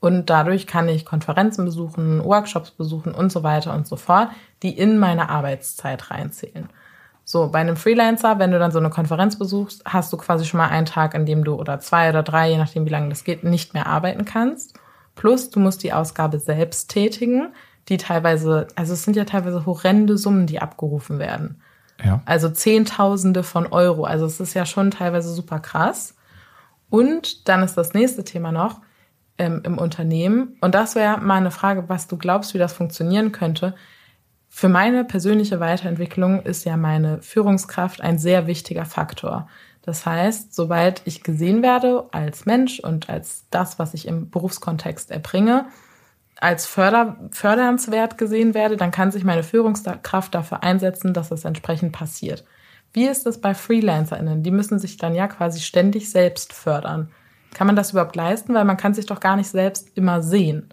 Und 0.00 0.30
dadurch 0.30 0.66
kann 0.66 0.88
ich 0.88 1.04
Konferenzen 1.04 1.64
besuchen, 1.64 2.24
Workshops 2.24 2.70
besuchen 2.70 3.12
und 3.12 3.32
so 3.32 3.42
weiter 3.42 3.74
und 3.74 3.86
so 3.86 3.96
fort, 3.96 4.30
die 4.62 4.76
in 4.76 4.98
meine 4.98 5.28
Arbeitszeit 5.28 6.10
reinzählen. 6.10 6.68
So, 7.30 7.48
bei 7.48 7.58
einem 7.58 7.76
Freelancer, 7.76 8.38
wenn 8.38 8.52
du 8.52 8.58
dann 8.58 8.70
so 8.70 8.78
eine 8.78 8.88
Konferenz 8.88 9.38
besuchst, 9.38 9.82
hast 9.84 10.10
du 10.10 10.16
quasi 10.16 10.46
schon 10.46 10.56
mal 10.56 10.68
einen 10.68 10.86
Tag, 10.86 11.14
an 11.14 11.26
dem 11.26 11.44
du 11.44 11.56
oder 11.56 11.78
zwei 11.78 12.08
oder 12.08 12.22
drei, 12.22 12.48
je 12.48 12.56
nachdem 12.56 12.86
wie 12.86 12.90
lange 12.90 13.10
das 13.10 13.22
geht, 13.22 13.44
nicht 13.44 13.74
mehr 13.74 13.86
arbeiten 13.86 14.24
kannst. 14.24 14.78
Plus, 15.14 15.50
du 15.50 15.60
musst 15.60 15.82
die 15.82 15.92
Ausgabe 15.92 16.38
selbst 16.38 16.88
tätigen, 16.88 17.52
die 17.90 17.98
teilweise, 17.98 18.66
also 18.76 18.94
es 18.94 19.02
sind 19.02 19.14
ja 19.14 19.26
teilweise 19.26 19.66
horrende 19.66 20.16
Summen, 20.16 20.46
die 20.46 20.62
abgerufen 20.62 21.18
werden. 21.18 21.60
Ja. 22.02 22.22
Also 22.24 22.48
Zehntausende 22.48 23.42
von 23.42 23.66
Euro. 23.66 24.04
Also 24.04 24.24
es 24.24 24.40
ist 24.40 24.54
ja 24.54 24.64
schon 24.64 24.90
teilweise 24.90 25.28
super 25.30 25.58
krass. 25.58 26.16
Und 26.88 27.46
dann 27.46 27.62
ist 27.62 27.74
das 27.74 27.92
nächste 27.92 28.24
Thema 28.24 28.52
noch 28.52 28.80
ähm, 29.36 29.60
im 29.64 29.76
Unternehmen. 29.76 30.56
Und 30.62 30.74
das 30.74 30.94
wäre 30.94 31.20
mal 31.20 31.34
eine 31.34 31.50
Frage, 31.50 31.90
was 31.90 32.06
du 32.06 32.16
glaubst, 32.16 32.54
wie 32.54 32.58
das 32.58 32.72
funktionieren 32.72 33.32
könnte 33.32 33.74
für 34.48 34.68
meine 34.68 35.04
persönliche 35.04 35.60
Weiterentwicklung 35.60 36.42
ist 36.42 36.64
ja 36.64 36.76
meine 36.76 37.22
Führungskraft 37.22 38.00
ein 38.00 38.18
sehr 38.18 38.46
wichtiger 38.46 38.84
Faktor. 38.84 39.48
Das 39.82 40.04
heißt, 40.04 40.54
sobald 40.54 41.02
ich 41.04 41.22
gesehen 41.22 41.62
werde 41.62 42.08
als 42.12 42.44
Mensch 42.44 42.80
und 42.80 43.08
als 43.08 43.44
das, 43.50 43.78
was 43.78 43.94
ich 43.94 44.08
im 44.08 44.30
Berufskontext 44.30 45.10
erbringe, 45.10 45.66
als 46.40 46.66
förder, 46.66 47.16
fördernswert 47.30 48.18
gesehen 48.18 48.54
werde, 48.54 48.76
dann 48.76 48.90
kann 48.90 49.10
sich 49.10 49.24
meine 49.24 49.42
Führungskraft 49.42 50.34
dafür 50.34 50.62
einsetzen, 50.62 51.14
dass 51.14 51.30
es 51.30 51.44
entsprechend 51.44 51.92
passiert. 51.92 52.44
Wie 52.92 53.06
ist 53.06 53.26
das 53.26 53.40
bei 53.40 53.54
FreelancerInnen? 53.54 54.42
Die 54.42 54.50
müssen 54.50 54.78
sich 54.78 54.96
dann 54.96 55.14
ja 55.14 55.26
quasi 55.26 55.60
ständig 55.60 56.10
selbst 56.10 56.52
fördern. 56.52 57.10
Kann 57.54 57.66
man 57.66 57.76
das 57.76 57.90
überhaupt 57.90 58.16
leisten? 58.16 58.54
Weil 58.54 58.64
man 58.64 58.76
kann 58.76 58.94
sich 58.94 59.06
doch 59.06 59.20
gar 59.20 59.36
nicht 59.36 59.48
selbst 59.48 59.96
immer 59.96 60.22
sehen 60.22 60.72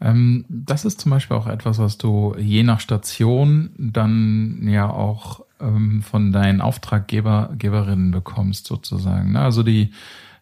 Ähm, 0.00 0.44
das 0.48 0.84
ist 0.84 1.00
zum 1.00 1.10
Beispiel 1.10 1.36
auch 1.36 1.46
etwas, 1.46 1.78
was 1.78 1.98
du 1.98 2.34
je 2.38 2.62
nach 2.62 2.80
Station 2.80 3.70
dann 3.78 4.66
ja 4.68 4.88
auch 4.88 5.44
ähm, 5.60 6.02
von 6.02 6.32
deinen 6.32 6.60
Auftraggeberinnen 6.60 8.10
bekommst, 8.10 8.66
sozusagen. 8.66 9.32
Ne? 9.32 9.40
Also 9.40 9.62
die, 9.62 9.90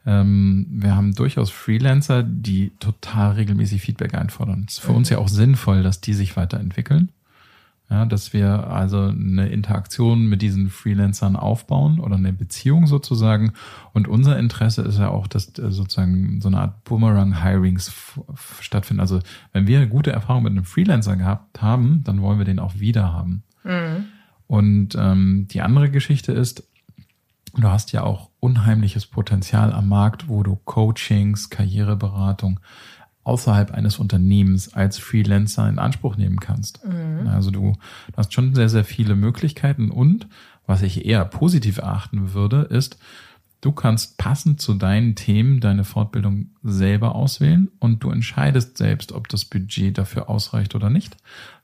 ähm, 0.07 0.67
wir 0.71 0.97
haben 0.97 1.15
durchaus 1.15 1.51
Freelancer, 1.51 2.23
die 2.23 2.73
total 2.81 3.33
regelmäßig 3.33 3.81
Feedback 3.83 4.15
einfordern. 4.15 4.67
Es 4.69 4.75
ist 4.75 4.85
für 4.85 4.93
uns 4.93 5.09
ja 5.09 5.19
auch 5.19 5.29
sinnvoll, 5.29 5.83
dass 5.83 6.01
die 6.01 6.15
sich 6.15 6.37
weiterentwickeln. 6.37 7.11
Ja, 7.95 8.05
dass 8.07 8.33
wir 8.33 8.67
also 8.71 9.03
eine 9.03 9.47
Interaktion 9.51 10.27
mit 10.27 10.43
diesen 10.43 10.69
Freelancern 10.69 11.37
aufbauen 11.37 12.01
oder 12.01 12.17
eine 12.17 12.33
Beziehung 12.33 12.89
sozusagen. 12.89 13.53
Und 13.93 14.09
unser 14.09 14.37
Interesse 14.37 14.83
ist 14.83 14.99
ja 14.99 15.11
auch, 15.11 15.29
dass 15.29 15.57
äh, 15.61 15.71
sozusagen 15.71 16.41
so 16.41 16.49
eine 16.49 16.59
Art 16.59 16.83
Boomerang-Hirings 16.83 17.93
stattfinden. 18.59 19.01
Also 19.01 19.21
wenn 19.53 19.69
wir 19.69 19.79
eine 19.79 19.89
gute 19.89 20.11
Erfahrung 20.11 20.43
mit 20.43 20.51
einem 20.51 20.65
Freelancer 20.65 21.15
gehabt 21.15 21.63
haben, 21.63 22.03
dann 22.03 22.21
wollen 22.21 22.39
wir 22.39 22.45
den 22.45 22.59
auch 22.59 22.81
wieder 22.81 23.13
haben. 23.13 23.45
Mhm. 23.63 24.07
Und 24.49 24.97
ähm, 24.99 25.47
die 25.49 25.61
andere 25.61 25.89
Geschichte 25.89 26.33
ist, 26.33 26.67
du 27.55 27.69
hast 27.69 27.93
ja 27.93 28.03
auch 28.03 28.31
unheimliches 28.41 29.07
Potenzial 29.07 29.73
am 29.73 29.89
Markt, 29.89 30.29
wo 30.29 30.43
du 30.43 30.57
Coachings, 30.57 31.49
Karriereberatung, 31.49 32.59
außerhalb 33.25 33.73
eines 33.73 33.99
Unternehmens 33.99 34.75
als 34.75 34.99
Freelancer 34.99 35.69
in 35.69 35.79
Anspruch 35.79 36.17
nehmen 36.17 36.39
kannst. 36.39 36.85
Mhm. 36.85 37.27
Also 37.27 37.51
du, 37.51 37.73
du 37.73 38.17
hast 38.17 38.33
schon 38.33 38.55
sehr, 38.55 38.69
sehr 38.69 38.85
viele 38.85 39.17
Möglichkeiten 39.17 39.91
und 39.91 40.29
was 40.67 40.83
ich 40.83 41.05
eher 41.05 41.25
positiv 41.25 41.79
erachten 41.79 42.33
würde, 42.33 42.63
ist, 42.63 42.99
du 43.61 43.73
kannst 43.73 44.19
passend 44.19 44.61
zu 44.61 44.75
deinen 44.75 45.15
Themen 45.15 45.61
deine 45.61 45.85
Fortbildung 45.85 46.51
selber 46.63 47.15
auswählen 47.15 47.71
und 47.79 48.03
du 48.03 48.11
entscheidest 48.11 48.77
selbst, 48.77 49.13
ob 49.13 49.29
das 49.29 49.45
Budget 49.45 49.97
dafür 49.97 50.29
ausreicht 50.29 50.75
oder 50.75 50.91
nicht. 50.91 51.17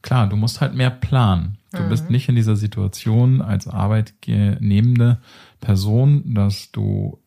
Klar, 0.03 0.29
du 0.29 0.37
musst 0.37 0.61
halt 0.61 0.75
mehr 0.75 0.91
planen. 0.91 1.59
Du 1.73 1.83
mhm. 1.83 1.89
bist 1.91 2.11
nicht 2.11 2.29
in 2.29 2.37
dieser 2.37 2.57
Situation 2.57 3.43
als 3.43 3.69
arbeitnehmende 3.69 5.21
Person, 5.61 6.35
dass 6.35 6.73
du, 6.73 7.19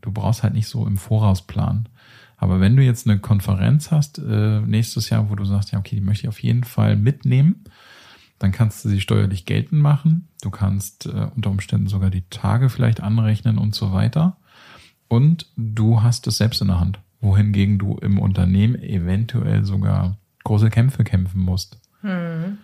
du 0.00 0.12
brauchst 0.12 0.42
halt 0.44 0.54
nicht 0.54 0.68
so 0.68 0.86
im 0.86 0.96
Voraus 0.96 1.42
planen. 1.42 1.88
Aber 2.40 2.58
wenn 2.58 2.74
du 2.74 2.82
jetzt 2.82 3.06
eine 3.06 3.18
Konferenz 3.18 3.90
hast 3.90 4.18
äh, 4.18 4.60
nächstes 4.62 5.10
Jahr, 5.10 5.28
wo 5.28 5.34
du 5.34 5.44
sagst, 5.44 5.72
ja, 5.72 5.78
okay, 5.78 5.94
die 5.94 6.00
möchte 6.00 6.22
ich 6.22 6.28
auf 6.28 6.42
jeden 6.42 6.64
Fall 6.64 6.96
mitnehmen, 6.96 7.64
dann 8.38 8.50
kannst 8.50 8.82
du 8.82 8.88
sie 8.88 9.02
steuerlich 9.02 9.44
geltend 9.44 9.82
machen. 9.82 10.26
Du 10.40 10.48
kannst 10.48 11.04
äh, 11.04 11.28
unter 11.36 11.50
Umständen 11.50 11.88
sogar 11.88 12.08
die 12.08 12.24
Tage 12.30 12.70
vielleicht 12.70 13.02
anrechnen 13.02 13.58
und 13.58 13.74
so 13.74 13.92
weiter. 13.92 14.38
Und 15.06 15.48
du 15.56 16.02
hast 16.02 16.26
es 16.26 16.38
selbst 16.38 16.62
in 16.62 16.68
der 16.68 16.80
Hand. 16.80 16.98
Wohingegen 17.20 17.78
du 17.78 17.98
im 17.98 18.18
Unternehmen 18.18 18.82
eventuell 18.82 19.66
sogar 19.66 20.16
große 20.44 20.70
Kämpfe 20.70 21.04
kämpfen 21.04 21.42
musst. 21.42 21.78
Hm. 22.00 22.56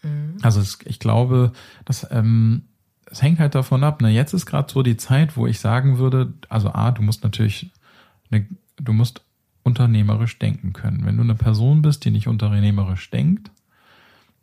Hm. 0.00 0.38
Also 0.40 0.60
es, 0.60 0.78
ich 0.86 0.98
glaube, 0.98 1.52
dass 1.84 2.10
ähm, 2.10 2.62
es 3.04 3.20
hängt 3.20 3.38
halt 3.38 3.54
davon 3.54 3.84
ab. 3.84 4.00
Ne? 4.00 4.08
Jetzt 4.08 4.32
ist 4.32 4.46
gerade 4.46 4.72
so 4.72 4.82
die 4.82 4.96
Zeit, 4.96 5.36
wo 5.36 5.46
ich 5.46 5.60
sagen 5.60 5.98
würde, 5.98 6.32
also 6.48 6.70
A, 6.70 6.90
du 6.90 7.02
musst 7.02 7.22
natürlich 7.22 7.70
eine, 8.34 8.46
du 8.76 8.92
musst 8.92 9.22
unternehmerisch 9.62 10.38
denken 10.38 10.72
können. 10.72 11.06
Wenn 11.06 11.16
du 11.16 11.22
eine 11.22 11.34
Person 11.34 11.82
bist, 11.82 12.04
die 12.04 12.10
nicht 12.10 12.28
unternehmerisch 12.28 13.10
denkt, 13.10 13.50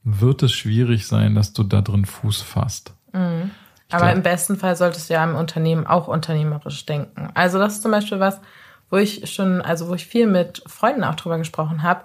wird 0.04 0.44
es 0.44 0.52
schwierig 0.52 1.06
sein, 1.08 1.36
dass 1.36 1.54
du 1.54 1.64
da 1.64 1.82
drin 1.82 2.06
Fuß 2.06 2.42
fasst. 2.42 2.94
Mhm. 3.14 3.52
Aber 3.92 4.06
glaub, 4.06 4.16
im 4.16 4.24
besten 4.24 4.58
Fall 4.58 4.76
solltest 4.76 5.10
du 5.10 5.14
ja 5.14 5.24
im 5.24 5.36
Unternehmen 5.36 5.86
auch 5.86 6.08
unternehmerisch 6.08 6.86
denken. 6.86 7.30
Also 7.34 7.60
das 7.60 7.74
ist 7.74 7.82
zum 7.84 7.92
Beispiel 7.92 8.20
was, 8.20 8.42
wo 8.90 8.98
ich 8.98 9.32
schon, 9.32 9.62
also 9.62 9.90
wo 9.90 9.94
ich 9.94 10.06
viel 10.06 10.28
mit 10.28 10.64
Freunden 10.66 11.04
auch 11.04 11.16
drüber 11.16 11.38
gesprochen 11.38 11.84
habe, 11.84 12.02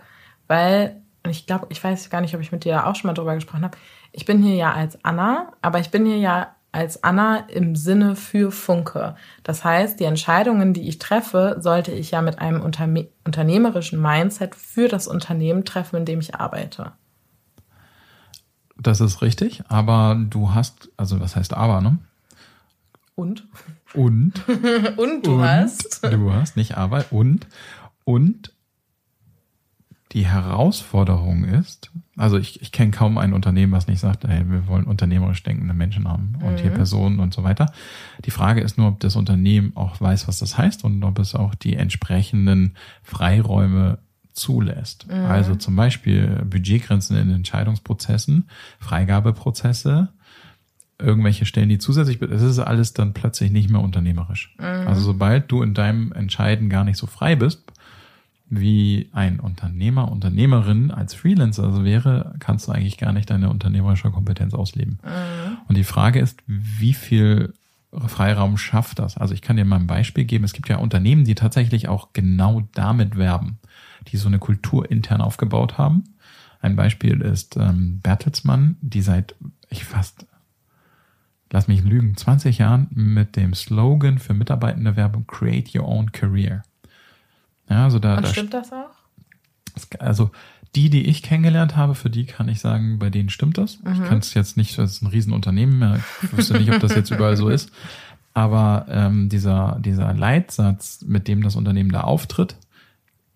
weil, 0.46 1.01
und 1.22 1.31
ich 1.31 1.46
glaube, 1.46 1.66
ich 1.70 1.83
weiß 1.83 2.11
gar 2.11 2.20
nicht, 2.20 2.35
ob 2.35 2.40
ich 2.40 2.53
mit 2.53 2.64
dir 2.64 2.75
da 2.75 2.87
auch 2.87 2.96
schon 2.96 3.09
mal 3.09 3.14
drüber 3.14 3.35
gesprochen 3.35 3.64
habe. 3.64 3.79
Ich 4.12 4.25
bin 4.25 4.42
hier 4.42 4.57
ja 4.57 4.72
als 4.72 5.03
Anna, 5.05 5.53
aber 5.62 5.79
ich 5.79 5.90
bin 5.90 6.07
hier 6.07 6.18
ja 6.18 6.56
als 6.77 7.03
Anna 7.03 7.39
im 7.49 7.75
Sinne 7.75 8.17
für 8.17 8.53
Funke. 8.53 9.17
Das 9.43 9.65
heißt, 9.65 9.99
die 9.99 10.05
Entscheidungen, 10.05 10.75
die 10.75 10.89
ich 10.89 10.99
treffe, 10.99 11.57
sollte 11.59 11.91
ich 11.91 12.11
ja 12.11 12.21
mit 12.21 12.39
einem 12.39 12.61
Unterne 12.61 13.09
unternehmerischen 13.25 14.01
Mindset 14.01 14.55
für 14.55 14.87
das 14.87 15.09
Unternehmen 15.09 15.65
treffen, 15.65 15.97
in 15.97 16.05
dem 16.05 16.21
ich 16.21 16.35
arbeite. 16.35 16.93
Das 18.77 19.01
ist 19.01 19.23
richtig, 19.23 19.65
aber 19.69 20.17
du 20.29 20.55
hast, 20.55 20.91
also 20.99 21.19
was 21.19 21.35
heißt 21.35 21.55
aber, 21.55 21.81
ne? 21.81 21.99
Und? 23.15 23.49
Und? 23.95 24.47
und 24.99 25.27
du 25.27 25.37
und, 25.37 25.43
hast? 25.43 26.05
Du 26.05 26.33
hast, 26.33 26.57
nicht 26.57 26.77
aber, 26.77 27.07
und 27.11 27.47
Und 28.05 28.53
die 30.12 30.27
Herausforderung 30.27 31.45
ist, 31.45 31.90
also 32.16 32.38
ich, 32.38 32.62
ich 32.62 32.73
kenne 32.73 32.92
kaum 32.92 33.19
ein 33.19 33.33
Unternehmen, 33.33 33.73
was 33.73 33.88
nicht 33.88 34.01
sagt, 34.01 34.27
hey, 34.27 34.49
wir 34.49 34.66
wollen 34.69 34.85
unternehmerisch 34.85 35.42
denkende 35.42 35.75
Menschen 35.75 36.09
haben 36.09 36.37
und 36.42 36.55
mhm. 36.55 36.59
hier 36.59 36.71
Personen 36.71 37.19
und 37.19 37.35
so 37.35 37.42
weiter. 37.42 37.73
Die 38.25 38.31
Frage 38.31 38.61
ist 38.61 38.79
nur, 38.79 38.88
ob 38.88 39.01
das 39.01 39.16
Unternehmen 39.16 39.73
auch 39.75 40.01
weiß, 40.01 40.29
was 40.29 40.38
das 40.38 40.57
heißt 40.57 40.85
und 40.85 41.03
ob 41.03 41.19
es 41.19 41.35
auch 41.35 41.55
die 41.55 41.77
entsprechenden 41.77 42.75
Freiräume 43.03 43.99
zulässt. 44.33 45.09
Mhm. 45.09 45.25
Also 45.27 45.57
zum 45.57 45.75
Beispiel 45.75 46.42
Budgetgrenzen 46.49 47.16
in 47.16 47.31
Entscheidungsprozessen, 47.31 48.49
Freigabeprozesse, 48.79 50.09
irgendwelche 50.99 51.45
Stellen, 51.45 51.69
die 51.69 51.79
zusätzlich, 51.79 52.23
es 52.23 52.42
ist 52.42 52.59
alles 52.59 52.95
dann 52.95 53.12
plötzlich 53.12 53.51
nicht 53.51 53.71
mehr 53.71 53.81
unternehmerisch. 53.83 54.55
Mhm. 54.59 54.87
Also 54.87 55.01
sobald 55.01 55.51
du 55.51 55.62
in 55.62 55.75
deinem 55.75 56.12
Entscheiden 56.12 56.71
gar 56.71 56.85
nicht 56.85 56.97
so 56.97 57.07
frei 57.07 57.35
bist, 57.37 57.62
wie 58.49 59.09
ein 59.13 59.41
Unternehmer, 59.41 60.11
Unternehmerin 60.11 60.91
als 60.91 61.15
Freelancer 61.15 61.65
also 61.65 61.85
wäre, 61.85 62.35
kannst 62.39 62.69
du 62.69 62.73
eigentlich 62.73 62.99
gar 62.99 63.13
nicht 63.13 63.29
deine 63.31 63.51
unternehmerische 63.51 64.11
Kompetenz 64.11 64.55
ausleben. 64.55 64.99
Mhm. 65.03 65.59
Und 65.69 65.77
die 65.77 65.85
Frage 65.85 66.21
ist, 66.21 66.41
wie 66.47 66.95
viel 66.95 67.55
Freiraum 67.93 68.57
schafft 68.57 68.99
das? 68.99 69.17
Also 69.17 69.35
ich 69.35 69.43
kann 69.43 69.57
dir 69.57 69.65
mal 69.65 69.77
ein 69.77 69.87
Beispiel 69.87 70.25
geben. 70.25 70.45
Es 70.45 70.53
gibt 70.53 70.69
ja 70.69 70.77
Unternehmen, 70.77 71.25
die 71.25 71.35
tatsächlich 71.35 71.89
auch 71.89 72.13
genau 72.13 72.63
damit 72.75 73.17
werben, 73.17 73.59
die 74.09 74.17
so 74.17 74.29
eine 74.29 74.39
Kultur 74.39 74.91
intern 74.91 75.21
aufgebaut 75.21 75.79
haben. 75.79 76.05
Ein 76.61 76.77
Beispiel 76.77 77.21
ist 77.21 77.57
ähm, 77.57 78.01
Bertelsmann, 78.01 78.77
die 78.81 79.03
seit 79.03 79.35
ich 79.71 79.85
fast 79.85 80.27
lass 81.51 81.69
mich 81.69 81.83
lügen, 81.85 82.17
20 82.17 82.59
Jahren 82.59 82.89
mit 82.91 83.37
dem 83.37 83.55
Slogan 83.55 84.19
für 84.19 84.35
Mitarbeitende 84.35 84.97
Werbung 84.97 85.27
Create 85.27 85.75
Your 85.75 85.89
Own 85.89 86.13
Career. 86.13 86.63
Ja, 87.68 87.85
also 87.85 87.98
da, 87.98 88.16
Und 88.16 88.24
da 88.24 88.29
stimmt 88.29 88.55
das 88.55 88.72
auch? 88.72 88.90
Also 89.98 90.31
die, 90.74 90.90
die 90.90 91.07
ich 91.07 91.22
kennengelernt 91.22 91.76
habe, 91.76 91.94
für 91.94 92.11
die 92.11 92.26
kann 92.26 92.48
ich 92.48 92.61
sagen, 92.61 92.98
bei 92.98 93.11
denen 93.11 93.31
stimmt 93.31 93.59
das. 93.59 93.83
Mhm. 93.83 93.92
Ich 93.92 94.09
kann 94.09 94.18
es 94.18 94.35
jetzt 94.35 94.57
nicht, 94.57 94.76
das 94.79 94.92
ist 94.92 95.02
ein 95.02 95.09
Riesenunternehmen, 95.09 96.02
ich 96.22 96.37
wüsste 96.37 96.59
nicht, 96.59 96.70
ob 96.70 96.81
das 96.81 96.94
jetzt 96.94 97.11
überall 97.11 97.37
so 97.37 97.48
ist. 97.48 97.70
Aber 98.35 98.87
ähm, 98.90 99.29
dieser, 99.31 99.79
dieser 99.81 100.12
Leitsatz, 100.12 101.02
mit 101.07 101.26
dem 101.29 101.42
das 101.42 101.57
Unternehmen 101.57 101.90
da 101.90 102.02
auftritt, 102.02 102.57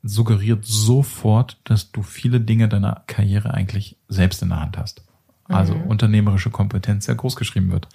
suggeriert 0.02 0.64
sofort, 0.64 1.58
dass 1.64 1.92
du 1.92 2.02
viele 2.02 2.40
Dinge 2.40 2.68
deiner 2.68 3.02
Karriere 3.06 3.54
eigentlich 3.54 3.96
selbst 4.08 4.42
in 4.42 4.50
der 4.50 4.60
Hand 4.60 4.76
hast 4.76 5.02
also 5.50 5.74
mhm. 5.74 5.82
unternehmerische 5.82 6.50
Kompetenz 6.50 7.06
sehr 7.06 7.14
groß 7.14 7.36
geschrieben 7.36 7.70
wird. 7.70 7.88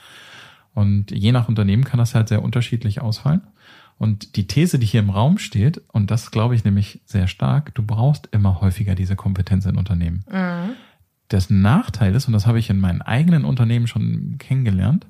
Und 0.74 1.12
je 1.12 1.32
nach 1.32 1.48
Unternehmen 1.48 1.86
kann 1.86 2.00
das 2.00 2.16
halt 2.16 2.28
sehr 2.28 2.44
unterschiedlich 2.44 3.02
ausfallen. 3.02 3.42
Und 3.98 4.36
die 4.36 4.48
These, 4.48 4.78
die 4.78 4.86
hier 4.86 5.00
im 5.00 5.10
Raum 5.10 5.38
steht, 5.38 5.82
und 5.92 6.12
das 6.12 6.32
glaube 6.32 6.56
ich 6.56 6.66
nämlich 6.66 7.02
sehr 7.06 7.28
stark, 7.28 7.74
du 7.76 7.84
brauchst 7.84 8.28
immer 8.32 8.60
häufiger 8.62 8.94
diese 8.94 9.16
Kompetenz 9.16 9.66
in 9.66 9.78
Unternehmen. 9.78 10.26
Mhm. 10.30 10.76
Das 11.30 11.50
Nachteil 11.50 12.14
ist, 12.14 12.28
und 12.28 12.34
das 12.34 12.46
habe 12.46 12.60
ich 12.60 12.70
in 12.70 12.80
meinen 12.80 13.02
eigenen 13.02 13.46
Unternehmen 13.46 13.88
schon 13.88 14.36
kennengelernt, 14.38 15.08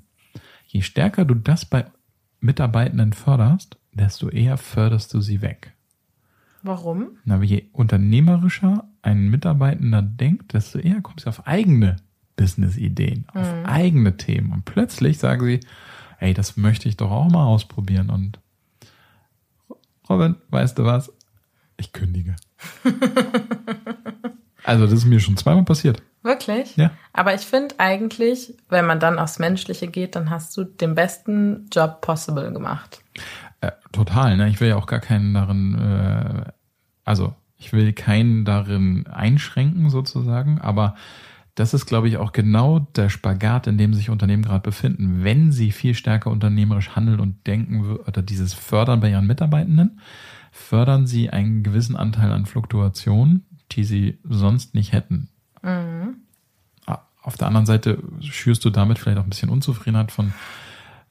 je 0.68 0.82
stärker 0.82 1.26
du 1.26 1.34
das 1.34 1.66
bei 1.66 1.86
Mitarbeitenden 2.40 3.14
förderst, 3.14 3.78
desto 3.92 4.30
eher 4.30 4.58
förderst 4.58 5.14
du 5.14 5.22
sie 5.22 5.42
weg. 5.42 5.74
Warum? 6.62 7.10
Na, 7.26 7.42
je 7.42 7.66
unternehmerischer 7.74 8.88
ein 9.02 9.30
Mitarbeitender 9.30 10.02
denkt, 10.02 10.54
desto 10.54 10.80
eher 10.80 11.02
kommt 11.02 11.22
sie 11.22 11.28
auf 11.28 11.48
eigene 11.48 11.98
Business-Ideen, 12.38 13.26
auf 13.34 13.54
mhm. 13.54 13.66
eigene 13.66 14.18
Themen. 14.18 14.52
Und 14.52 14.66
plötzlich 14.66 15.18
sagen 15.18 15.46
sie, 15.46 15.60
ey, 16.20 16.34
das 16.34 16.58
möchte 16.58 16.90
ich 16.90 16.98
doch 16.98 17.12
auch 17.12 17.30
mal 17.30 17.46
ausprobieren. 17.46 18.10
Und 18.10 18.40
Robin, 20.10 20.36
weißt 20.50 20.78
du 20.78 20.86
was? 20.86 21.12
Ich 21.78 21.92
kündige. 21.92 22.36
also, 24.64 24.86
das 24.86 24.94
ist 24.94 25.06
mir 25.06 25.20
schon 25.20 25.38
zweimal 25.38 25.66
passiert. 25.66 26.02
Wirklich? 26.24 26.76
Ja. 26.76 26.92
Aber 27.14 27.36
ich 27.36 27.42
finde 27.42 27.76
eigentlich, 27.78 28.56
wenn 28.70 28.86
man 28.86 29.00
dann 29.00 29.20
aufs 29.20 29.38
Menschliche 29.38 29.88
geht, 29.88 30.16
dann 30.16 30.30
hast 30.30 30.56
du 30.58 30.64
den 30.64 30.96
besten 30.96 31.68
Job 31.72 32.02
possible 32.02 32.52
gemacht. 32.52 33.04
Äh, 33.62 33.72
total, 33.92 34.38
ne? 34.38 34.50
Ich 34.50 34.60
will 34.60 34.70
ja 34.70 34.76
auch 34.76 34.88
gar 34.88 35.02
keinen 35.02 35.34
darin, 35.34 35.76
äh, 35.76 36.52
also 37.04 37.36
ich 37.58 37.74
will 37.74 37.94
keinen 37.94 38.44
darin 38.44 39.06
einschränken 39.08 39.90
sozusagen, 39.90 40.60
aber 40.60 40.96
das 41.56 41.74
ist, 41.74 41.86
glaube 41.86 42.08
ich, 42.08 42.18
auch 42.18 42.32
genau 42.34 42.80
der 42.80 43.10
Spagat, 43.10 43.68
in 43.68 43.78
dem 43.78 43.94
sich 43.94 44.10
Unternehmen 44.10 44.44
gerade 44.44 44.62
befinden. 44.62 45.24
Wenn 45.24 45.52
sie 45.52 45.72
viel 45.72 45.94
stärker 45.96 46.30
unternehmerisch 46.30 46.96
handeln 46.96 47.20
und 47.20 47.48
denken 47.48 47.98
oder 47.98 48.22
dieses 48.22 48.54
fördern 48.54 49.00
bei 49.00 49.10
ihren 49.10 49.28
Mitarbeitenden, 49.28 50.02
fördern 50.52 51.08
sie 51.08 51.30
einen 51.30 51.64
gewissen 51.64 51.96
Anteil 51.96 52.32
an 52.32 52.46
Fluktuation, 52.46 53.44
die 53.72 53.84
sie 53.84 54.20
sonst 54.24 54.76
nicht 54.76 54.92
hätten. 54.92 55.30
Mhm. 55.64 56.18
Auf 57.26 57.38
der 57.38 57.48
anderen 57.48 57.66
Seite 57.66 58.04
schürst 58.20 58.64
du 58.66 58.70
damit 58.70 59.00
vielleicht 59.00 59.18
auch 59.18 59.24
ein 59.24 59.32
bisschen 59.32 59.50
Unzufriedenheit 59.50 60.12
von 60.12 60.32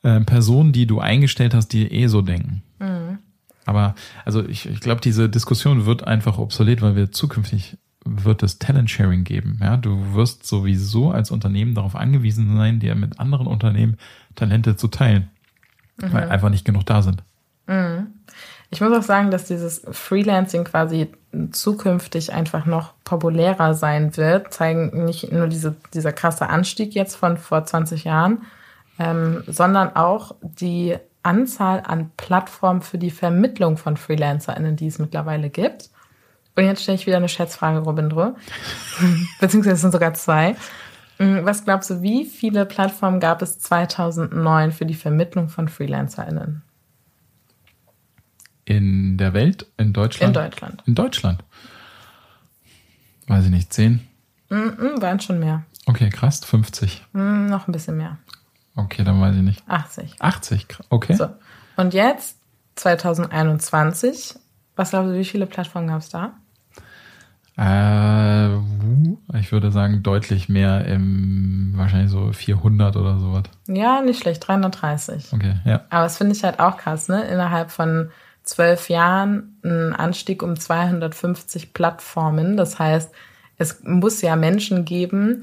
äh, 0.04 0.20
Personen, 0.20 0.72
die 0.72 0.86
du 0.86 1.00
eingestellt 1.00 1.54
hast, 1.54 1.72
die 1.72 1.90
eh 1.90 2.06
so 2.06 2.22
denken. 2.22 2.62
Mhm. 2.78 3.18
Aber 3.64 3.96
also 4.24 4.46
ich, 4.46 4.66
ich 4.66 4.78
glaube, 4.78 5.00
diese 5.00 5.28
Diskussion 5.28 5.86
wird 5.86 6.04
einfach 6.06 6.38
obsolet, 6.38 6.82
weil 6.82 6.94
wir 6.94 7.10
zukünftig 7.10 7.78
wird 8.04 8.42
es 8.42 8.58
Talent 8.58 8.90
Sharing 8.90 9.24
geben. 9.24 9.58
Ja, 9.62 9.76
du 9.76 10.14
wirst 10.14 10.46
sowieso 10.46 11.10
als 11.10 11.30
Unternehmen 11.30 11.74
darauf 11.74 11.96
angewiesen 11.96 12.56
sein, 12.56 12.80
dir 12.80 12.94
mit 12.94 13.18
anderen 13.18 13.46
Unternehmen 13.46 13.96
Talente 14.34 14.76
zu 14.76 14.88
teilen, 14.88 15.30
mhm. 15.96 16.12
weil 16.12 16.28
einfach 16.28 16.50
nicht 16.50 16.64
genug 16.64 16.84
da 16.86 17.02
sind. 17.02 17.22
Mhm. 17.66 18.08
Ich 18.70 18.80
muss 18.80 18.96
auch 18.96 19.02
sagen, 19.02 19.30
dass 19.30 19.44
dieses 19.44 19.82
Freelancing 19.90 20.64
quasi 20.64 21.12
zukünftig 21.52 22.32
einfach 22.32 22.66
noch 22.66 22.94
populärer 23.04 23.74
sein 23.74 24.16
wird, 24.16 24.52
zeigen 24.52 25.04
nicht 25.04 25.32
nur 25.32 25.46
diese, 25.46 25.76
dieser 25.92 26.12
krasse 26.12 26.48
Anstieg 26.48 26.94
jetzt 26.94 27.14
von 27.14 27.36
vor 27.36 27.64
20 27.64 28.04
Jahren, 28.04 28.42
ähm, 28.98 29.44
sondern 29.46 29.94
auch 29.94 30.34
die 30.42 30.96
Anzahl 31.22 31.82
an 31.86 32.10
Plattformen 32.16 32.82
für 32.82 32.98
die 32.98 33.10
Vermittlung 33.10 33.76
von 33.76 33.96
FreelancerInnen, 33.96 34.76
die 34.76 34.88
es 34.88 34.98
mittlerweile 34.98 35.50
gibt. 35.50 35.90
Und 36.56 36.64
jetzt 36.64 36.82
stelle 36.82 36.96
ich 36.96 37.06
wieder 37.06 37.16
eine 37.16 37.28
Schätzfrage, 37.28 37.78
Robindro. 37.80 38.36
Beziehungsweise 39.40 39.74
es 39.74 39.80
sind 39.80 39.92
sogar 39.92 40.14
zwei. 40.14 40.56
Mm, 41.18 41.44
was 41.44 41.64
glaubst 41.64 41.90
du, 41.90 42.02
wie 42.02 42.24
viele 42.24 42.64
Plattformen 42.64 43.20
gab 43.20 43.42
es 43.42 43.58
2009 43.58 44.72
für 44.72 44.86
die 44.86 44.94
Vermittlung 44.94 45.48
von 45.48 45.68
FreelancerInnen? 45.68 46.62
In 48.64 49.18
der 49.18 49.34
Welt? 49.34 49.66
In 49.76 49.92
Deutschland? 49.92 50.36
In 50.36 50.42
Deutschland. 50.42 50.82
In 50.86 50.94
Deutschland? 50.94 51.44
Weiß 53.26 53.44
ich 53.44 53.50
nicht, 53.50 53.72
zehn? 53.72 54.06
Mm 54.48 54.54
-mm, 54.54 55.02
waren 55.02 55.20
schon 55.20 55.38
mehr. 55.38 55.64
Okay, 55.86 56.08
krass, 56.10 56.44
50. 56.44 57.04
Mm, 57.12 57.46
noch 57.46 57.68
ein 57.68 57.72
bisschen 57.72 57.96
mehr. 57.96 58.18
Okay, 58.76 59.04
dann 59.04 59.20
weiß 59.20 59.36
ich 59.36 59.42
nicht. 59.42 59.62
80. 59.68 60.16
80, 60.20 60.66
okay. 60.88 61.14
So. 61.14 61.28
Und 61.76 61.94
jetzt, 61.94 62.38
2021, 62.76 64.34
was 64.76 64.90
glaubst 64.90 65.10
du, 65.10 65.18
wie 65.18 65.24
viele 65.24 65.46
Plattformen 65.46 65.88
gab 65.88 66.00
es 66.00 66.08
da? 66.08 66.34
Äh, 67.56 68.54
ich 69.38 69.52
würde 69.52 69.70
sagen 69.70 70.02
deutlich 70.02 70.48
mehr 70.48 70.84
im, 70.86 71.74
wahrscheinlich 71.76 72.10
so 72.10 72.32
400 72.32 72.96
oder 72.96 73.18
sowas. 73.18 73.44
Ja, 73.68 74.00
nicht 74.02 74.20
schlecht, 74.20 74.46
330. 74.46 75.32
Okay, 75.32 75.54
ja. 75.64 75.84
Aber 75.90 76.04
das 76.04 76.18
finde 76.18 76.34
ich 76.34 76.42
halt 76.42 76.58
auch 76.58 76.76
krass, 76.76 77.08
ne? 77.08 77.24
Innerhalb 77.24 77.70
von 77.70 78.10
zwölf 78.42 78.88
Jahren 78.88 79.56
ein 79.64 79.94
Anstieg 79.94 80.42
um 80.42 80.58
250 80.58 81.72
Plattformen. 81.72 82.56
Das 82.56 82.78
heißt, 82.78 83.12
es 83.56 83.82
muss 83.84 84.20
ja 84.20 84.36
Menschen 84.36 84.84
geben, 84.84 85.40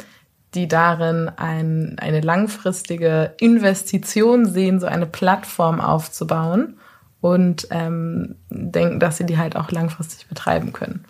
die 0.53 0.67
darin 0.67 1.29
ein, 1.37 1.97
eine 1.99 2.21
langfristige 2.21 3.33
Investition 3.39 4.45
sehen, 4.45 4.79
so 4.79 4.85
eine 4.85 5.05
Plattform 5.05 5.79
aufzubauen 5.79 6.77
und 7.21 7.67
ähm, 7.71 8.35
denken, 8.49 8.99
dass 8.99 9.17
sie 9.17 9.25
die 9.25 9.37
halt 9.37 9.55
auch 9.55 9.71
langfristig 9.71 10.27
betreiben 10.27 10.73
können. 10.73 11.05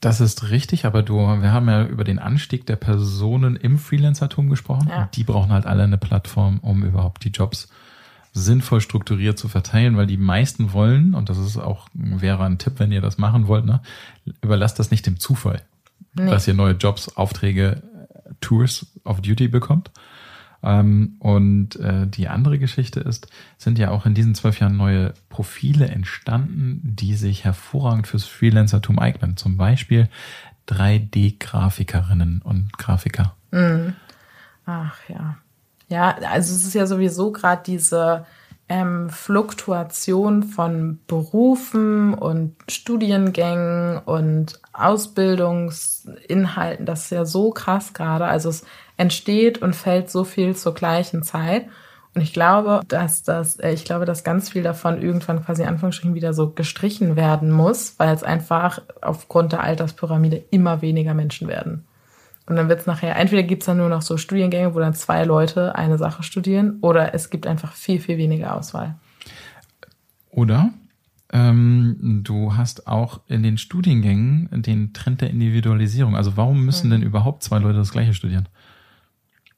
Das 0.00 0.20
ist 0.20 0.50
richtig, 0.50 0.84
aber 0.84 1.02
du, 1.02 1.16
wir 1.16 1.52
haben 1.52 1.68
ja 1.68 1.84
über 1.84 2.04
den 2.04 2.18
Anstieg 2.18 2.66
der 2.66 2.76
Personen 2.76 3.56
im 3.56 3.78
Freelancertum 3.78 4.48
gesprochen. 4.48 4.88
Ja. 4.88 5.02
Und 5.02 5.16
die 5.16 5.24
brauchen 5.24 5.52
halt 5.52 5.66
alle 5.66 5.84
eine 5.84 5.98
Plattform, 5.98 6.58
um 6.60 6.82
überhaupt 6.84 7.24
die 7.24 7.30
Jobs 7.30 7.68
sinnvoll 8.32 8.80
strukturiert 8.80 9.38
zu 9.38 9.48
verteilen, 9.48 9.96
weil 9.96 10.06
die 10.06 10.16
meisten 10.16 10.72
wollen, 10.72 11.14
und 11.14 11.28
das 11.28 11.38
ist 11.38 11.56
auch, 11.56 11.88
wäre 11.94 12.44
ein 12.44 12.58
Tipp, 12.58 12.74
wenn 12.76 12.92
ihr 12.92 13.00
das 13.00 13.18
machen 13.18 13.48
wollt, 13.48 13.64
ne, 13.64 13.80
überlasst 14.40 14.78
das 14.78 14.90
nicht 14.90 15.06
dem 15.06 15.18
Zufall, 15.18 15.62
nee. 16.14 16.30
dass 16.30 16.46
ihr 16.46 16.54
neue 16.54 16.74
Jobs, 16.74 17.16
Aufträge, 17.16 17.82
Tours 18.40 18.86
of 19.04 19.20
Duty 19.20 19.48
bekommt, 19.48 19.90
und 20.62 21.76
äh, 21.76 22.06
die 22.06 22.28
andere 22.28 22.58
Geschichte 22.58 23.00
ist, 23.00 23.28
sind 23.56 23.78
ja 23.78 23.90
auch 23.90 24.04
in 24.04 24.12
diesen 24.12 24.34
zwölf 24.34 24.60
Jahren 24.60 24.76
neue 24.76 25.14
Profile 25.30 25.88
entstanden, 25.88 26.80
die 26.84 27.14
sich 27.14 27.44
hervorragend 27.44 28.06
fürs 28.06 28.24
Freelancertum 28.24 28.98
eignen. 28.98 29.38
Zum 29.38 29.56
Beispiel 29.56 30.08
3D-Grafikerinnen 30.68 32.42
und 32.42 32.76
Grafiker. 32.76 33.34
Mhm. 33.50 33.94
Ach 34.66 34.96
ja. 35.08 35.38
Ja, 35.88 36.16
also 36.30 36.54
es 36.54 36.64
ist 36.64 36.74
ja 36.74 36.86
sowieso 36.86 37.32
gerade 37.32 37.62
diese 37.66 38.26
ähm, 38.70 39.10
Fluktuation 39.10 40.44
von 40.44 41.00
Berufen 41.08 42.14
und 42.14 42.54
Studiengängen 42.68 43.98
und 43.98 44.60
Ausbildungsinhalten, 44.72 46.86
das 46.86 47.02
ist 47.02 47.10
ja 47.10 47.24
so 47.24 47.50
krass 47.50 47.92
gerade. 47.92 48.26
Also 48.26 48.48
es 48.48 48.64
entsteht 48.96 49.60
und 49.60 49.74
fällt 49.74 50.08
so 50.08 50.22
viel 50.22 50.54
zur 50.54 50.72
gleichen 50.72 51.24
Zeit. 51.24 51.66
Und 52.14 52.22
ich 52.22 52.32
glaube, 52.32 52.82
dass 52.86 53.24
das, 53.24 53.58
äh, 53.58 53.72
ich 53.72 53.84
glaube, 53.84 54.04
dass 54.04 54.22
ganz 54.22 54.48
viel 54.48 54.62
davon 54.62 55.02
irgendwann 55.02 55.44
quasi 55.44 55.64
Anführungsstrichen 55.64 56.14
wieder 56.14 56.32
so 56.32 56.50
gestrichen 56.50 57.16
werden 57.16 57.50
muss, 57.50 57.96
weil 57.98 58.14
es 58.14 58.22
einfach 58.22 58.80
aufgrund 59.00 59.50
der 59.50 59.64
Alterspyramide 59.64 60.44
immer 60.50 60.80
weniger 60.80 61.14
Menschen 61.14 61.48
werden. 61.48 61.88
Und 62.50 62.56
dann 62.56 62.68
wird 62.68 62.80
es 62.80 62.86
nachher, 62.86 63.14
entweder 63.14 63.44
gibt 63.44 63.62
es 63.62 63.66
dann 63.66 63.76
nur 63.76 63.88
noch 63.88 64.02
so 64.02 64.16
Studiengänge, 64.16 64.74
wo 64.74 64.80
dann 64.80 64.92
zwei 64.92 65.22
Leute 65.22 65.76
eine 65.76 65.98
Sache 65.98 66.24
studieren, 66.24 66.78
oder 66.80 67.14
es 67.14 67.30
gibt 67.30 67.46
einfach 67.46 67.74
viel, 67.74 68.00
viel 68.00 68.18
weniger 68.18 68.56
Auswahl. 68.56 68.96
Oder 70.30 70.70
ähm, 71.32 72.22
du 72.24 72.56
hast 72.56 72.88
auch 72.88 73.20
in 73.28 73.44
den 73.44 73.56
Studiengängen 73.56 74.48
den 74.50 74.92
Trend 74.92 75.20
der 75.20 75.30
Individualisierung. 75.30 76.16
Also 76.16 76.36
warum 76.36 76.64
müssen 76.64 76.88
mhm. 76.88 76.90
denn 76.90 77.02
überhaupt 77.02 77.44
zwei 77.44 77.60
Leute 77.60 77.78
das 77.78 77.92
gleiche 77.92 78.14
studieren? 78.14 78.48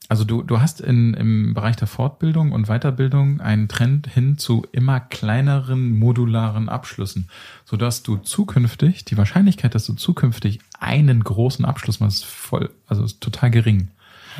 Also 0.08 0.24
du, 0.24 0.42
du 0.42 0.60
hast 0.60 0.80
in, 0.80 1.14
im 1.14 1.54
Bereich 1.54 1.76
der 1.76 1.88
Fortbildung 1.88 2.52
und 2.52 2.66
Weiterbildung 2.66 3.40
einen 3.40 3.68
Trend 3.68 4.08
hin 4.08 4.36
zu 4.36 4.66
immer 4.72 5.00
kleineren 5.00 5.98
modularen 5.98 6.68
Abschlüssen, 6.68 7.28
sodass 7.64 8.02
du 8.02 8.16
zukünftig, 8.16 9.04
die 9.04 9.16
Wahrscheinlichkeit, 9.16 9.74
dass 9.74 9.86
du 9.86 9.94
zukünftig 9.94 10.58
einen 10.78 11.24
großen 11.24 11.64
Abschluss 11.64 12.00
machst, 12.00 12.24
ist 12.24 12.24
voll, 12.26 12.70
also 12.86 13.04
ist 13.04 13.20
total 13.20 13.50
gering. 13.50 13.88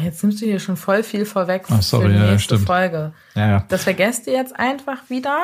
Jetzt 0.03 0.23
nimmst 0.23 0.41
du 0.41 0.47
hier 0.47 0.59
schon 0.59 0.77
voll 0.77 1.03
viel 1.03 1.25
vorweg 1.25 1.65
Ach, 1.69 1.83
sorry, 1.83 2.09
für 2.09 2.13
die 2.13 2.31
nächste 2.31 2.55
ja, 2.57 2.61
Folge. 2.61 3.13
Ja, 3.35 3.49
ja. 3.49 3.65
Das 3.69 3.85
vergesst 3.85 4.27
ihr 4.27 4.33
jetzt 4.33 4.59
einfach 4.59 5.09
wieder. 5.11 5.39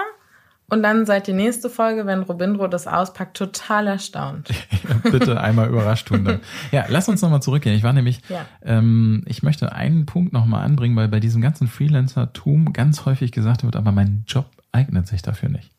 Und 0.70 0.82
dann 0.82 1.06
seid 1.06 1.26
die 1.26 1.32
nächste 1.32 1.70
Folge, 1.70 2.04
wenn 2.04 2.22
Robindro 2.22 2.68
das 2.68 2.86
auspackt, 2.86 3.38
total 3.38 3.86
erstaunt. 3.86 4.50
Bitte 5.02 5.40
einmal 5.40 5.68
überrascht 5.68 6.08
tun 6.08 6.24
dann. 6.26 6.40
Ja, 6.72 6.84
lass 6.88 7.08
uns 7.08 7.22
nochmal 7.22 7.40
zurückgehen. 7.40 7.74
Ich 7.74 7.82
war 7.82 7.94
nämlich, 7.94 8.20
ja. 8.28 8.44
ähm, 8.62 9.24
ich 9.26 9.42
möchte 9.42 9.72
einen 9.72 10.04
Punkt 10.04 10.34
nochmal 10.34 10.64
anbringen, 10.64 10.94
weil 10.94 11.08
bei 11.08 11.20
diesem 11.20 11.40
ganzen 11.40 11.68
Freelancer-Tum 11.68 12.74
ganz 12.74 13.06
häufig 13.06 13.32
gesagt 13.32 13.64
wird, 13.64 13.76
aber 13.76 13.92
mein 13.92 14.24
Job 14.26 14.50
eignet 14.70 15.06
sich 15.06 15.22
dafür 15.22 15.48
nicht. 15.48 15.70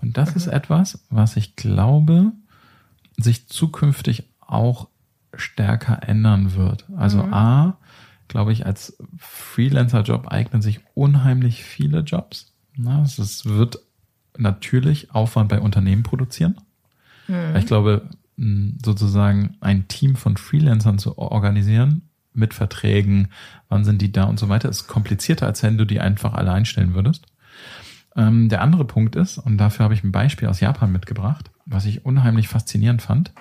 Und 0.00 0.16
das 0.16 0.30
mhm. 0.30 0.36
ist 0.36 0.46
etwas, 0.46 1.04
was 1.10 1.36
ich 1.36 1.56
glaube, 1.56 2.30
sich 3.16 3.48
zukünftig 3.48 4.28
auch 4.40 4.88
stärker 5.34 6.08
ändern 6.08 6.54
wird. 6.54 6.86
Also 6.96 7.24
mhm. 7.24 7.34
A, 7.34 7.78
glaube 8.28 8.52
ich, 8.52 8.64
als 8.64 8.96
Freelancer-Job 9.18 10.28
eignen 10.28 10.62
sich 10.62 10.80
unheimlich 10.94 11.64
viele 11.64 12.00
Jobs. 12.00 12.52
Na, 12.76 13.02
es 13.02 13.44
wird 13.44 13.80
natürlich 14.40 15.12
Aufwand 15.12 15.48
bei 15.48 15.60
Unternehmen 15.60 16.02
produzieren. 16.02 16.56
Mhm. 17.28 17.56
Ich 17.56 17.66
glaube, 17.66 18.08
sozusagen 18.82 19.56
ein 19.60 19.86
Team 19.88 20.16
von 20.16 20.36
Freelancern 20.36 20.98
zu 20.98 21.18
organisieren 21.18 22.02
mit 22.32 22.54
Verträgen, 22.54 23.28
wann 23.68 23.84
sind 23.84 24.00
die 24.00 24.12
da 24.12 24.24
und 24.24 24.38
so 24.38 24.48
weiter, 24.48 24.68
ist 24.68 24.86
komplizierter, 24.86 25.46
als 25.46 25.62
wenn 25.62 25.76
du 25.76 25.84
die 25.84 26.00
einfach 26.00 26.32
alle 26.32 26.52
einstellen 26.52 26.94
würdest. 26.94 27.26
Ähm, 28.16 28.48
der 28.48 28.62
andere 28.62 28.84
Punkt 28.84 29.14
ist, 29.16 29.38
und 29.38 29.58
dafür 29.58 29.84
habe 29.84 29.94
ich 29.94 30.02
ein 30.04 30.12
Beispiel 30.12 30.48
aus 30.48 30.60
Japan 30.60 30.90
mitgebracht, 30.90 31.50
was 31.66 31.84
ich 31.84 32.04
unheimlich 32.06 32.48
faszinierend 32.48 33.02
fand. 33.02 33.32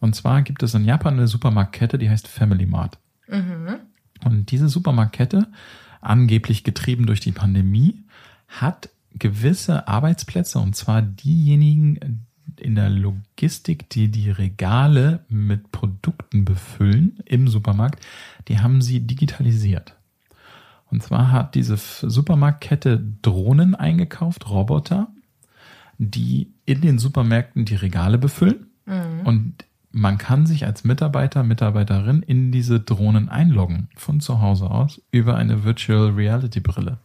Und 0.00 0.14
zwar 0.14 0.42
gibt 0.42 0.62
es 0.62 0.74
in 0.74 0.84
Japan 0.84 1.14
eine 1.14 1.28
Supermarktkette, 1.28 1.98
die 1.98 2.10
heißt 2.10 2.28
Family 2.28 2.66
Mart. 2.66 2.98
Mhm. 3.28 3.76
Und 4.24 4.50
diese 4.50 4.68
Supermarktkette, 4.68 5.48
angeblich 6.00 6.62
getrieben 6.62 7.06
durch 7.06 7.20
die 7.20 7.32
Pandemie, 7.32 8.04
hat 8.48 8.90
gewisse 9.18 9.88
Arbeitsplätze, 9.88 10.58
und 10.58 10.76
zwar 10.76 11.02
diejenigen 11.02 12.26
in 12.58 12.74
der 12.74 12.90
Logistik, 12.90 13.90
die 13.90 14.10
die 14.10 14.30
Regale 14.30 15.24
mit 15.28 15.72
Produkten 15.72 16.44
befüllen 16.44 17.18
im 17.24 17.48
Supermarkt, 17.48 18.04
die 18.48 18.60
haben 18.60 18.80
sie 18.80 19.00
digitalisiert. 19.00 19.94
Und 20.90 21.02
zwar 21.02 21.32
hat 21.32 21.54
diese 21.54 21.76
Supermarktkette 21.76 23.02
Drohnen 23.22 23.74
eingekauft, 23.74 24.48
Roboter, 24.48 25.08
die 25.98 26.52
in 26.64 26.80
den 26.80 26.98
Supermärkten 26.98 27.64
die 27.64 27.74
Regale 27.74 28.18
befüllen. 28.18 28.66
Mhm. 28.86 29.20
Und 29.26 29.64
man 29.90 30.18
kann 30.18 30.46
sich 30.46 30.66
als 30.66 30.84
Mitarbeiter, 30.84 31.42
Mitarbeiterin 31.42 32.22
in 32.22 32.52
diese 32.52 32.80
Drohnen 32.80 33.28
einloggen, 33.28 33.88
von 33.96 34.20
zu 34.20 34.40
Hause 34.40 34.70
aus, 34.70 35.00
über 35.10 35.36
eine 35.36 35.64
Virtual 35.64 36.10
Reality 36.10 36.60
Brille. 36.60 36.98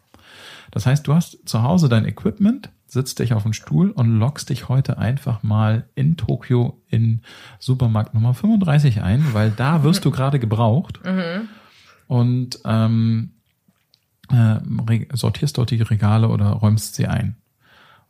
Das 0.71 0.85
heißt, 0.85 1.05
du 1.07 1.13
hast 1.13 1.37
zu 1.47 1.63
Hause 1.63 1.89
dein 1.89 2.05
Equipment, 2.05 2.69
sitzt 2.87 3.19
dich 3.19 3.33
auf 3.33 3.43
den 3.43 3.53
Stuhl 3.53 3.91
und 3.91 4.19
loggst 4.19 4.49
dich 4.49 4.69
heute 4.69 4.97
einfach 4.97 5.43
mal 5.43 5.85
in 5.95 6.17
Tokio 6.17 6.81
in 6.87 7.21
Supermarkt 7.59 8.13
Nummer 8.13 8.33
35 8.33 9.01
ein, 9.01 9.33
weil 9.33 9.51
da 9.51 9.83
wirst 9.83 10.03
du 10.05 10.11
gerade 10.11 10.39
gebraucht. 10.39 10.99
Mhm. 11.05 11.47
Und 12.07 12.59
ähm, 12.65 13.31
äh, 14.29 14.59
sortierst 15.13 15.57
dort 15.57 15.71
die 15.71 15.81
Regale 15.81 16.29
oder 16.29 16.47
räumst 16.47 16.95
sie 16.95 17.07
ein. 17.07 17.35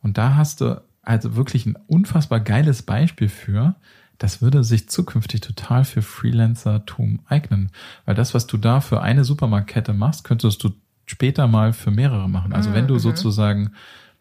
Und 0.02 0.18
da 0.18 0.34
hast 0.34 0.60
du 0.60 0.82
also 1.02 1.36
wirklich 1.36 1.66
ein 1.66 1.76
unfassbar 1.86 2.40
geiles 2.40 2.82
Beispiel 2.82 3.28
für, 3.28 3.76
das 4.18 4.40
würde 4.40 4.62
sich 4.62 4.88
zukünftig 4.88 5.40
total 5.40 5.84
für 5.84 6.02
Freelancer-Tum 6.02 7.20
eignen. 7.26 7.70
Weil 8.04 8.14
das, 8.14 8.34
was 8.34 8.46
du 8.46 8.56
da 8.56 8.80
für 8.80 9.02
eine 9.02 9.24
Supermarktkette 9.24 9.92
machst, 9.92 10.22
könntest 10.22 10.62
du 10.62 10.70
später 11.12 11.46
mal 11.46 11.72
für 11.72 11.90
mehrere 11.90 12.28
machen. 12.28 12.52
Also 12.52 12.72
wenn 12.72 12.88
du 12.88 12.94
mhm. 12.94 12.98
sozusagen 12.98 13.72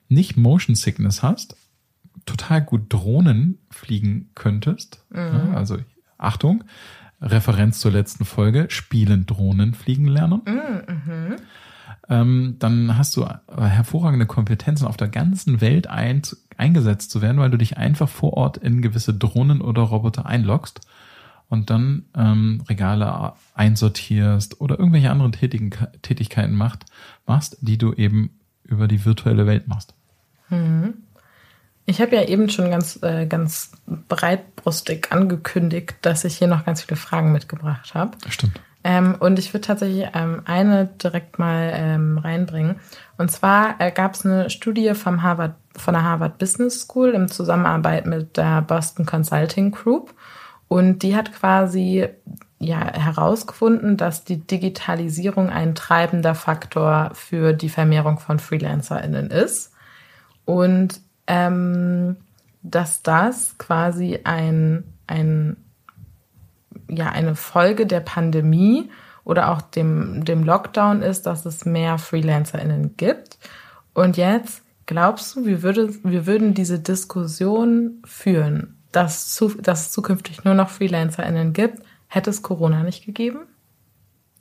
nicht 0.10 0.38
Motion 0.38 0.76
Sickness 0.76 1.24
hast, 1.24 1.56
total 2.26 2.62
gut 2.62 2.84
Drohnen 2.90 3.58
fliegen 3.70 4.30
könntest, 4.36 5.04
mhm. 5.10 5.56
also 5.56 5.78
Achtung, 6.18 6.66
Referenz 7.22 7.80
zur 7.80 7.92
letzten 7.92 8.26
Folge, 8.26 8.66
spielen 8.70 9.26
Drohnen 9.26 9.74
fliegen 9.74 10.06
lernen. 10.06 10.42
Mhm. 10.46 11.36
Ähm, 12.10 12.56
dann 12.60 12.98
hast 12.98 13.16
du 13.16 13.26
hervorragende 13.48 14.26
Kompetenzen 14.26 14.86
auf 14.86 14.98
der 14.98 15.08
ganzen 15.08 15.62
Welt 15.62 15.88
ein, 15.88 16.24
eingesetzt 16.58 17.10
zu 17.10 17.22
werden, 17.22 17.38
weil 17.38 17.52
du 17.52 17.58
dich 17.58 17.78
einfach 17.78 18.10
vor 18.10 18.34
Ort 18.34 18.58
in 18.58 18.82
gewisse 18.82 19.14
Drohnen 19.14 19.62
oder 19.62 19.82
Roboter 19.84 20.26
einloggst 20.26 20.82
und 21.52 21.70
dann 21.70 22.06
ähm, 22.16 22.64
Regale 22.70 23.34
einsortierst 23.54 24.62
oder 24.62 24.80
irgendwelche 24.80 25.12
anderen 25.12 25.34
Tätigen, 25.34 25.72
Tätigkeiten 26.02 26.56
macht, 26.56 26.86
machst, 27.28 27.58
die 27.60 27.78
du 27.78 27.92
eben 27.94 28.40
über 28.64 28.88
die 28.88 29.04
virtuelle 29.04 29.46
Welt 29.46 29.68
machst. 29.68 29.94
Mhm. 30.50 30.94
Ich 31.86 32.00
habe 32.00 32.16
ja 32.16 32.24
eben 32.24 32.48
schon 32.48 32.70
ganz, 32.70 33.00
äh, 33.04 33.26
ganz 33.26 33.74
breitbrustig 34.08 35.12
angekündigt, 35.12 35.96
dass 36.04 36.24
ich 36.24 36.38
hier 36.38 36.48
noch 36.48 36.64
ganz 36.64 36.84
viele 36.84 36.96
Fragen 36.96 37.34
mitgebracht 37.34 37.94
habe. 37.96 38.18
Stimmt. 38.30 38.62
Ähm, 38.86 39.16
und 39.20 39.38
ich 39.38 39.54
würde 39.54 39.68
tatsächlich 39.68 40.08
ähm, 40.14 40.44
eine 40.46 40.86
direkt 40.86 41.38
mal 41.38 41.74
ähm, 41.76 42.18
reinbringen. 42.18 42.78
Und 43.18 43.30
zwar 43.30 43.76
äh, 43.80 43.92
gab 43.92 44.14
es 44.14 44.26
eine 44.26 44.50
Studie 44.50 44.94
vom 44.94 45.22
Harvard, 45.22 45.56
von 45.76 45.94
der 45.96 46.04
Harvard 46.04 46.38
Business 46.38 46.84
School 46.84 47.10
im 47.10 47.28
Zusammenarbeit 47.28 48.06
mit 48.06 48.38
der 48.38 48.62
Boston 48.62 49.06
Consulting 49.06 49.72
Group. 49.72 50.14
Und 50.72 51.04
die 51.04 51.18
hat 51.18 51.34
quasi 51.34 52.08
ja 52.58 52.94
herausgefunden, 52.94 53.98
dass 53.98 54.24
die 54.24 54.38
Digitalisierung 54.38 55.50
ein 55.50 55.76
treibender 55.76 56.34
Faktor 56.34 57.12
für 57.14 57.52
die 57.52 57.68
Vermehrung 57.68 58.20
von 58.20 58.40
FreelancerInnen 58.40 59.32
ist. 59.32 59.74
Und 60.46 61.02
ähm, 61.28 62.16
dass 62.64 63.04
das 63.04 63.58
quasi 63.58 64.20
ein, 64.24 64.86
ein, 65.08 65.58
ja, 66.88 67.10
eine 67.10 67.36
Folge 67.36 67.86
der 67.86 68.00
Pandemie 68.00 68.90
oder 69.26 69.52
auch 69.52 69.62
dem, 69.62 70.24
dem 70.24 70.46
Lockdown 70.46 71.02
ist, 71.02 71.26
dass 71.26 71.46
es 71.46 71.66
mehr 71.66 71.98
FreelancerInnen 71.98 72.96
gibt. 72.96 73.40
Und 73.94 74.16
jetzt 74.16 74.64
glaubst 74.86 75.36
du, 75.36 75.46
wir, 75.46 75.64
würde, 75.64 75.94
wir 76.06 76.26
würden 76.26 76.54
diese 76.54 76.80
Diskussion 76.80 78.02
führen? 78.06 78.81
Dass, 78.92 79.34
zu, 79.34 79.50
dass 79.50 79.88
es 79.88 79.92
zukünftig 79.92 80.44
nur 80.44 80.54
noch 80.54 80.70
FreelancerInnen 80.70 81.54
gibt, 81.54 81.80
hätte 82.08 82.30
es 82.30 82.42
Corona 82.42 82.84
nicht 82.84 83.06
gegeben? 83.06 83.40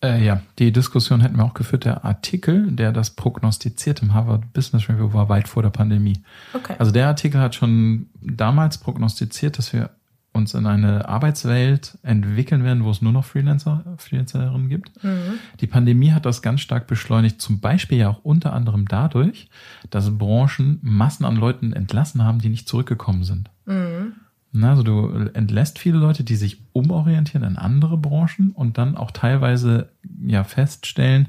Äh, 0.03 0.25
ja, 0.25 0.43
die 0.59 0.73
Diskussion 0.73 1.21
hätten 1.21 1.37
wir 1.37 1.45
auch 1.45 1.55
geführt. 1.55 1.85
Der 1.85 2.05
Artikel, 2.05 2.73
der 2.73 2.93
das 2.93 3.11
prognostiziert 3.11 4.01
im 4.03 4.15
Harvard 4.15 4.53
Business 4.53 4.89
Review, 4.89 5.13
war 5.13 5.29
weit 5.29 5.47
vor 5.47 5.63
der 5.63 5.71
Pandemie. 5.71 6.23
Okay. 6.55 6.75
Also 6.79 6.91
der 6.91 7.07
Artikel 7.07 7.41
hat 7.41 7.55
schon 7.55 8.09
damals 8.21 8.79
prognostiziert, 8.79 9.59
dass 9.59 9.73
wir 9.73 9.91
uns 10.33 10.55
in 10.55 10.67
eine 10.67 11.09
Arbeitswelt 11.09 11.99
entwickeln 12.03 12.63
werden, 12.63 12.85
wo 12.85 12.91
es 12.91 13.03
nur 13.03 13.13
noch 13.13 13.25
Freelancer, 13.25 13.85
Freelancerinnen 13.99 14.69
gibt. 14.69 15.03
Mhm. 15.03 15.39
Die 15.61 15.67
Pandemie 15.67 16.13
hat 16.13 16.25
das 16.25 16.41
ganz 16.41 16.61
stark 16.61 16.87
beschleunigt, 16.87 17.41
zum 17.41 17.61
Beispiel 17.61 17.99
ja 17.99 18.09
auch 18.09 18.21
unter 18.23 18.53
anderem 18.53 18.87
dadurch, 18.87 19.51
dass 19.91 20.17
Branchen 20.17 20.79
Massen 20.83 21.25
an 21.25 21.37
Leuten 21.37 21.73
entlassen 21.73 22.25
haben, 22.25 22.39
die 22.39 22.49
nicht 22.49 22.69
zurückgekommen 22.69 23.25
sind. 23.25 23.51
Mhm. 23.67 24.15
Na, 24.53 24.71
also 24.71 24.83
du 24.83 25.31
entlässt 25.33 25.79
viele 25.79 25.99
Leute, 25.99 26.25
die 26.25 26.35
sich 26.35 26.61
umorientieren 26.73 27.45
in 27.45 27.57
andere 27.57 27.97
Branchen 27.97 28.51
und 28.53 28.79
dann 28.79 28.97
auch 28.97 29.13
teilweise 29.13 29.91
ja 30.27 30.43
feststellen, 30.45 31.29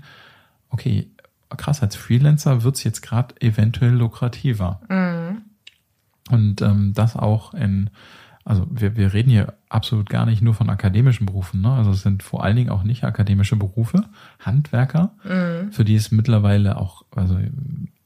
okay, 0.70 1.08
krass, 1.56 1.84
als 1.84 1.96
Freelancer 1.96 2.64
wird's 2.64 2.84
jetzt 2.84 3.02
gerade 3.02 3.36
eventuell 3.42 3.94
lukrativer. 3.94 4.82
Mhm. 4.90 5.42
Und 6.32 6.62
ähm, 6.62 6.94
das 6.96 7.16
auch 7.16 7.54
in, 7.54 7.90
also 8.46 8.66
wir, 8.72 8.96
wir 8.96 9.14
reden 9.14 9.30
hier 9.30 9.54
absolut 9.70 10.10
gar 10.10 10.26
nicht 10.26 10.42
nur 10.42 10.54
von 10.54 10.70
akademischen 10.70 11.26
Berufen, 11.26 11.62
ne? 11.62 11.72
Also 11.74 11.92
es 11.92 12.02
sind 12.02 12.24
vor 12.24 12.44
allen 12.44 12.56
Dingen 12.56 12.70
auch 12.70 12.84
nicht 12.84 13.04
akademische 13.04 13.56
Berufe, 13.56 14.06
Handwerker, 14.40 15.12
Mhm. 15.24 15.72
für 15.72 15.84
die 15.84 15.96
es 15.96 16.12
mittlerweile 16.12 16.78
auch, 16.78 17.04
also 17.16 17.38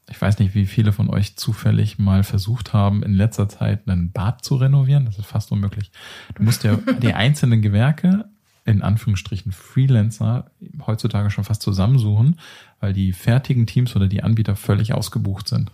ich 0.08 0.20
weiß 0.20 0.38
nicht, 0.38 0.54
wie 0.54 0.66
viele 0.66 0.92
von 0.92 1.10
euch 1.10 1.36
zufällig 1.36 1.98
mal 1.98 2.22
versucht 2.22 2.72
haben, 2.72 3.02
in 3.02 3.14
letzter 3.14 3.48
Zeit 3.48 3.88
einen 3.88 4.12
Bad 4.12 4.44
zu 4.44 4.56
renovieren. 4.56 5.04
Das 5.04 5.18
ist 5.18 5.26
fast 5.26 5.50
unmöglich. 5.50 5.90
Du 6.34 6.44
musst 6.44 6.62
ja 6.64 6.76
die 7.02 7.12
einzelnen 7.12 7.60
Gewerke, 7.60 8.26
in 8.64 8.82
Anführungsstrichen 8.82 9.52
Freelancer, 9.52 10.50
heutzutage 10.86 11.30
schon 11.30 11.44
fast 11.44 11.62
zusammensuchen, 11.62 12.38
weil 12.80 12.92
die 12.92 13.12
fertigen 13.12 13.66
Teams 13.66 13.96
oder 13.96 14.06
die 14.06 14.22
Anbieter 14.22 14.54
völlig 14.54 14.94
ausgebucht 14.94 15.48
sind. 15.48 15.72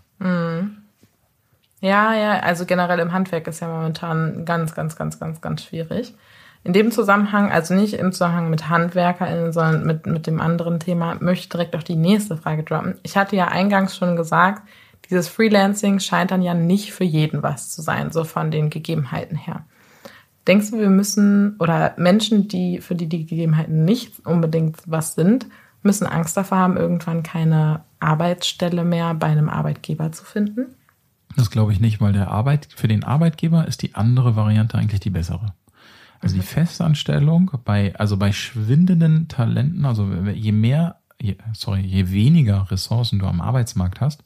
Ja, 1.81 2.15
ja, 2.15 2.39
also 2.41 2.65
generell 2.65 3.01
im 3.01 3.13
Handwerk 3.13 3.47
ist 3.49 3.61
ja 3.61 3.69
momentan 3.69 4.45
ganz, 4.45 4.75
ganz, 4.75 4.97
ganz, 4.97 5.19
ganz, 5.19 5.41
ganz 5.41 5.65
schwierig. 5.65 6.15
In 6.65 6.73
dem 6.73 6.93
Zusammenhang, 6.93 7.51
also 7.51 7.75
nicht 7.75 7.95
im 7.95 8.13
Zusammenhang 8.13 8.49
mit 8.49 8.69
HandwerkerInnen, 8.69 9.53
sondern 9.53 9.85
mit, 9.85 10.07
mit 10.07 10.27
dem 10.29 10.41
anderen 10.41 10.79
Thema, 10.79 11.17
möchte 11.21 11.45
ich 11.45 11.49
direkt 11.49 11.75
auch 11.75 11.83
die 11.83 11.97
nächste 11.97 12.37
Frage 12.37 12.63
droppen. 12.63 12.95
Ich 13.03 13.17
hatte 13.17 13.35
ja 13.35 13.49
eingangs 13.49 13.97
schon 13.97 14.15
gesagt, 14.15 14.63
dieses 15.11 15.29
Freelancing 15.29 15.99
scheint 15.99 16.31
dann 16.31 16.43
ja 16.43 16.55
nicht 16.55 16.93
für 16.93 17.05
jeden 17.05 17.43
was 17.43 17.71
zu 17.71 17.83
sein, 17.83 18.13
so 18.13 18.23
von 18.23 18.53
den 18.53 18.71
Gegebenheiten 18.71 19.37
her. 19.37 19.65
Denkst 20.47 20.71
du, 20.71 20.79
wir 20.79 20.91
müssen, 20.91 21.57
oder 21.59 21.95
Menschen, 21.97 22.49
die, 22.49 22.81
für 22.81 22.95
die 22.95 23.09
die 23.09 23.27
Gegebenheiten 23.27 23.85
nicht 23.85 24.25
unbedingt 24.25 24.79
was 24.87 25.15
sind, 25.15 25.47
müssen 25.83 26.07
Angst 26.07 26.37
davor 26.37 26.59
haben, 26.59 26.77
irgendwann 26.77 27.23
keine 27.23 27.83
Arbeitsstelle 28.01 28.85
mehr 28.85 29.15
bei 29.15 29.27
einem 29.27 29.49
Arbeitgeber 29.49 30.13
zu 30.13 30.25
finden? 30.25 30.75
Das 31.37 31.51
glaube 31.51 31.73
ich 31.73 31.81
nicht, 31.81 32.01
weil 32.01 32.13
der 32.13 32.31
Arbeit, 32.31 32.69
für 32.75 32.89
den 32.89 33.05
Arbeitgeber 33.05 33.67
ist 33.67 33.83
die 33.83 33.95
andere 33.95 34.37
Variante 34.37 34.79
eigentlich 34.79 35.01
die 35.01 35.11
bessere. 35.11 35.55
Also 36.23 36.37
die 36.37 36.43
Festanstellung 36.43 37.51
bei, 37.65 37.95
also 37.97 38.17
bei 38.17 38.33
schwindenden 38.33 39.29
Talenten, 39.29 39.85
also 39.85 40.09
je 40.33 40.53
mehr, 40.53 41.01
je, 41.21 41.37
sorry, 41.53 41.81
je 41.81 42.11
weniger 42.11 42.71
Ressourcen 42.71 43.19
du 43.19 43.27
am 43.27 43.41
Arbeitsmarkt 43.41 44.01
hast, 44.01 44.23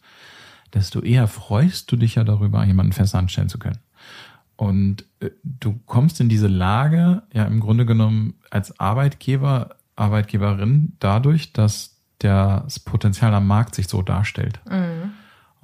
desto 0.75 1.01
eher 1.01 1.27
freust 1.27 1.91
du 1.91 1.97
dich 1.97 2.17
ja 2.17 2.25
darüber, 2.25 2.65
jemanden 2.65 2.93
fest 2.93 3.15
anstellen 3.15 3.49
zu 3.49 3.59
können. 3.59 3.79
Und 4.57 5.05
äh, 5.21 5.31
du 5.43 5.81
kommst 5.87 6.21
in 6.21 6.29
diese 6.29 6.49
Lage, 6.49 7.23
ja 7.33 7.45
im 7.45 7.61
Grunde 7.61 7.87
genommen 7.87 8.35
als 8.51 8.79
Arbeitgeber, 8.79 9.77
Arbeitgeberin 9.97 10.93
dadurch, 10.99 11.55
dass 11.55 11.97
das 12.19 12.79
Potenzial 12.79 13.33
am 13.35 13.47
Markt 13.47 13.75
sich 13.75 13.89
so 13.89 14.03
darstellt. 14.03 14.61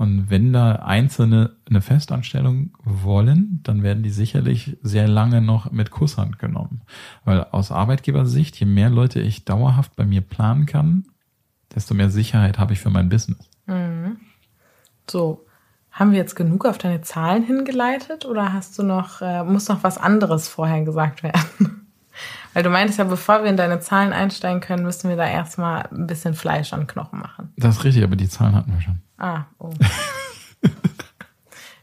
Und 0.02 0.30
wenn 0.30 0.52
da 0.52 0.72
Einzelne 0.72 1.52
eine 1.70 1.80
Festanstellung 1.80 2.76
wollen, 2.82 3.60
dann 3.62 3.84
werden 3.84 4.02
die 4.02 4.10
sicherlich 4.10 4.76
sehr 4.82 5.06
lange 5.06 5.40
noch 5.40 5.70
mit 5.70 5.92
Kusshand 5.92 6.40
genommen. 6.40 6.80
Weil 7.24 7.44
aus 7.52 7.70
Arbeitgebersicht, 7.70 8.58
je 8.58 8.66
mehr 8.66 8.90
Leute 8.90 9.20
ich 9.20 9.44
dauerhaft 9.44 9.94
bei 9.94 10.04
mir 10.04 10.20
planen 10.20 10.66
kann, 10.66 11.04
desto 11.72 11.94
mehr 11.94 12.10
Sicherheit 12.10 12.58
habe 12.58 12.72
ich 12.72 12.80
für 12.80 12.90
mein 12.90 13.10
Business. 13.10 13.48
So, 15.08 15.46
haben 15.92 16.10
wir 16.10 16.18
jetzt 16.18 16.34
genug 16.34 16.66
auf 16.66 16.78
deine 16.78 17.02
Zahlen 17.02 17.44
hingeleitet 17.44 18.24
oder 18.24 18.52
hast 18.52 18.76
du 18.80 18.82
noch, 18.82 19.22
äh, 19.22 19.44
muss 19.44 19.68
noch 19.68 19.84
was 19.84 19.98
anderes 19.98 20.48
vorher 20.48 20.82
gesagt 20.82 21.22
werden? 21.22 21.81
Weil 22.52 22.62
du 22.62 22.70
meintest 22.70 22.98
ja, 22.98 23.04
bevor 23.04 23.42
wir 23.42 23.50
in 23.50 23.56
deine 23.56 23.80
Zahlen 23.80 24.12
einsteigen 24.12 24.60
können, 24.60 24.82
müssen 24.82 25.08
wir 25.08 25.16
da 25.16 25.26
erstmal 25.26 25.88
ein 25.90 26.06
bisschen 26.06 26.34
Fleisch 26.34 26.72
an 26.72 26.86
Knochen 26.86 27.18
machen. 27.18 27.52
Das 27.56 27.78
ist 27.78 27.84
richtig, 27.84 28.04
aber 28.04 28.16
die 28.16 28.28
Zahlen 28.28 28.54
hatten 28.54 28.72
wir 28.72 28.80
schon. 28.80 29.00
Ah, 29.18 29.44
oh. 29.58 29.72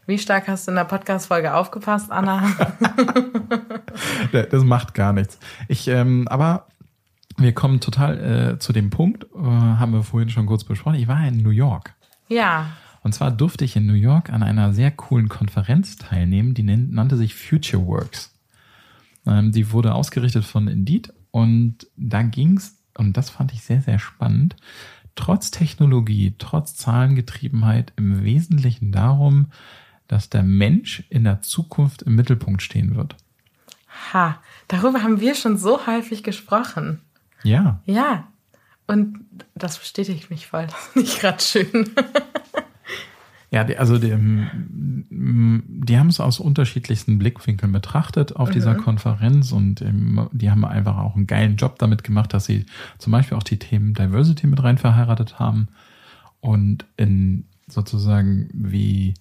Wie 0.06 0.18
stark 0.18 0.48
hast 0.48 0.66
du 0.66 0.72
in 0.72 0.76
der 0.76 0.84
Podcast-Folge 0.84 1.54
aufgepasst, 1.54 2.10
Anna? 2.10 2.42
Das 4.32 4.62
macht 4.64 4.94
gar 4.94 5.12
nichts. 5.12 5.38
Ich, 5.66 5.88
ähm, 5.88 6.28
aber 6.28 6.68
wir 7.36 7.52
kommen 7.52 7.80
total 7.80 8.52
äh, 8.54 8.58
zu 8.58 8.72
dem 8.72 8.90
Punkt, 8.90 9.24
äh, 9.34 9.38
haben 9.38 9.92
wir 9.92 10.04
vorhin 10.04 10.30
schon 10.30 10.46
kurz 10.46 10.62
besprochen. 10.64 10.96
Ich 10.96 11.08
war 11.08 11.26
in 11.26 11.42
New 11.42 11.50
York. 11.50 11.94
ja. 12.28 12.66
Und 13.02 13.14
zwar 13.14 13.30
durfte 13.30 13.64
ich 13.64 13.76
in 13.76 13.86
New 13.86 13.94
York 13.94 14.30
an 14.30 14.42
einer 14.42 14.74
sehr 14.74 14.90
coolen 14.90 15.30
Konferenz 15.30 15.96
teilnehmen, 15.96 16.52
die 16.52 16.62
nannte 16.62 17.16
sich 17.16 17.34
Future 17.34 17.86
Works. 17.86 18.29
Ähm, 19.26 19.52
die 19.52 19.72
wurde 19.72 19.94
ausgerichtet 19.94 20.44
von 20.44 20.68
Indeed 20.68 21.12
und 21.30 21.86
da 21.96 22.22
ging's 22.22 22.78
und 22.96 23.16
das 23.16 23.30
fand 23.30 23.52
ich 23.52 23.62
sehr, 23.62 23.80
sehr 23.80 23.98
spannend, 23.98 24.56
trotz 25.14 25.50
Technologie, 25.50 26.34
trotz 26.38 26.76
Zahlengetriebenheit 26.76 27.92
im 27.96 28.22
Wesentlichen 28.24 28.92
darum, 28.92 29.46
dass 30.08 30.28
der 30.28 30.42
Mensch 30.42 31.04
in 31.08 31.24
der 31.24 31.40
Zukunft 31.42 32.02
im 32.02 32.16
Mittelpunkt 32.16 32.62
stehen 32.62 32.96
wird. 32.96 33.16
Ha, 34.12 34.40
darüber 34.68 35.02
haben 35.02 35.20
wir 35.20 35.34
schon 35.34 35.56
so 35.56 35.86
häufig 35.86 36.22
gesprochen. 36.22 37.00
Ja, 37.42 37.80
Ja. 37.86 38.26
Und 38.86 39.20
das 39.54 39.78
bestätigt 39.78 40.30
mich 40.30 40.48
voll. 40.48 40.66
Das 40.66 40.86
finde 40.88 41.08
ich 41.08 41.20
gerade 41.20 41.40
schön. 41.40 41.90
Ja, 43.52 43.64
die, 43.64 43.76
also 43.76 43.98
die, 43.98 44.10
ähm, 44.10 45.64
die 45.68 45.98
haben 45.98 46.08
es 46.08 46.20
aus 46.20 46.38
unterschiedlichsten 46.38 47.18
Blickwinkeln 47.18 47.72
betrachtet 47.72 48.36
auf 48.36 48.50
dieser 48.50 48.76
Konferenz 48.76 49.50
und 49.50 49.82
ähm, 49.82 50.28
die 50.32 50.50
haben 50.50 50.64
einfach 50.64 50.96
auch 50.98 51.16
einen 51.16 51.26
geilen 51.26 51.56
Job 51.56 51.78
damit 51.78 52.04
gemacht, 52.04 52.32
dass 52.32 52.44
sie 52.44 52.66
zum 52.98 53.10
Beispiel 53.10 53.36
auch 53.36 53.42
die 53.42 53.58
Themen 53.58 53.92
Diversity 53.92 54.46
mit 54.46 54.62
rein 54.62 54.78
verheiratet 54.78 55.40
haben 55.40 55.66
und 56.38 56.86
in 56.96 57.46
sozusagen 57.66 58.48
wie 58.52 59.14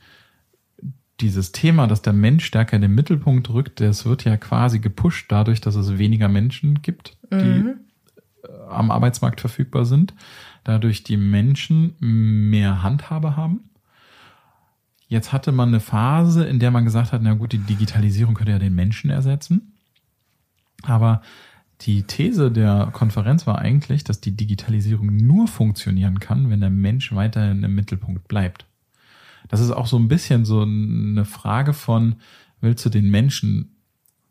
dieses 1.20 1.52
Thema, 1.52 1.88
dass 1.88 2.02
der 2.02 2.14
Mensch 2.14 2.46
stärker 2.46 2.76
in 2.76 2.82
den 2.84 2.96
Mittelpunkt 2.96 3.50
rückt, 3.50 3.82
das 3.82 4.06
wird 4.06 4.26
ja 4.26 4.38
quasi 4.38 4.80
gepusht 4.80 5.32
dadurch, 5.32 5.60
dass 5.60 5.76
es 5.76 5.98
weniger 5.98 6.28
Menschen 6.28 6.82
gibt, 6.82 7.18
die 7.32 7.36
äh, 7.36 7.76
am 8.70 8.92
Arbeitsmarkt 8.92 9.42
verfügbar 9.42 9.86
sind, 9.86 10.14
dadurch 10.64 11.04
die 11.04 11.18
Menschen 11.18 11.96
mehr 12.00 12.84
Handhabe 12.84 13.36
haben. 13.36 13.70
Jetzt 15.10 15.34
hatte 15.34 15.52
man 15.52 15.70
eine 15.70 15.80
Phase, 15.80 16.46
in 16.46 16.60
der 16.60 16.70
man 16.70 16.86
gesagt 16.86 17.12
hat, 17.12 17.24
na 17.24 17.34
gut, 17.34 17.52
die 17.52 17.58
Digitalisierung 17.58 18.36
könnte 18.36 18.52
ja 18.52 18.60
den 18.60 18.76
Menschen 18.76 19.10
ersetzen. 19.10 19.74
Aber 20.84 21.24
die 21.82 22.04
These 22.04 22.52
der 22.52 22.90
Konferenz 22.94 23.48
war 23.48 23.58
eigentlich, 23.58 24.04
dass 24.04 24.22
die 24.22 24.38
Digitalisierung 24.38 25.16
nur 25.16 25.48
funktionieren 25.48 26.20
kann, 26.20 26.52
wenn 26.52 26.62
der 26.62 26.70
Mensch 26.70 27.14
weiterhin 27.14 27.64
im 27.64 27.74
Mittelpunkt 27.74 28.28
bleibt. 28.28 28.66
Das 29.48 29.62
ist 29.62 29.72
auch 29.72 29.88
so 29.88 29.98
ein 29.98 30.10
bisschen 30.10 30.46
so 30.46 30.62
eine 30.62 31.26
Frage 31.26 31.74
von, 31.74 32.18
willst 32.62 32.86
du 32.86 32.90
den 32.90 33.10
Menschen 33.10 33.76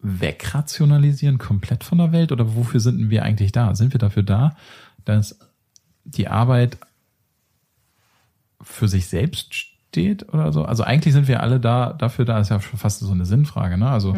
wegrationalisieren 0.00 1.38
komplett 1.38 1.82
von 1.82 1.98
der 1.98 2.12
Welt 2.12 2.30
oder 2.30 2.54
wofür 2.54 2.78
sind 2.78 3.10
wir 3.10 3.24
eigentlich 3.24 3.50
da? 3.50 3.74
Sind 3.74 3.94
wir 3.94 3.98
dafür 3.98 4.22
da, 4.22 4.56
dass 5.04 5.40
die 6.04 6.28
Arbeit 6.28 6.78
für 8.60 8.86
sich 8.86 9.08
selbst 9.08 9.66
steht 9.88 10.32
oder 10.32 10.52
so? 10.52 10.64
Also 10.64 10.82
eigentlich 10.84 11.14
sind 11.14 11.28
wir 11.28 11.42
alle 11.42 11.60
da 11.60 11.92
dafür 11.92 12.24
da, 12.24 12.38
ist 12.38 12.50
ja 12.50 12.60
schon 12.60 12.78
fast 12.78 13.00
so 13.00 13.10
eine 13.12 13.26
Sinnfrage. 13.26 13.78
Ne? 13.78 13.88
Also 13.88 14.16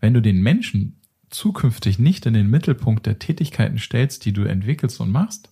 wenn 0.00 0.14
du 0.14 0.20
den 0.20 0.42
Menschen 0.42 1.00
zukünftig 1.30 1.98
nicht 1.98 2.26
in 2.26 2.34
den 2.34 2.48
Mittelpunkt 2.48 3.06
der 3.06 3.18
Tätigkeiten 3.18 3.78
stellst, 3.78 4.24
die 4.24 4.32
du 4.32 4.44
entwickelst 4.44 5.00
und 5.00 5.10
machst, 5.10 5.50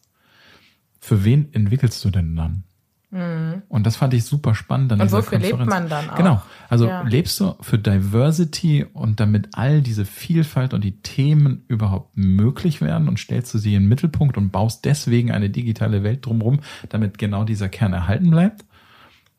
für 1.01 1.25
wen 1.25 1.49
entwickelst 1.53 2.05
du 2.05 2.11
denn 2.11 2.37
dann? 2.37 2.65
Und 3.69 3.87
das 3.87 3.97
fand 3.97 4.15
ich 4.15 4.25
super 4.25 4.55
spannend. 4.55 4.91
An 4.93 5.01
Und 5.03 5.13
wofür 5.13 5.39
lebt 5.39 5.51
Konferenz. 5.59 5.69
man 5.71 5.89
dann 5.91 6.09
auch? 6.11 6.15
Genau. 6.15 6.43
Also 6.71 6.87
Ja. 6.87 7.03
lebst 7.03 7.39
du 7.41 7.55
für 7.61 7.79
Diversity 7.79 8.87
und 8.91 9.21
damit 9.21 9.51
all 9.53 9.83
diese 9.83 10.07
Vielfalt 10.07 10.73
und 10.73 10.83
die 10.83 11.03
Themen 11.03 11.65
überhaupt 11.69 12.17
möglich 12.17 12.81
werden 12.81 13.09
und 13.09 13.19
stellst 13.19 13.53
du 13.53 13.59
sie 13.59 13.75
in 13.75 13.83
den 13.83 13.89
Mittelpunkt 13.91 14.39
und 14.39 14.51
baust 14.51 14.87
deswegen 14.87 15.31
eine 15.31 15.51
digitale 15.51 16.03
Welt 16.03 16.25
drumherum, 16.25 16.61
damit 16.89 17.19
genau 17.19 17.45
dieser 17.45 17.69
Kern 17.69 17.93
erhalten 17.93 18.31
bleibt? 18.31 18.65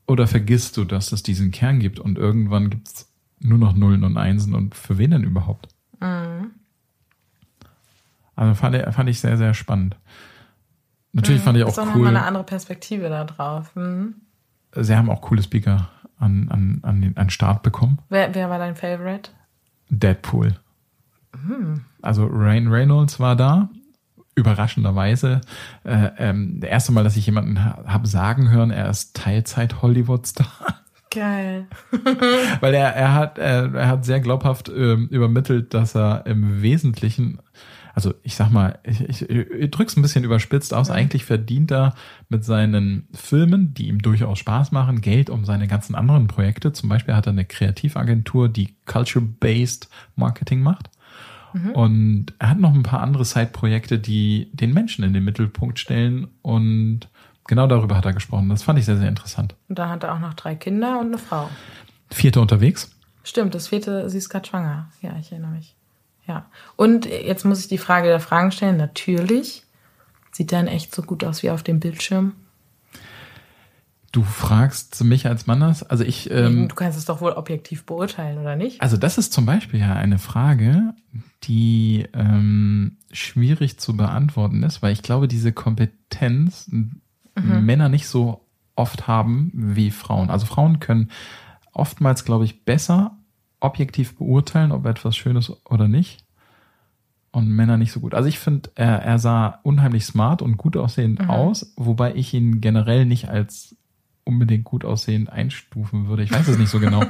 Oder 0.08 0.28
vergisst 0.28 0.76
du, 0.78 0.84
dass 0.84 1.12
es 1.12 1.24
diesen 1.24 1.52
Kern 1.52 1.80
gibt 1.80 2.00
und 2.00 2.18
irgendwann 2.18 2.70
gibt's 2.70 3.10
nur 3.40 3.58
noch 3.58 3.74
Nullen 3.76 4.04
und 4.04 4.18
Einsen 4.18 4.54
und 4.56 4.76
für 4.76 4.98
wen 4.98 5.12
denn 5.12 5.24
überhaupt? 5.24 5.70
Mhm. 6.02 6.52
Also 8.36 8.56
fand, 8.56 8.76
ich- 8.76 8.94
fand 8.94 9.10
ich 9.10 9.20
sehr, 9.20 9.38
sehr 9.38 9.54
spannend. 9.54 9.96
Natürlich 11.14 11.42
fand 11.42 11.58
ich 11.58 11.64
Mhm. 11.64 11.70
Ist 11.70 11.78
auch 11.80 11.84
auch 11.84 11.88
cool. 11.90 12.02
nochmal 12.04 12.18
eine 12.18 12.26
andere 12.26 12.44
Perspektive 12.44 13.10
da 13.10 13.24
drauf. 13.24 13.76
Mhm. 13.76 14.16
Sie 14.76 14.96
haben 14.96 15.10
auch 15.10 15.22
coole 15.22 15.44
Speaker 15.44 15.90
an, 16.18 16.50
an, 16.50 16.80
an 16.82 17.02
den 17.02 17.16
an 17.18 17.30
Start 17.30 17.62
bekommen. 17.62 18.00
Wer, 18.10 18.34
wer 18.34 18.50
war 18.50 18.58
dein 18.58 18.76
Favorite? 18.76 19.30
Deadpool. 19.90 20.56
Hm. 21.48 21.82
Also 22.02 22.26
Ryan 22.26 22.68
Reynolds 22.70 23.20
war 23.20 23.36
da. 23.36 23.70
Überraschenderweise. 24.36 25.42
Äh, 25.84 26.10
ähm, 26.18 26.60
der 26.60 26.70
erste 26.70 26.92
Mal, 26.92 27.04
dass 27.04 27.18
ich 27.18 27.26
jemanden 27.26 27.64
ha 27.64 27.84
habe 27.86 28.08
sagen 28.08 28.50
hören, 28.50 28.72
er 28.72 28.90
ist 28.90 29.16
Teilzeit-Hollywood-Star. 29.16 30.84
Geil. 31.14 31.68
Weil 32.60 32.74
er, 32.74 32.96
er 32.96 33.14
hat, 33.14 33.38
er, 33.38 33.74
er 33.74 33.88
hat 33.88 34.06
sehr 34.06 34.20
glaubhaft 34.20 34.70
ähm, 34.70 35.08
übermittelt, 35.10 35.74
dass 35.74 35.96
er 35.96 36.26
im 36.26 36.64
Wesentlichen, 36.64 37.40
also 37.94 38.16
ich 38.24 38.36
sag 38.36 38.50
mal, 38.50 38.80
ich, 38.84 39.02
ich, 39.08 39.30
ich 39.30 39.72
drück's 39.72 39.96
ein 39.96 40.02
bisschen 40.02 40.24
überspitzt 40.24 40.74
aus. 40.74 40.88
Ja. 40.88 40.96
Eigentlich 40.96 41.26
verdient 41.26 41.72
er 41.72 41.94
mit 42.30 42.44
seinen 42.44 43.08
Filmen, 43.14 43.76
die 43.76 43.90
ihm 43.90 44.00
durchaus 44.00 44.40
Spaß 44.40 44.72
machen, 44.72 45.02
Geld 45.02 45.30
um 45.30 45.46
seine 45.46 45.68
ganzen 45.68 45.94
anderen 45.94 46.26
Projekte. 46.26 46.74
Zum 46.74 46.90
Beispiel 46.90 47.14
hat 47.14 47.28
er 47.28 47.34
eine 47.34 47.46
Kreativagentur, 47.46 48.50
die 48.50 48.76
Culture-Based 48.86 49.90
Marketing 50.16 50.62
macht. 50.62 50.90
Mhm. 51.54 51.72
Und 51.72 52.26
er 52.40 52.50
hat 52.50 52.60
noch 52.60 52.74
ein 52.74 52.84
paar 52.84 53.02
andere 53.02 53.26
Side-Projekte, 53.26 54.00
die 54.00 54.50
den 54.54 54.74
Menschen 54.74 55.04
in 55.04 55.14
den 55.14 55.24
Mittelpunkt 55.24 55.80
stellen. 55.80 56.28
Und 56.42 57.08
genau 57.46 57.68
darüber 57.68 57.98
hat 57.98 58.06
er 58.06 58.14
gesprochen. 58.14 58.50
Das 58.50 58.64
fand 58.64 58.80
ich 58.80 58.86
sehr, 58.86 58.98
sehr 58.98 59.10
interessant. 59.10 59.56
Und 59.70 59.80
da 59.80 59.90
hat 59.90 60.04
er 60.04 60.14
auch 60.14 60.20
noch 60.20 60.34
drei 60.34 60.56
Kinder 60.56 61.00
und 61.00 61.08
eine 61.08 61.18
Frau. 61.18 61.50
Vierte 62.10 62.42
unterwegs. 62.42 62.92
Stimmt, 63.24 63.56
das 63.56 63.70
vierte, 63.70 64.10
sie 64.10 64.18
ist 64.18 64.30
gerade 64.30 64.48
schwanger. 64.48 64.90
Ja, 65.02 65.16
ich 65.20 65.32
erinnere 65.32 65.52
mich. 65.52 65.76
Ja. 66.28 66.46
Und 66.76 67.06
jetzt 67.06 67.46
muss 67.46 67.60
ich 67.60 67.68
die 67.68 67.78
Frage 67.78 68.08
der 68.08 68.20
Fragen 68.20 68.52
stellen. 68.52 68.78
Natürlich. 68.78 69.64
Sieht 70.32 70.52
er 70.52 70.60
denn 70.60 70.68
echt 70.68 70.94
so 70.94 71.04
gut 71.04 71.24
aus 71.24 71.44
wie 71.44 71.52
auf 71.52 71.64
dem 71.64 71.80
Bildschirm? 71.80 72.34
Du 74.14 74.22
fragst 74.22 75.04
mich 75.04 75.26
als 75.26 75.48
Mann 75.48 75.60
das? 75.60 75.82
Also 75.82 76.04
ich. 76.04 76.30
Ähm, 76.30 76.68
du 76.68 76.76
kannst 76.76 77.00
es 77.00 77.06
doch 77.06 77.20
wohl 77.20 77.32
objektiv 77.32 77.84
beurteilen, 77.84 78.38
oder 78.38 78.56
nicht? 78.56 78.80
Also 78.80 78.96
das 78.96 79.18
ist 79.18 79.34
zum 79.34 79.48
Beispiel 79.48 79.80
ja 79.80 79.94
eine 79.94 80.20
Frage, 80.20 80.94
die 81.42 82.08
ähm, 82.14 82.98
schwierig 83.12 83.80
zu 83.80 83.98
beantworten 83.98 84.62
ist, 84.62 84.84
weil 84.84 84.94
ich 84.94 85.02
glaube, 85.02 85.28
diese 85.28 85.52
Kompetenz 85.52 86.68
mhm. 86.68 87.02
Männer 87.36 87.90
nicht 87.90 88.08
so 88.08 88.46
oft 88.76 89.08
haben 89.08 89.52
wie 89.52 89.90
Frauen. 89.90 90.30
Also 90.30 90.46
Frauen 90.46 90.80
können 90.80 91.10
oftmals, 91.72 92.24
glaube 92.24 92.46
ich, 92.46 92.66
besser 92.66 93.18
objektiv 93.60 94.16
beurteilen, 94.18 94.72
ob 94.72 94.86
etwas 94.86 95.18
schön 95.18 95.38
ist 95.38 95.52
oder 95.66 95.88
nicht. 95.88 96.24
Und 97.32 97.50
Männer 97.50 97.78
nicht 97.78 97.92
so 97.92 98.00
gut. 98.00 98.14
Also 98.14 98.30
ich 98.30 98.38
finde, 98.38 98.70
er, 98.76 99.02
er 99.02 99.18
sah 99.18 99.60
unheimlich 99.64 100.06
smart 100.06 100.44
und 100.44 100.58
gut 100.58 100.78
aussehend 100.78 101.20
mhm. 101.20 101.32
aus, 101.32 101.74
wobei 101.78 102.14
ich 102.14 102.32
ihn 102.36 102.62
generell 102.62 103.06
nicht 103.08 103.28
als 103.28 103.76
unbedingt 104.24 104.64
gut 104.64 104.86
aussehend 104.86 105.32
einstufen 105.32 106.08
würde. 106.08 106.24
Ich 106.24 106.32
weiß 106.32 106.48
es 106.48 106.58
nicht 106.58 106.70
so 106.70 106.80
genau. 106.80 107.04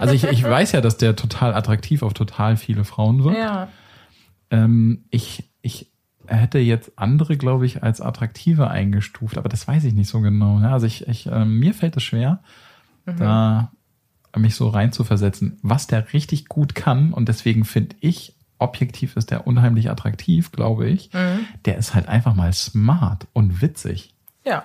Also 0.00 0.14
ich, 0.14 0.24
ich 0.24 0.44
weiß 0.44 0.72
ja, 0.72 0.80
dass 0.80 0.98
der 0.98 1.16
total 1.16 1.54
attraktiv 1.54 2.02
auf 2.02 2.14
total 2.14 2.56
viele 2.56 2.84
Frauen 2.84 3.24
wird. 3.24 3.36
Ja. 3.36 3.68
Ähm, 4.50 5.04
ich, 5.10 5.50
ich 5.62 5.90
hätte 6.26 6.58
jetzt 6.58 6.92
andere, 6.96 7.36
glaube 7.36 7.66
ich, 7.66 7.82
als 7.82 8.00
attraktiver 8.00 8.70
eingestuft, 8.70 9.38
aber 9.38 9.48
das 9.48 9.66
weiß 9.66 9.84
ich 9.84 9.94
nicht 9.94 10.08
so 10.08 10.20
genau. 10.20 10.60
Ja, 10.60 10.72
also 10.72 10.86
ich, 10.86 11.08
ich 11.08 11.26
äh, 11.26 11.44
mir 11.44 11.74
fällt 11.74 11.96
es 11.96 12.02
schwer, 12.02 12.42
mhm. 13.06 13.16
da 13.16 13.72
mich 14.36 14.54
so 14.54 14.68
reinzuversetzen, 14.68 15.58
was 15.62 15.86
der 15.86 16.12
richtig 16.12 16.48
gut 16.48 16.74
kann. 16.74 17.12
Und 17.12 17.28
deswegen 17.28 17.64
finde 17.64 17.96
ich, 18.00 18.34
objektiv 18.58 19.16
ist 19.16 19.30
der 19.30 19.46
unheimlich 19.46 19.90
attraktiv, 19.90 20.52
glaube 20.52 20.88
ich. 20.88 21.12
Mhm. 21.12 21.46
Der 21.64 21.76
ist 21.76 21.94
halt 21.94 22.08
einfach 22.08 22.34
mal 22.34 22.52
smart 22.52 23.26
und 23.32 23.60
witzig. 23.60 24.14
Ja. 24.44 24.64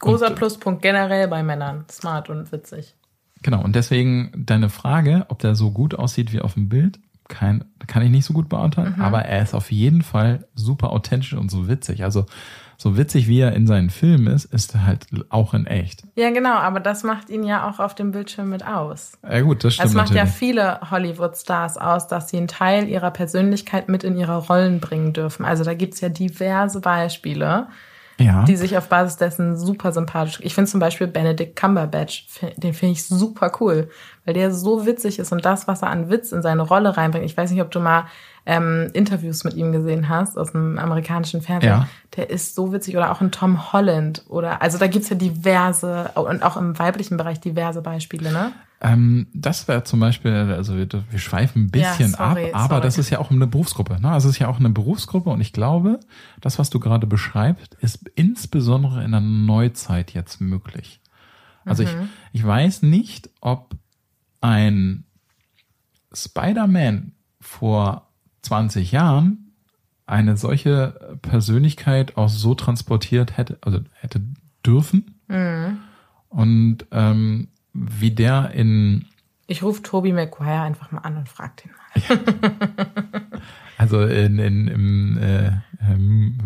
Großer 0.00 0.28
und, 0.28 0.34
Pluspunkt 0.34 0.82
generell 0.82 1.28
bei 1.28 1.42
Männern. 1.42 1.84
Smart 1.90 2.28
und 2.28 2.50
witzig. 2.52 2.96
Genau, 3.42 3.62
und 3.62 3.74
deswegen 3.76 4.32
deine 4.36 4.68
Frage, 4.68 5.26
ob 5.28 5.38
der 5.38 5.54
so 5.54 5.70
gut 5.70 5.94
aussieht 5.94 6.32
wie 6.32 6.40
auf 6.40 6.54
dem 6.54 6.68
Bild, 6.68 6.98
kein, 7.28 7.64
kann 7.86 8.02
ich 8.02 8.10
nicht 8.10 8.24
so 8.24 8.34
gut 8.34 8.48
beantworten, 8.48 8.94
mhm. 8.96 9.02
aber 9.02 9.22
er 9.22 9.42
ist 9.42 9.54
auf 9.54 9.70
jeden 9.70 10.02
Fall 10.02 10.46
super 10.54 10.90
authentisch 10.90 11.32
und 11.32 11.50
so 11.50 11.68
witzig. 11.68 12.02
Also 12.02 12.26
so 12.76 12.96
witzig 12.96 13.28
wie 13.28 13.40
er 13.40 13.52
in 13.52 13.66
seinen 13.66 13.90
Filmen 13.90 14.26
ist, 14.26 14.46
ist 14.46 14.74
er 14.74 14.86
halt 14.86 15.06
auch 15.28 15.54
in 15.54 15.66
echt. 15.66 16.02
Ja, 16.16 16.30
genau, 16.30 16.54
aber 16.54 16.80
das 16.80 17.02
macht 17.02 17.30
ihn 17.30 17.44
ja 17.44 17.68
auch 17.68 17.78
auf 17.78 17.94
dem 17.94 18.10
Bildschirm 18.10 18.48
mit 18.48 18.66
aus. 18.66 19.12
Ja, 19.22 19.42
gut, 19.42 19.64
das 19.64 19.74
stimmt. 19.74 19.90
Es 19.90 19.94
macht 19.94 20.14
natürlich. 20.14 20.32
ja 20.32 20.38
viele 20.38 20.90
Hollywood-Stars 20.90 21.76
aus, 21.76 22.08
dass 22.08 22.30
sie 22.30 22.38
einen 22.38 22.48
Teil 22.48 22.88
ihrer 22.88 23.10
Persönlichkeit 23.10 23.88
mit 23.88 24.02
in 24.02 24.16
ihre 24.16 24.38
Rollen 24.38 24.80
bringen 24.80 25.12
dürfen. 25.12 25.44
Also 25.44 25.62
da 25.62 25.74
gibt's 25.74 26.00
ja 26.00 26.08
diverse 26.08 26.80
Beispiele 26.80 27.68
ja. 28.20 28.44
die 28.44 28.56
sich 28.56 28.76
auf 28.76 28.88
Basis 28.88 29.16
dessen 29.16 29.56
super 29.56 29.92
sympathisch. 29.92 30.38
Ich 30.42 30.54
finde 30.54 30.70
zum 30.70 30.80
Beispiel 30.80 31.06
Benedict 31.06 31.56
Cumberbatch, 31.56 32.26
den 32.56 32.74
finde 32.74 32.92
ich 32.92 33.04
super 33.06 33.52
cool, 33.60 33.90
weil 34.24 34.34
der 34.34 34.52
so 34.52 34.86
witzig 34.86 35.18
ist 35.18 35.32
und 35.32 35.44
das, 35.44 35.66
was 35.66 35.82
er 35.82 35.90
an 35.90 36.10
Witz 36.10 36.32
in 36.32 36.42
seine 36.42 36.62
Rolle 36.62 36.96
reinbringt. 36.96 37.26
Ich 37.26 37.36
weiß 37.36 37.50
nicht, 37.50 37.62
ob 37.62 37.70
du 37.70 37.80
mal 37.80 38.04
ähm, 38.46 38.90
Interviews 38.92 39.44
mit 39.44 39.54
ihm 39.54 39.72
gesehen 39.72 40.08
hast 40.08 40.38
aus 40.38 40.52
dem 40.52 40.78
amerikanischen 40.78 41.42
Fernsehen. 41.42 41.70
Ja. 41.70 41.88
Der 42.16 42.30
ist 42.30 42.54
so 42.54 42.72
witzig 42.72 42.96
oder 42.96 43.12
auch 43.12 43.20
in 43.20 43.32
Tom 43.32 43.72
Holland 43.72 44.24
oder 44.28 44.62
also 44.62 44.78
da 44.78 44.86
gibt's 44.86 45.08
ja 45.08 45.16
diverse 45.16 46.10
und 46.14 46.42
auch 46.42 46.56
im 46.56 46.78
weiblichen 46.78 47.16
Bereich 47.16 47.40
diverse 47.40 47.82
Beispiele, 47.82 48.32
ne? 48.32 48.52
Ähm, 48.82 49.26
das 49.34 49.68
wäre 49.68 49.84
zum 49.84 50.00
Beispiel, 50.00 50.32
also 50.32 50.76
wir, 50.76 50.88
wir 50.88 51.18
schweifen 51.18 51.64
ein 51.64 51.70
bisschen 51.70 52.12
ja, 52.12 52.16
sorry, 52.16 52.46
ab, 52.46 52.54
aber 52.54 52.68
sorry. 52.68 52.80
das 52.82 52.98
ist 52.98 53.10
ja 53.10 53.18
auch 53.18 53.30
eine 53.30 53.46
Berufsgruppe. 53.46 54.00
Ne? 54.00 54.10
Also 54.10 54.28
es 54.28 54.36
ist 54.36 54.40
ja 54.40 54.48
auch 54.48 54.58
eine 54.58 54.70
Berufsgruppe 54.70 55.28
und 55.28 55.40
ich 55.40 55.52
glaube, 55.52 56.00
das, 56.40 56.58
was 56.58 56.70
du 56.70 56.80
gerade 56.80 57.06
beschreibst, 57.06 57.74
ist 57.74 58.08
insbesondere 58.14 59.04
in 59.04 59.10
der 59.10 59.20
Neuzeit 59.20 60.14
jetzt 60.14 60.40
möglich. 60.40 61.00
Also 61.66 61.82
mhm. 61.82 61.88
ich, 62.32 62.40
ich 62.40 62.46
weiß 62.46 62.82
nicht, 62.82 63.28
ob 63.42 63.76
ein 64.40 65.04
Spider-Man 66.12 67.12
vor 67.38 68.08
20 68.42 68.92
Jahren 68.92 69.52
eine 70.06 70.36
solche 70.36 71.18
Persönlichkeit 71.22 72.16
auch 72.16 72.28
so 72.28 72.54
transportiert 72.54 73.36
hätte, 73.36 73.58
also 73.60 73.80
hätte 73.92 74.22
dürfen. 74.64 75.20
Mhm. 75.28 75.78
Und 76.28 76.86
ähm, 76.90 77.48
wie 77.72 78.10
der 78.10 78.50
in. 78.52 79.06
Ich 79.46 79.62
rufe 79.62 79.82
Toby 79.82 80.12
McGuire 80.12 80.62
einfach 80.62 80.92
mal 80.92 81.00
an 81.00 81.16
und 81.16 81.28
frag 81.28 81.56
den 81.56 81.70
mal. 81.72 81.80
also 83.78 84.02
in, 84.02 84.38
in, 84.38 84.68
im, 84.68 85.18
äh, 85.18 85.50
im, 85.92 86.38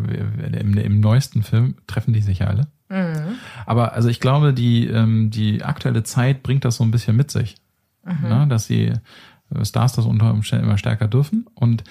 im, 0.53 0.79
im, 0.79 1.01
neuesten 1.01 1.43
Film 1.43 1.75
treffen 1.87 2.15
die 2.15 2.23
sich 2.23 2.39
ja 2.39 2.47
alle. 2.47 2.69
Mhm. 2.89 3.37
Aber 3.67 3.93
also 3.93 4.09
ich 4.09 4.21
glaube, 4.21 4.55
die, 4.55 4.87
ähm, 4.87 5.31
die 5.31 5.63
aktuelle 5.63 6.03
Zeit 6.03 6.43
bringt 6.43 6.65
das 6.65 6.77
so 6.77 6.85
ein 6.85 6.91
bisschen 6.91 7.17
mit 7.17 7.31
sich. 7.31 7.57
Mhm. 8.05 8.29
Ne? 8.29 8.47
Dass 8.49 8.69
die 8.69 8.87
äh, 8.87 9.65
Stars 9.65 9.93
das 9.95 10.07
unter 10.07 10.33
Umständen 10.33 10.65
immer 10.65 10.79
stärker 10.79 11.09
dürfen. 11.09 11.47
Und 11.55 11.85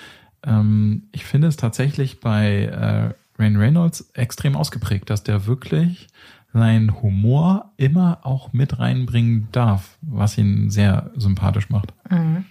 ähm, 0.45 1.03
ich 1.11 1.25
finde 1.25 1.47
es 1.47 1.57
tatsächlich 1.57 2.19
bei 2.19 2.63
äh, 2.63 3.13
Rain 3.41 3.57
Reynolds 3.57 4.09
extrem 4.13 4.55
ausgeprägt, 4.55 5.09
dass 5.09 5.23
der 5.23 5.45
wirklich 5.45 6.07
seinen 6.53 7.01
Humor 7.01 7.71
immer 7.77 8.19
auch 8.23 8.53
mit 8.53 8.79
reinbringen 8.79 9.47
darf, 9.51 9.97
was 10.01 10.37
ihn 10.37 10.69
sehr 10.69 11.11
sympathisch 11.15 11.69
macht. 11.69 11.93
Mhm. 12.09 12.45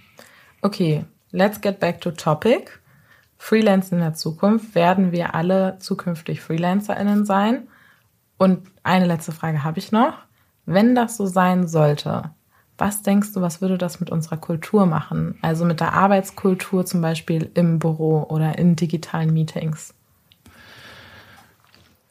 Okay, 0.61 1.05
let's 1.31 1.61
get 1.61 1.81
back 1.81 2.01
to 2.01 2.11
topic. 2.11 2.81
Freelance 3.39 3.95
in 3.95 4.01
der 4.01 4.15
Zukunft. 4.15 4.75
Werden 4.75 5.13
wir 5.13 5.35
alle 5.35 5.79
zukünftig 5.79 6.41
FreelancerInnen 6.41 7.25
sein? 7.25 7.69
Und 8.39 8.69
eine 8.83 9.07
letzte 9.07 9.33
Frage 9.33 9.65
habe 9.65 9.79
ich 9.79 9.93
noch. 9.93 10.15
Wenn 10.67 10.95
das 10.95 11.17
so 11.17 11.27
sein 11.27 11.67
sollte, 11.67 12.31
was 12.79 13.03
denkst 13.03 13.33
du, 13.33 13.41
was 13.41 13.61
würde 13.61 13.79
das 13.79 14.01
mit 14.01 14.11
unserer 14.11 14.37
Kultur 14.37 14.87
machen? 14.87 15.37
Also 15.43 15.65
mit 15.65 15.81
der 15.81 15.93
Arbeitskultur 15.93 16.85
zum 16.87 17.01
Beispiel 17.01 17.51
im 17.55 17.79
Büro 17.79 18.25
oder 18.29 18.59
in 18.59 18.77
digitalen 18.77 19.33
Meetings? 19.33 19.95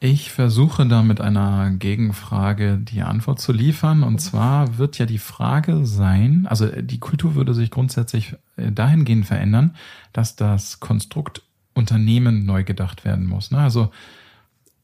Ich 0.04 0.32
versuche 0.32 0.88
da 0.88 1.04
mit 1.04 1.22
einer 1.22 1.70
Gegenfrage 1.70 2.80
die 2.80 3.04
Antwort 3.04 3.40
zu 3.40 3.52
liefern. 3.52 4.02
Und 4.02 4.18
zwar 4.18 4.80
wird 4.80 4.98
ja 4.98 5.06
die 5.06 5.20
Frage 5.20 5.86
sein, 5.86 6.48
also 6.50 6.66
die 6.66 7.00
Kultur 7.00 7.36
würde 7.36 7.54
sich 7.54 7.70
grundsätzlich 7.70 8.36
äh, 8.56 8.72
dahingehend 8.72 9.28
verändern, 9.28 9.76
dass 10.12 10.36
das 10.36 10.80
Konstrukt 10.80 11.44
Unternehmen 11.76 12.48
neu 12.48 12.64
gedacht 12.64 13.06
werden 13.06 13.28
muss. 13.28 13.52
Ne? 13.52 13.60
Also 13.60 13.92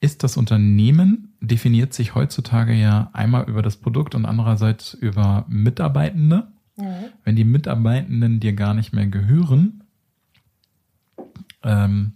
ist 0.02 0.22
das 0.22 0.38
Unternehmen, 0.38 1.34
definiert 1.42 1.96
sich 1.96 2.14
heutzutage 2.14 2.74
ja 2.74 3.10
einmal 3.14 3.50
über 3.50 3.64
das 3.64 3.76
Produkt 3.76 4.14
und 4.14 4.28
andererseits 4.28 4.94
über 4.94 5.46
Mitarbeitende. 5.50 6.48
Mhm. 6.76 7.06
Wenn 7.24 7.36
die 7.36 7.44
Mitarbeitenden 7.44 8.40
dir 8.40 8.54
gar 8.54 8.76
nicht 8.76 8.94
mehr 8.94 9.08
gehören, 9.08 9.84
ähm, 11.64 12.14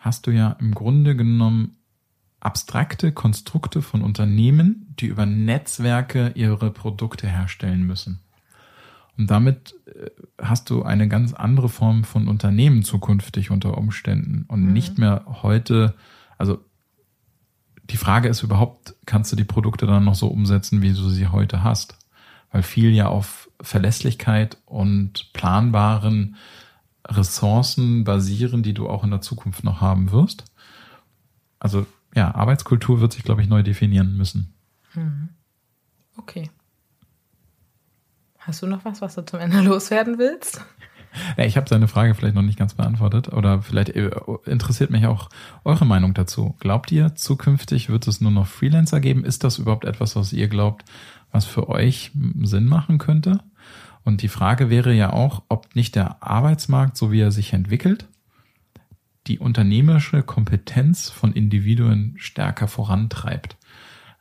hast 0.00 0.26
du 0.26 0.32
ja 0.32 0.54
im 0.60 0.74
Grunde 0.74 1.16
genommen 1.16 1.75
abstrakte 2.46 3.10
Konstrukte 3.10 3.82
von 3.82 4.02
Unternehmen, 4.02 4.94
die 5.00 5.06
über 5.06 5.26
Netzwerke 5.26 6.30
ihre 6.36 6.70
Produkte 6.70 7.26
herstellen 7.26 7.82
müssen. 7.82 8.20
Und 9.18 9.32
damit 9.32 9.74
äh, 9.86 10.10
hast 10.40 10.70
du 10.70 10.84
eine 10.84 11.08
ganz 11.08 11.34
andere 11.34 11.68
Form 11.68 12.04
von 12.04 12.28
Unternehmen 12.28 12.84
zukünftig 12.84 13.50
unter 13.50 13.76
Umständen 13.76 14.44
und 14.46 14.64
mhm. 14.64 14.72
nicht 14.72 14.96
mehr 14.96 15.24
heute, 15.42 15.94
also 16.38 16.64
die 17.90 17.96
Frage 17.96 18.28
ist 18.28 18.44
überhaupt, 18.44 18.94
kannst 19.06 19.32
du 19.32 19.36
die 19.36 19.44
Produkte 19.44 19.86
dann 19.86 20.04
noch 20.04 20.14
so 20.14 20.28
umsetzen, 20.28 20.82
wie 20.82 20.92
du 20.92 21.08
sie 21.08 21.26
heute 21.26 21.64
hast? 21.64 21.98
Weil 22.52 22.62
viel 22.62 22.92
ja 22.92 23.08
auf 23.08 23.50
Verlässlichkeit 23.60 24.58
und 24.66 25.32
planbaren 25.32 26.36
Ressourcen 27.04 28.04
basieren, 28.04 28.62
die 28.62 28.74
du 28.74 28.88
auch 28.88 29.02
in 29.02 29.10
der 29.10 29.20
Zukunft 29.20 29.64
noch 29.64 29.80
haben 29.80 30.12
wirst. 30.12 30.44
Also 31.58 31.86
ja, 32.16 32.34
Arbeitskultur 32.34 33.00
wird 33.00 33.12
sich, 33.12 33.22
glaube 33.22 33.42
ich, 33.42 33.48
neu 33.48 33.62
definieren 33.62 34.16
müssen. 34.16 34.54
Hm. 34.92 35.28
Okay. 36.16 36.50
Hast 38.38 38.62
du 38.62 38.66
noch 38.66 38.84
was, 38.84 39.02
was 39.02 39.14
du 39.14 39.24
zum 39.24 39.38
Ende 39.38 39.60
loswerden 39.62 40.18
willst? 40.18 40.64
Ja, 41.36 41.44
ich 41.44 41.56
habe 41.56 41.68
seine 41.68 41.88
Frage 41.88 42.14
vielleicht 42.14 42.34
noch 42.34 42.42
nicht 42.42 42.58
ganz 42.58 42.74
beantwortet 42.74 43.32
oder 43.32 43.62
vielleicht 43.62 43.90
äh, 43.90 44.10
interessiert 44.46 44.90
mich 44.90 45.06
auch 45.06 45.28
eure 45.64 45.86
Meinung 45.86 46.14
dazu. 46.14 46.56
Glaubt 46.58 46.90
ihr, 46.90 47.14
zukünftig 47.14 47.88
wird 47.88 48.06
es 48.06 48.20
nur 48.20 48.30
noch 48.30 48.46
Freelancer 48.46 49.00
geben? 49.00 49.24
Ist 49.24 49.44
das 49.44 49.58
überhaupt 49.58 49.84
etwas, 49.84 50.16
was 50.16 50.32
ihr 50.32 50.48
glaubt, 50.48 50.84
was 51.32 51.44
für 51.44 51.68
euch 51.68 52.12
Sinn 52.42 52.66
machen 52.66 52.98
könnte? 52.98 53.40
Und 54.04 54.22
die 54.22 54.28
Frage 54.28 54.70
wäre 54.70 54.92
ja 54.92 55.12
auch, 55.12 55.42
ob 55.48 55.74
nicht 55.74 55.96
der 55.96 56.22
Arbeitsmarkt, 56.22 56.96
so 56.96 57.12
wie 57.12 57.20
er 57.20 57.32
sich 57.32 57.52
entwickelt, 57.52 58.06
die 59.26 59.38
unternehmerische 59.38 60.22
Kompetenz 60.22 61.08
von 61.10 61.32
Individuen 61.32 62.14
stärker 62.16 62.68
vorantreibt. 62.68 63.56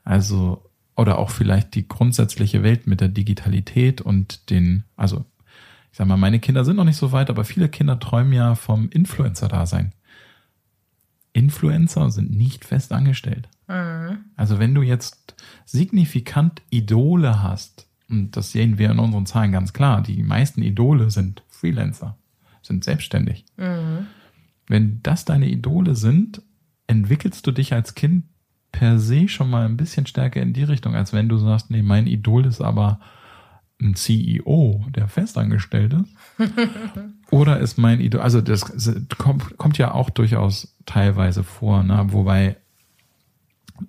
Also, 0.03 0.69
oder 0.95 1.17
auch 1.17 1.29
vielleicht 1.29 1.75
die 1.75 1.87
grundsätzliche 1.87 2.63
Welt 2.63 2.87
mit 2.87 3.01
der 3.01 3.09
Digitalität 3.09 4.01
und 4.01 4.49
den, 4.49 4.83
also 4.95 5.25
ich 5.91 5.97
sag 5.97 6.07
mal, 6.07 6.17
meine 6.17 6.39
Kinder 6.39 6.65
sind 6.65 6.75
noch 6.75 6.83
nicht 6.83 6.97
so 6.97 7.11
weit, 7.11 7.29
aber 7.29 7.45
viele 7.45 7.69
Kinder 7.69 7.99
träumen 7.99 8.33
ja 8.33 8.55
vom 8.55 8.89
Influencer-Dasein. 8.89 9.93
Influencer 11.31 12.09
sind 12.11 12.31
nicht 12.31 12.65
fest 12.65 12.91
angestellt. 12.91 13.49
Mhm. 13.67 14.25
Also 14.35 14.59
wenn 14.59 14.73
du 14.73 14.81
jetzt 14.81 15.35
signifikant 15.65 16.61
Idole 16.69 17.41
hast, 17.43 17.87
und 18.09 18.35
das 18.37 18.51
sehen 18.51 18.77
wir 18.77 18.91
in 18.91 18.99
unseren 18.99 19.25
Zahlen 19.25 19.51
ganz 19.51 19.73
klar, 19.73 20.01
die 20.01 20.21
meisten 20.23 20.61
Idole 20.61 21.11
sind 21.11 21.43
Freelancer, 21.49 22.17
sind 22.61 22.83
selbstständig. 22.83 23.45
Mhm. 23.57 24.07
Wenn 24.67 25.01
das 25.03 25.25
deine 25.25 25.47
Idole 25.47 25.95
sind, 25.95 26.41
entwickelst 26.87 27.45
du 27.45 27.51
dich 27.51 27.73
als 27.73 27.95
Kind 27.95 28.25
per 28.71 28.99
se 28.99 29.27
schon 29.27 29.49
mal 29.49 29.65
ein 29.65 29.77
bisschen 29.77 30.05
stärker 30.05 30.41
in 30.41 30.53
die 30.53 30.63
Richtung, 30.63 30.95
als 30.95 31.13
wenn 31.13 31.29
du 31.29 31.37
sagst, 31.37 31.71
nee, 31.71 31.81
mein 31.81 32.07
Idol 32.07 32.45
ist 32.45 32.61
aber 32.61 32.99
ein 33.81 33.95
CEO, 33.95 34.85
der 34.89 35.07
festangestellt 35.07 35.93
ist? 35.93 36.09
Oder 37.31 37.59
ist 37.59 37.77
mein 37.77 37.99
Idol, 37.99 38.21
also 38.21 38.41
das 38.41 38.73
kommt, 39.17 39.57
kommt 39.57 39.77
ja 39.77 39.93
auch 39.93 40.09
durchaus 40.09 40.75
teilweise 40.85 41.43
vor, 41.43 41.83
ne? 41.83 42.05
wobei 42.09 42.57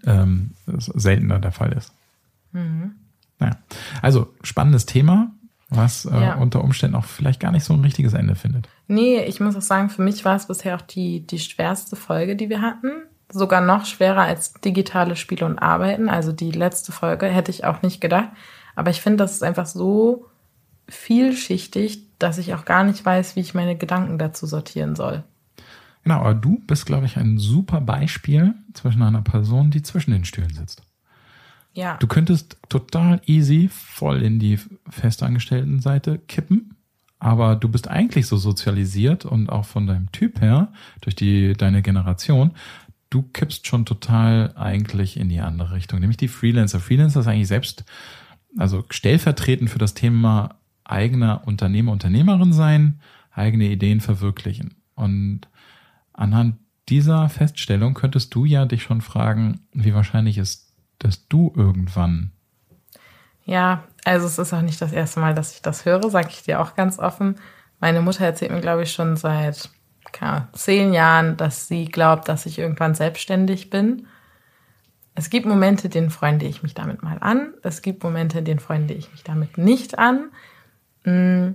ähm, 0.04 0.52
seltener 0.66 1.38
der 1.38 1.52
Fall 1.52 1.72
ist. 1.72 1.92
Mhm. 2.52 2.92
Naja. 3.38 3.56
Also 4.02 4.34
spannendes 4.42 4.86
Thema, 4.86 5.32
was 5.68 6.04
äh, 6.04 6.20
ja. 6.20 6.34
unter 6.36 6.62
Umständen 6.62 6.96
auch 6.96 7.04
vielleicht 7.04 7.40
gar 7.40 7.52
nicht 7.52 7.64
so 7.64 7.74
ein 7.74 7.80
richtiges 7.80 8.14
Ende 8.14 8.34
findet. 8.34 8.68
Nee, 8.86 9.24
ich 9.24 9.40
muss 9.40 9.56
auch 9.56 9.62
sagen, 9.62 9.90
für 9.90 10.02
mich 10.02 10.24
war 10.24 10.36
es 10.36 10.46
bisher 10.46 10.76
auch 10.76 10.82
die, 10.82 11.26
die 11.26 11.38
schwerste 11.38 11.96
Folge, 11.96 12.36
die 12.36 12.48
wir 12.48 12.60
hatten. 12.60 12.90
Sogar 13.32 13.60
noch 13.60 13.86
schwerer 13.86 14.22
als 14.22 14.52
digitale 14.54 15.16
Spiele 15.16 15.46
und 15.46 15.58
Arbeiten. 15.58 16.08
Also 16.08 16.32
die 16.32 16.52
letzte 16.52 16.92
Folge 16.92 17.26
hätte 17.26 17.50
ich 17.50 17.64
auch 17.64 17.82
nicht 17.82 18.00
gedacht. 18.00 18.28
Aber 18.76 18.90
ich 18.90 19.00
finde, 19.00 19.18
das 19.18 19.32
ist 19.32 19.42
einfach 19.42 19.66
so 19.66 20.26
vielschichtig, 20.88 22.02
dass 22.20 22.38
ich 22.38 22.54
auch 22.54 22.64
gar 22.64 22.84
nicht 22.84 23.04
weiß, 23.04 23.34
wie 23.34 23.40
ich 23.40 23.54
meine 23.54 23.76
Gedanken 23.76 24.18
dazu 24.18 24.46
sortieren 24.46 24.94
soll. 24.94 25.24
Genau, 26.04 26.20
aber 26.20 26.34
du 26.34 26.60
bist, 26.68 26.86
glaube 26.86 27.06
ich, 27.06 27.16
ein 27.16 27.38
super 27.38 27.80
Beispiel 27.80 28.54
zwischen 28.74 29.02
einer 29.02 29.22
Person, 29.22 29.72
die 29.72 29.82
zwischen 29.82 30.12
den 30.12 30.24
Stühlen 30.24 30.54
sitzt. 30.54 30.82
Ja. 31.76 31.98
Du 31.98 32.06
könntest 32.06 32.56
total 32.70 33.20
easy 33.26 33.68
voll 33.70 34.22
in 34.22 34.38
die 34.38 34.58
festangestellten 34.88 35.80
Seite 35.80 36.18
kippen, 36.18 36.74
aber 37.18 37.54
du 37.54 37.68
bist 37.68 37.88
eigentlich 37.88 38.26
so 38.26 38.38
sozialisiert 38.38 39.26
und 39.26 39.50
auch 39.50 39.66
von 39.66 39.86
deinem 39.86 40.10
Typ 40.10 40.40
her, 40.40 40.72
durch 41.02 41.14
die, 41.14 41.52
deine 41.52 41.82
Generation, 41.82 42.52
du 43.10 43.22
kippst 43.22 43.66
schon 43.66 43.84
total 43.84 44.54
eigentlich 44.56 45.18
in 45.18 45.28
die 45.28 45.40
andere 45.40 45.74
Richtung, 45.74 46.00
nämlich 46.00 46.16
die 46.16 46.28
Freelancer. 46.28 46.80
Freelancer 46.80 47.20
ist 47.20 47.26
eigentlich 47.26 47.48
selbst 47.48 47.84
also 48.56 48.84
stellvertretend 48.88 49.68
für 49.68 49.78
das 49.78 49.92
Thema 49.92 50.56
eigener 50.82 51.46
Unternehmer, 51.46 51.92
Unternehmerin 51.92 52.54
sein, 52.54 53.00
eigene 53.32 53.66
Ideen 53.66 54.00
verwirklichen. 54.00 54.76
Und 54.94 55.42
anhand 56.14 56.56
dieser 56.88 57.28
Feststellung 57.28 57.92
könntest 57.92 58.34
du 58.34 58.46
ja 58.46 58.64
dich 58.64 58.82
schon 58.82 59.02
fragen, 59.02 59.60
wie 59.72 59.92
wahrscheinlich 59.92 60.38
ist, 60.38 60.65
dass 60.98 61.28
du 61.28 61.52
irgendwann. 61.56 62.32
Ja, 63.44 63.84
also 64.04 64.26
es 64.26 64.38
ist 64.38 64.52
auch 64.52 64.62
nicht 64.62 64.80
das 64.82 64.92
erste 64.92 65.20
Mal, 65.20 65.34
dass 65.34 65.54
ich 65.54 65.62
das 65.62 65.84
höre, 65.84 66.10
sage 66.10 66.28
ich 66.30 66.42
dir 66.42 66.60
auch 66.60 66.74
ganz 66.74 66.98
offen. 66.98 67.36
Meine 67.80 68.00
Mutter 68.00 68.24
erzählt 68.24 68.50
mir, 68.50 68.60
glaube 68.60 68.82
ich, 68.82 68.92
schon 68.92 69.16
seit 69.16 69.70
keine, 70.12 70.48
zehn 70.52 70.92
Jahren, 70.92 71.36
dass 71.36 71.68
sie 71.68 71.86
glaubt, 71.86 72.28
dass 72.28 72.46
ich 72.46 72.58
irgendwann 72.58 72.94
selbstständig 72.94 73.70
bin. 73.70 74.06
Es 75.14 75.30
gibt 75.30 75.46
Momente, 75.46 75.88
denen 75.88 76.10
freunde 76.10 76.46
ich 76.46 76.62
mich 76.62 76.74
damit 76.74 77.02
mal 77.02 77.18
an. 77.20 77.54
Es 77.62 77.82
gibt 77.82 78.02
Momente, 78.02 78.42
denen 78.42 78.60
freunde 78.60 78.94
ich 78.94 79.10
mich 79.12 79.22
damit 79.22 79.58
nicht 79.58 79.98
an. 79.98 80.30
Hm. 81.04 81.54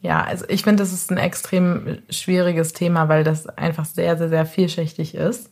Ja, 0.00 0.22
also 0.22 0.44
ich 0.48 0.62
finde, 0.62 0.82
das 0.82 0.92
ist 0.92 1.10
ein 1.10 1.18
extrem 1.18 1.98
schwieriges 2.08 2.72
Thema, 2.72 3.08
weil 3.08 3.24
das 3.24 3.48
einfach 3.48 3.84
sehr, 3.84 4.16
sehr, 4.16 4.28
sehr 4.28 4.46
vielschichtig 4.46 5.14
ist. 5.14 5.50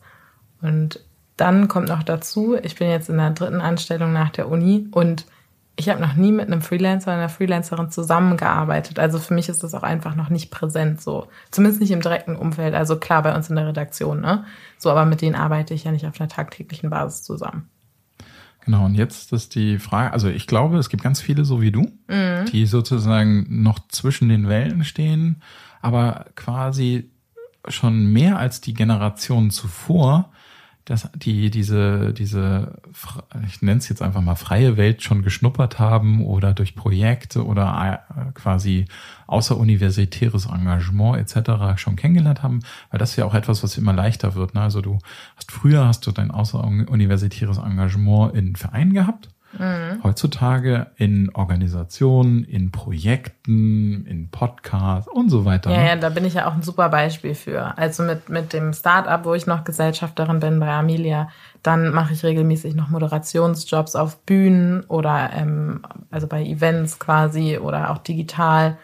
Und 0.61 1.01
dann 1.37 1.67
kommt 1.67 1.89
noch 1.89 2.03
dazu, 2.03 2.55
ich 2.61 2.75
bin 2.75 2.89
jetzt 2.89 3.09
in 3.09 3.17
der 3.17 3.31
dritten 3.31 3.61
Anstellung 3.61 4.11
nach 4.11 4.31
der 4.31 4.49
Uni 4.49 4.87
und 4.91 5.25
ich 5.79 5.89
habe 5.89 6.01
noch 6.01 6.15
nie 6.15 6.31
mit 6.31 6.47
einem 6.47 6.63
Freelancer 6.63 7.11
oder 7.11 7.19
einer 7.19 7.29
Freelancerin 7.29 7.91
zusammengearbeitet. 7.91 8.97
Also 8.97 9.19
für 9.19 9.35
mich 9.35 9.47
ist 9.47 9.63
das 9.63 9.75
auch 9.75 9.83
einfach 9.83 10.15
noch 10.15 10.29
nicht 10.29 10.49
präsent 10.49 11.01
so. 11.01 11.27
Zumindest 11.51 11.79
nicht 11.79 11.91
im 11.91 12.01
direkten 12.01 12.35
Umfeld. 12.35 12.73
Also 12.73 12.97
klar 12.97 13.21
bei 13.21 13.35
uns 13.35 13.51
in 13.51 13.55
der 13.55 13.67
Redaktion, 13.67 14.19
ne? 14.19 14.43
So, 14.79 14.89
aber 14.89 15.05
mit 15.05 15.21
denen 15.21 15.35
arbeite 15.35 15.75
ich 15.75 15.83
ja 15.83 15.91
nicht 15.91 16.07
auf 16.07 16.19
einer 16.19 16.29
tagtäglichen 16.29 16.89
Basis 16.89 17.21
zusammen. 17.21 17.69
Genau, 18.65 18.85
und 18.85 18.95
jetzt 18.95 19.31
ist 19.31 19.53
die 19.53 19.77
Frage, 19.77 20.11
also 20.11 20.27
ich 20.29 20.47
glaube, 20.47 20.77
es 20.77 20.89
gibt 20.89 21.03
ganz 21.03 21.21
viele 21.21 21.45
so 21.45 21.61
wie 21.61 21.71
du, 21.71 21.91
mhm. 22.07 22.45
die 22.51 22.65
sozusagen 22.65 23.45
noch 23.61 23.79
zwischen 23.87 24.29
den 24.29 24.49
Welten 24.49 24.83
stehen, 24.83 25.43
aber 25.81 26.25
quasi 26.35 27.11
schon 27.67 28.11
mehr 28.11 28.37
als 28.39 28.61
die 28.61 28.73
Generation 28.73 29.51
zuvor 29.51 30.31
dass 30.87 31.09
die 31.15 31.49
diese 31.49 32.13
diese 32.13 32.79
ich 33.45 33.61
nenne 33.61 33.79
es 33.79 33.89
jetzt 33.89 34.01
einfach 34.01 34.21
mal 34.21 34.35
freie 34.35 34.77
Welt 34.77 35.03
schon 35.03 35.21
geschnuppert 35.21 35.79
haben 35.79 36.25
oder 36.25 36.53
durch 36.53 36.75
Projekte 36.75 37.45
oder 37.45 38.05
äh, 38.15 38.31
quasi 38.33 38.85
außeruniversitäres 39.27 40.45
Engagement 40.45 41.17
etc. 41.17 41.77
schon 41.77 41.97
kennengelernt 41.97 42.41
haben, 42.41 42.61
weil 42.89 42.99
das 42.99 43.11
ist 43.11 43.15
ja 43.17 43.25
auch 43.25 43.33
etwas, 43.33 43.63
was 43.63 43.77
immer 43.77 43.91
leichter 43.91 44.33
wird. 44.35 44.53
Ne? 44.53 44.61
Also 44.61 44.79
du 44.79 44.97
hast 45.35 45.51
früher 45.51 45.85
hast 45.85 46.07
du 46.07 46.13
dein 46.13 46.31
außeruniversitäres 46.31 47.57
Engagement 47.57 48.33
in 48.33 48.55
Vereinen 48.55 48.93
gehabt 48.93 49.27
Mhm. 49.59 50.03
Heutzutage 50.03 50.87
in 50.97 51.31
Organisationen, 51.33 52.43
in 52.43 52.71
Projekten, 52.71 54.05
in 54.05 54.29
Podcasts 54.29 55.09
und 55.09 55.29
so 55.29 55.45
weiter. 55.45 55.71
Ja, 55.71 55.77
ne? 55.77 55.87
ja, 55.87 55.95
da 55.95 56.09
bin 56.09 56.25
ich 56.25 56.35
ja 56.35 56.47
auch 56.47 56.53
ein 56.53 56.61
super 56.61 56.89
Beispiel 56.89 57.33
für. 57.33 57.77
Also 57.77 58.03
mit, 58.03 58.29
mit 58.29 58.53
dem 58.53 58.73
Startup, 58.73 59.25
wo 59.25 59.33
ich 59.33 59.47
noch 59.47 59.63
Gesellschafterin 59.63 60.39
bin 60.39 60.59
bei 60.59 60.69
Amelia, 60.69 61.29
dann 61.63 61.91
mache 61.93 62.13
ich 62.13 62.23
regelmäßig 62.23 62.75
noch 62.75 62.89
Moderationsjobs 62.89 63.95
auf 63.95 64.17
Bühnen 64.21 64.83
oder 64.85 65.31
ähm, 65.33 65.81
also 66.11 66.27
bei 66.27 66.43
Events 66.43 66.99
quasi 66.99 67.57
oder 67.57 67.91
auch 67.91 67.97
digital, 67.97 68.77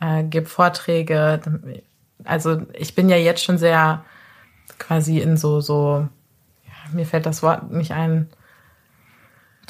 äh, 0.00 0.22
gebe 0.24 0.46
Vorträge. 0.46 1.40
Also 2.24 2.62
ich 2.74 2.94
bin 2.94 3.08
ja 3.08 3.16
jetzt 3.16 3.42
schon 3.42 3.58
sehr 3.58 4.04
quasi 4.78 5.18
in 5.18 5.36
so, 5.36 5.60
so, 5.60 6.08
ja, 6.64 6.94
mir 6.94 7.06
fällt 7.06 7.26
das 7.26 7.42
Wort 7.42 7.70
nicht 7.72 7.92
ein, 7.92 8.28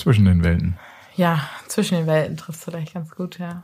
zwischen 0.00 0.24
den 0.24 0.42
Welten. 0.42 0.76
Ja, 1.16 1.40
zwischen 1.68 1.96
den 1.96 2.06
Welten 2.06 2.36
trifft 2.36 2.58
es 2.58 2.64
vielleicht 2.64 2.94
ganz 2.94 3.10
gut, 3.10 3.38
ja. 3.38 3.62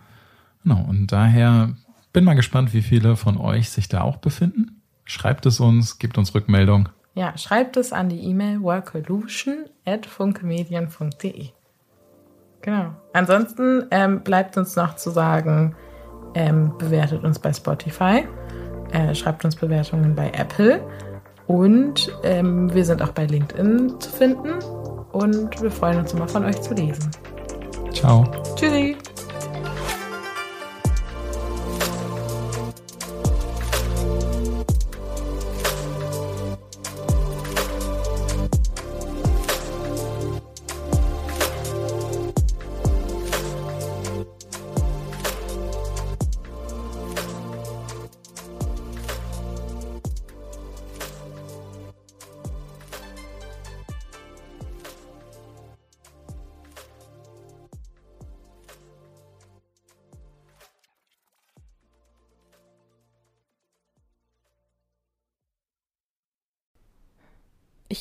Genau, 0.62 0.84
und 0.88 1.10
daher 1.12 1.74
bin 2.12 2.24
mal 2.24 2.34
gespannt, 2.34 2.74
wie 2.74 2.82
viele 2.82 3.16
von 3.16 3.38
euch 3.38 3.70
sich 3.70 3.88
da 3.88 4.02
auch 4.02 4.16
befinden. 4.16 4.82
Schreibt 5.04 5.46
es 5.46 5.60
uns, 5.60 5.98
gebt 5.98 6.18
uns 6.18 6.34
Rückmeldung. 6.34 6.88
Ja, 7.14 7.38
schreibt 7.38 7.76
es 7.76 7.92
an 7.92 8.08
die 8.08 8.24
E-Mail 8.24 8.60
workolution.funkemedien.de. 8.60 11.48
Genau. 12.62 12.94
Ansonsten 13.12 13.84
ähm, 13.90 14.22
bleibt 14.22 14.56
uns 14.56 14.76
noch 14.76 14.96
zu 14.96 15.10
sagen, 15.10 15.76
ähm, 16.34 16.72
bewertet 16.78 17.22
uns 17.22 17.38
bei 17.38 17.52
Spotify, 17.52 18.24
äh, 18.90 19.14
schreibt 19.14 19.44
uns 19.44 19.56
Bewertungen 19.56 20.14
bei 20.14 20.30
Apple 20.30 20.80
und 21.46 22.10
ähm, 22.24 22.72
wir 22.74 22.84
sind 22.84 23.02
auch 23.02 23.12
bei 23.12 23.26
LinkedIn 23.26 24.00
zu 24.00 24.10
finden 24.10 24.54
und 25.16 25.62
wir 25.62 25.70
freuen 25.70 25.98
uns 26.00 26.12
immer 26.12 26.28
von 26.28 26.44
euch 26.44 26.60
zu 26.60 26.74
lesen. 26.74 27.10
Ciao. 27.92 28.24
Tschüssi. 28.54 28.96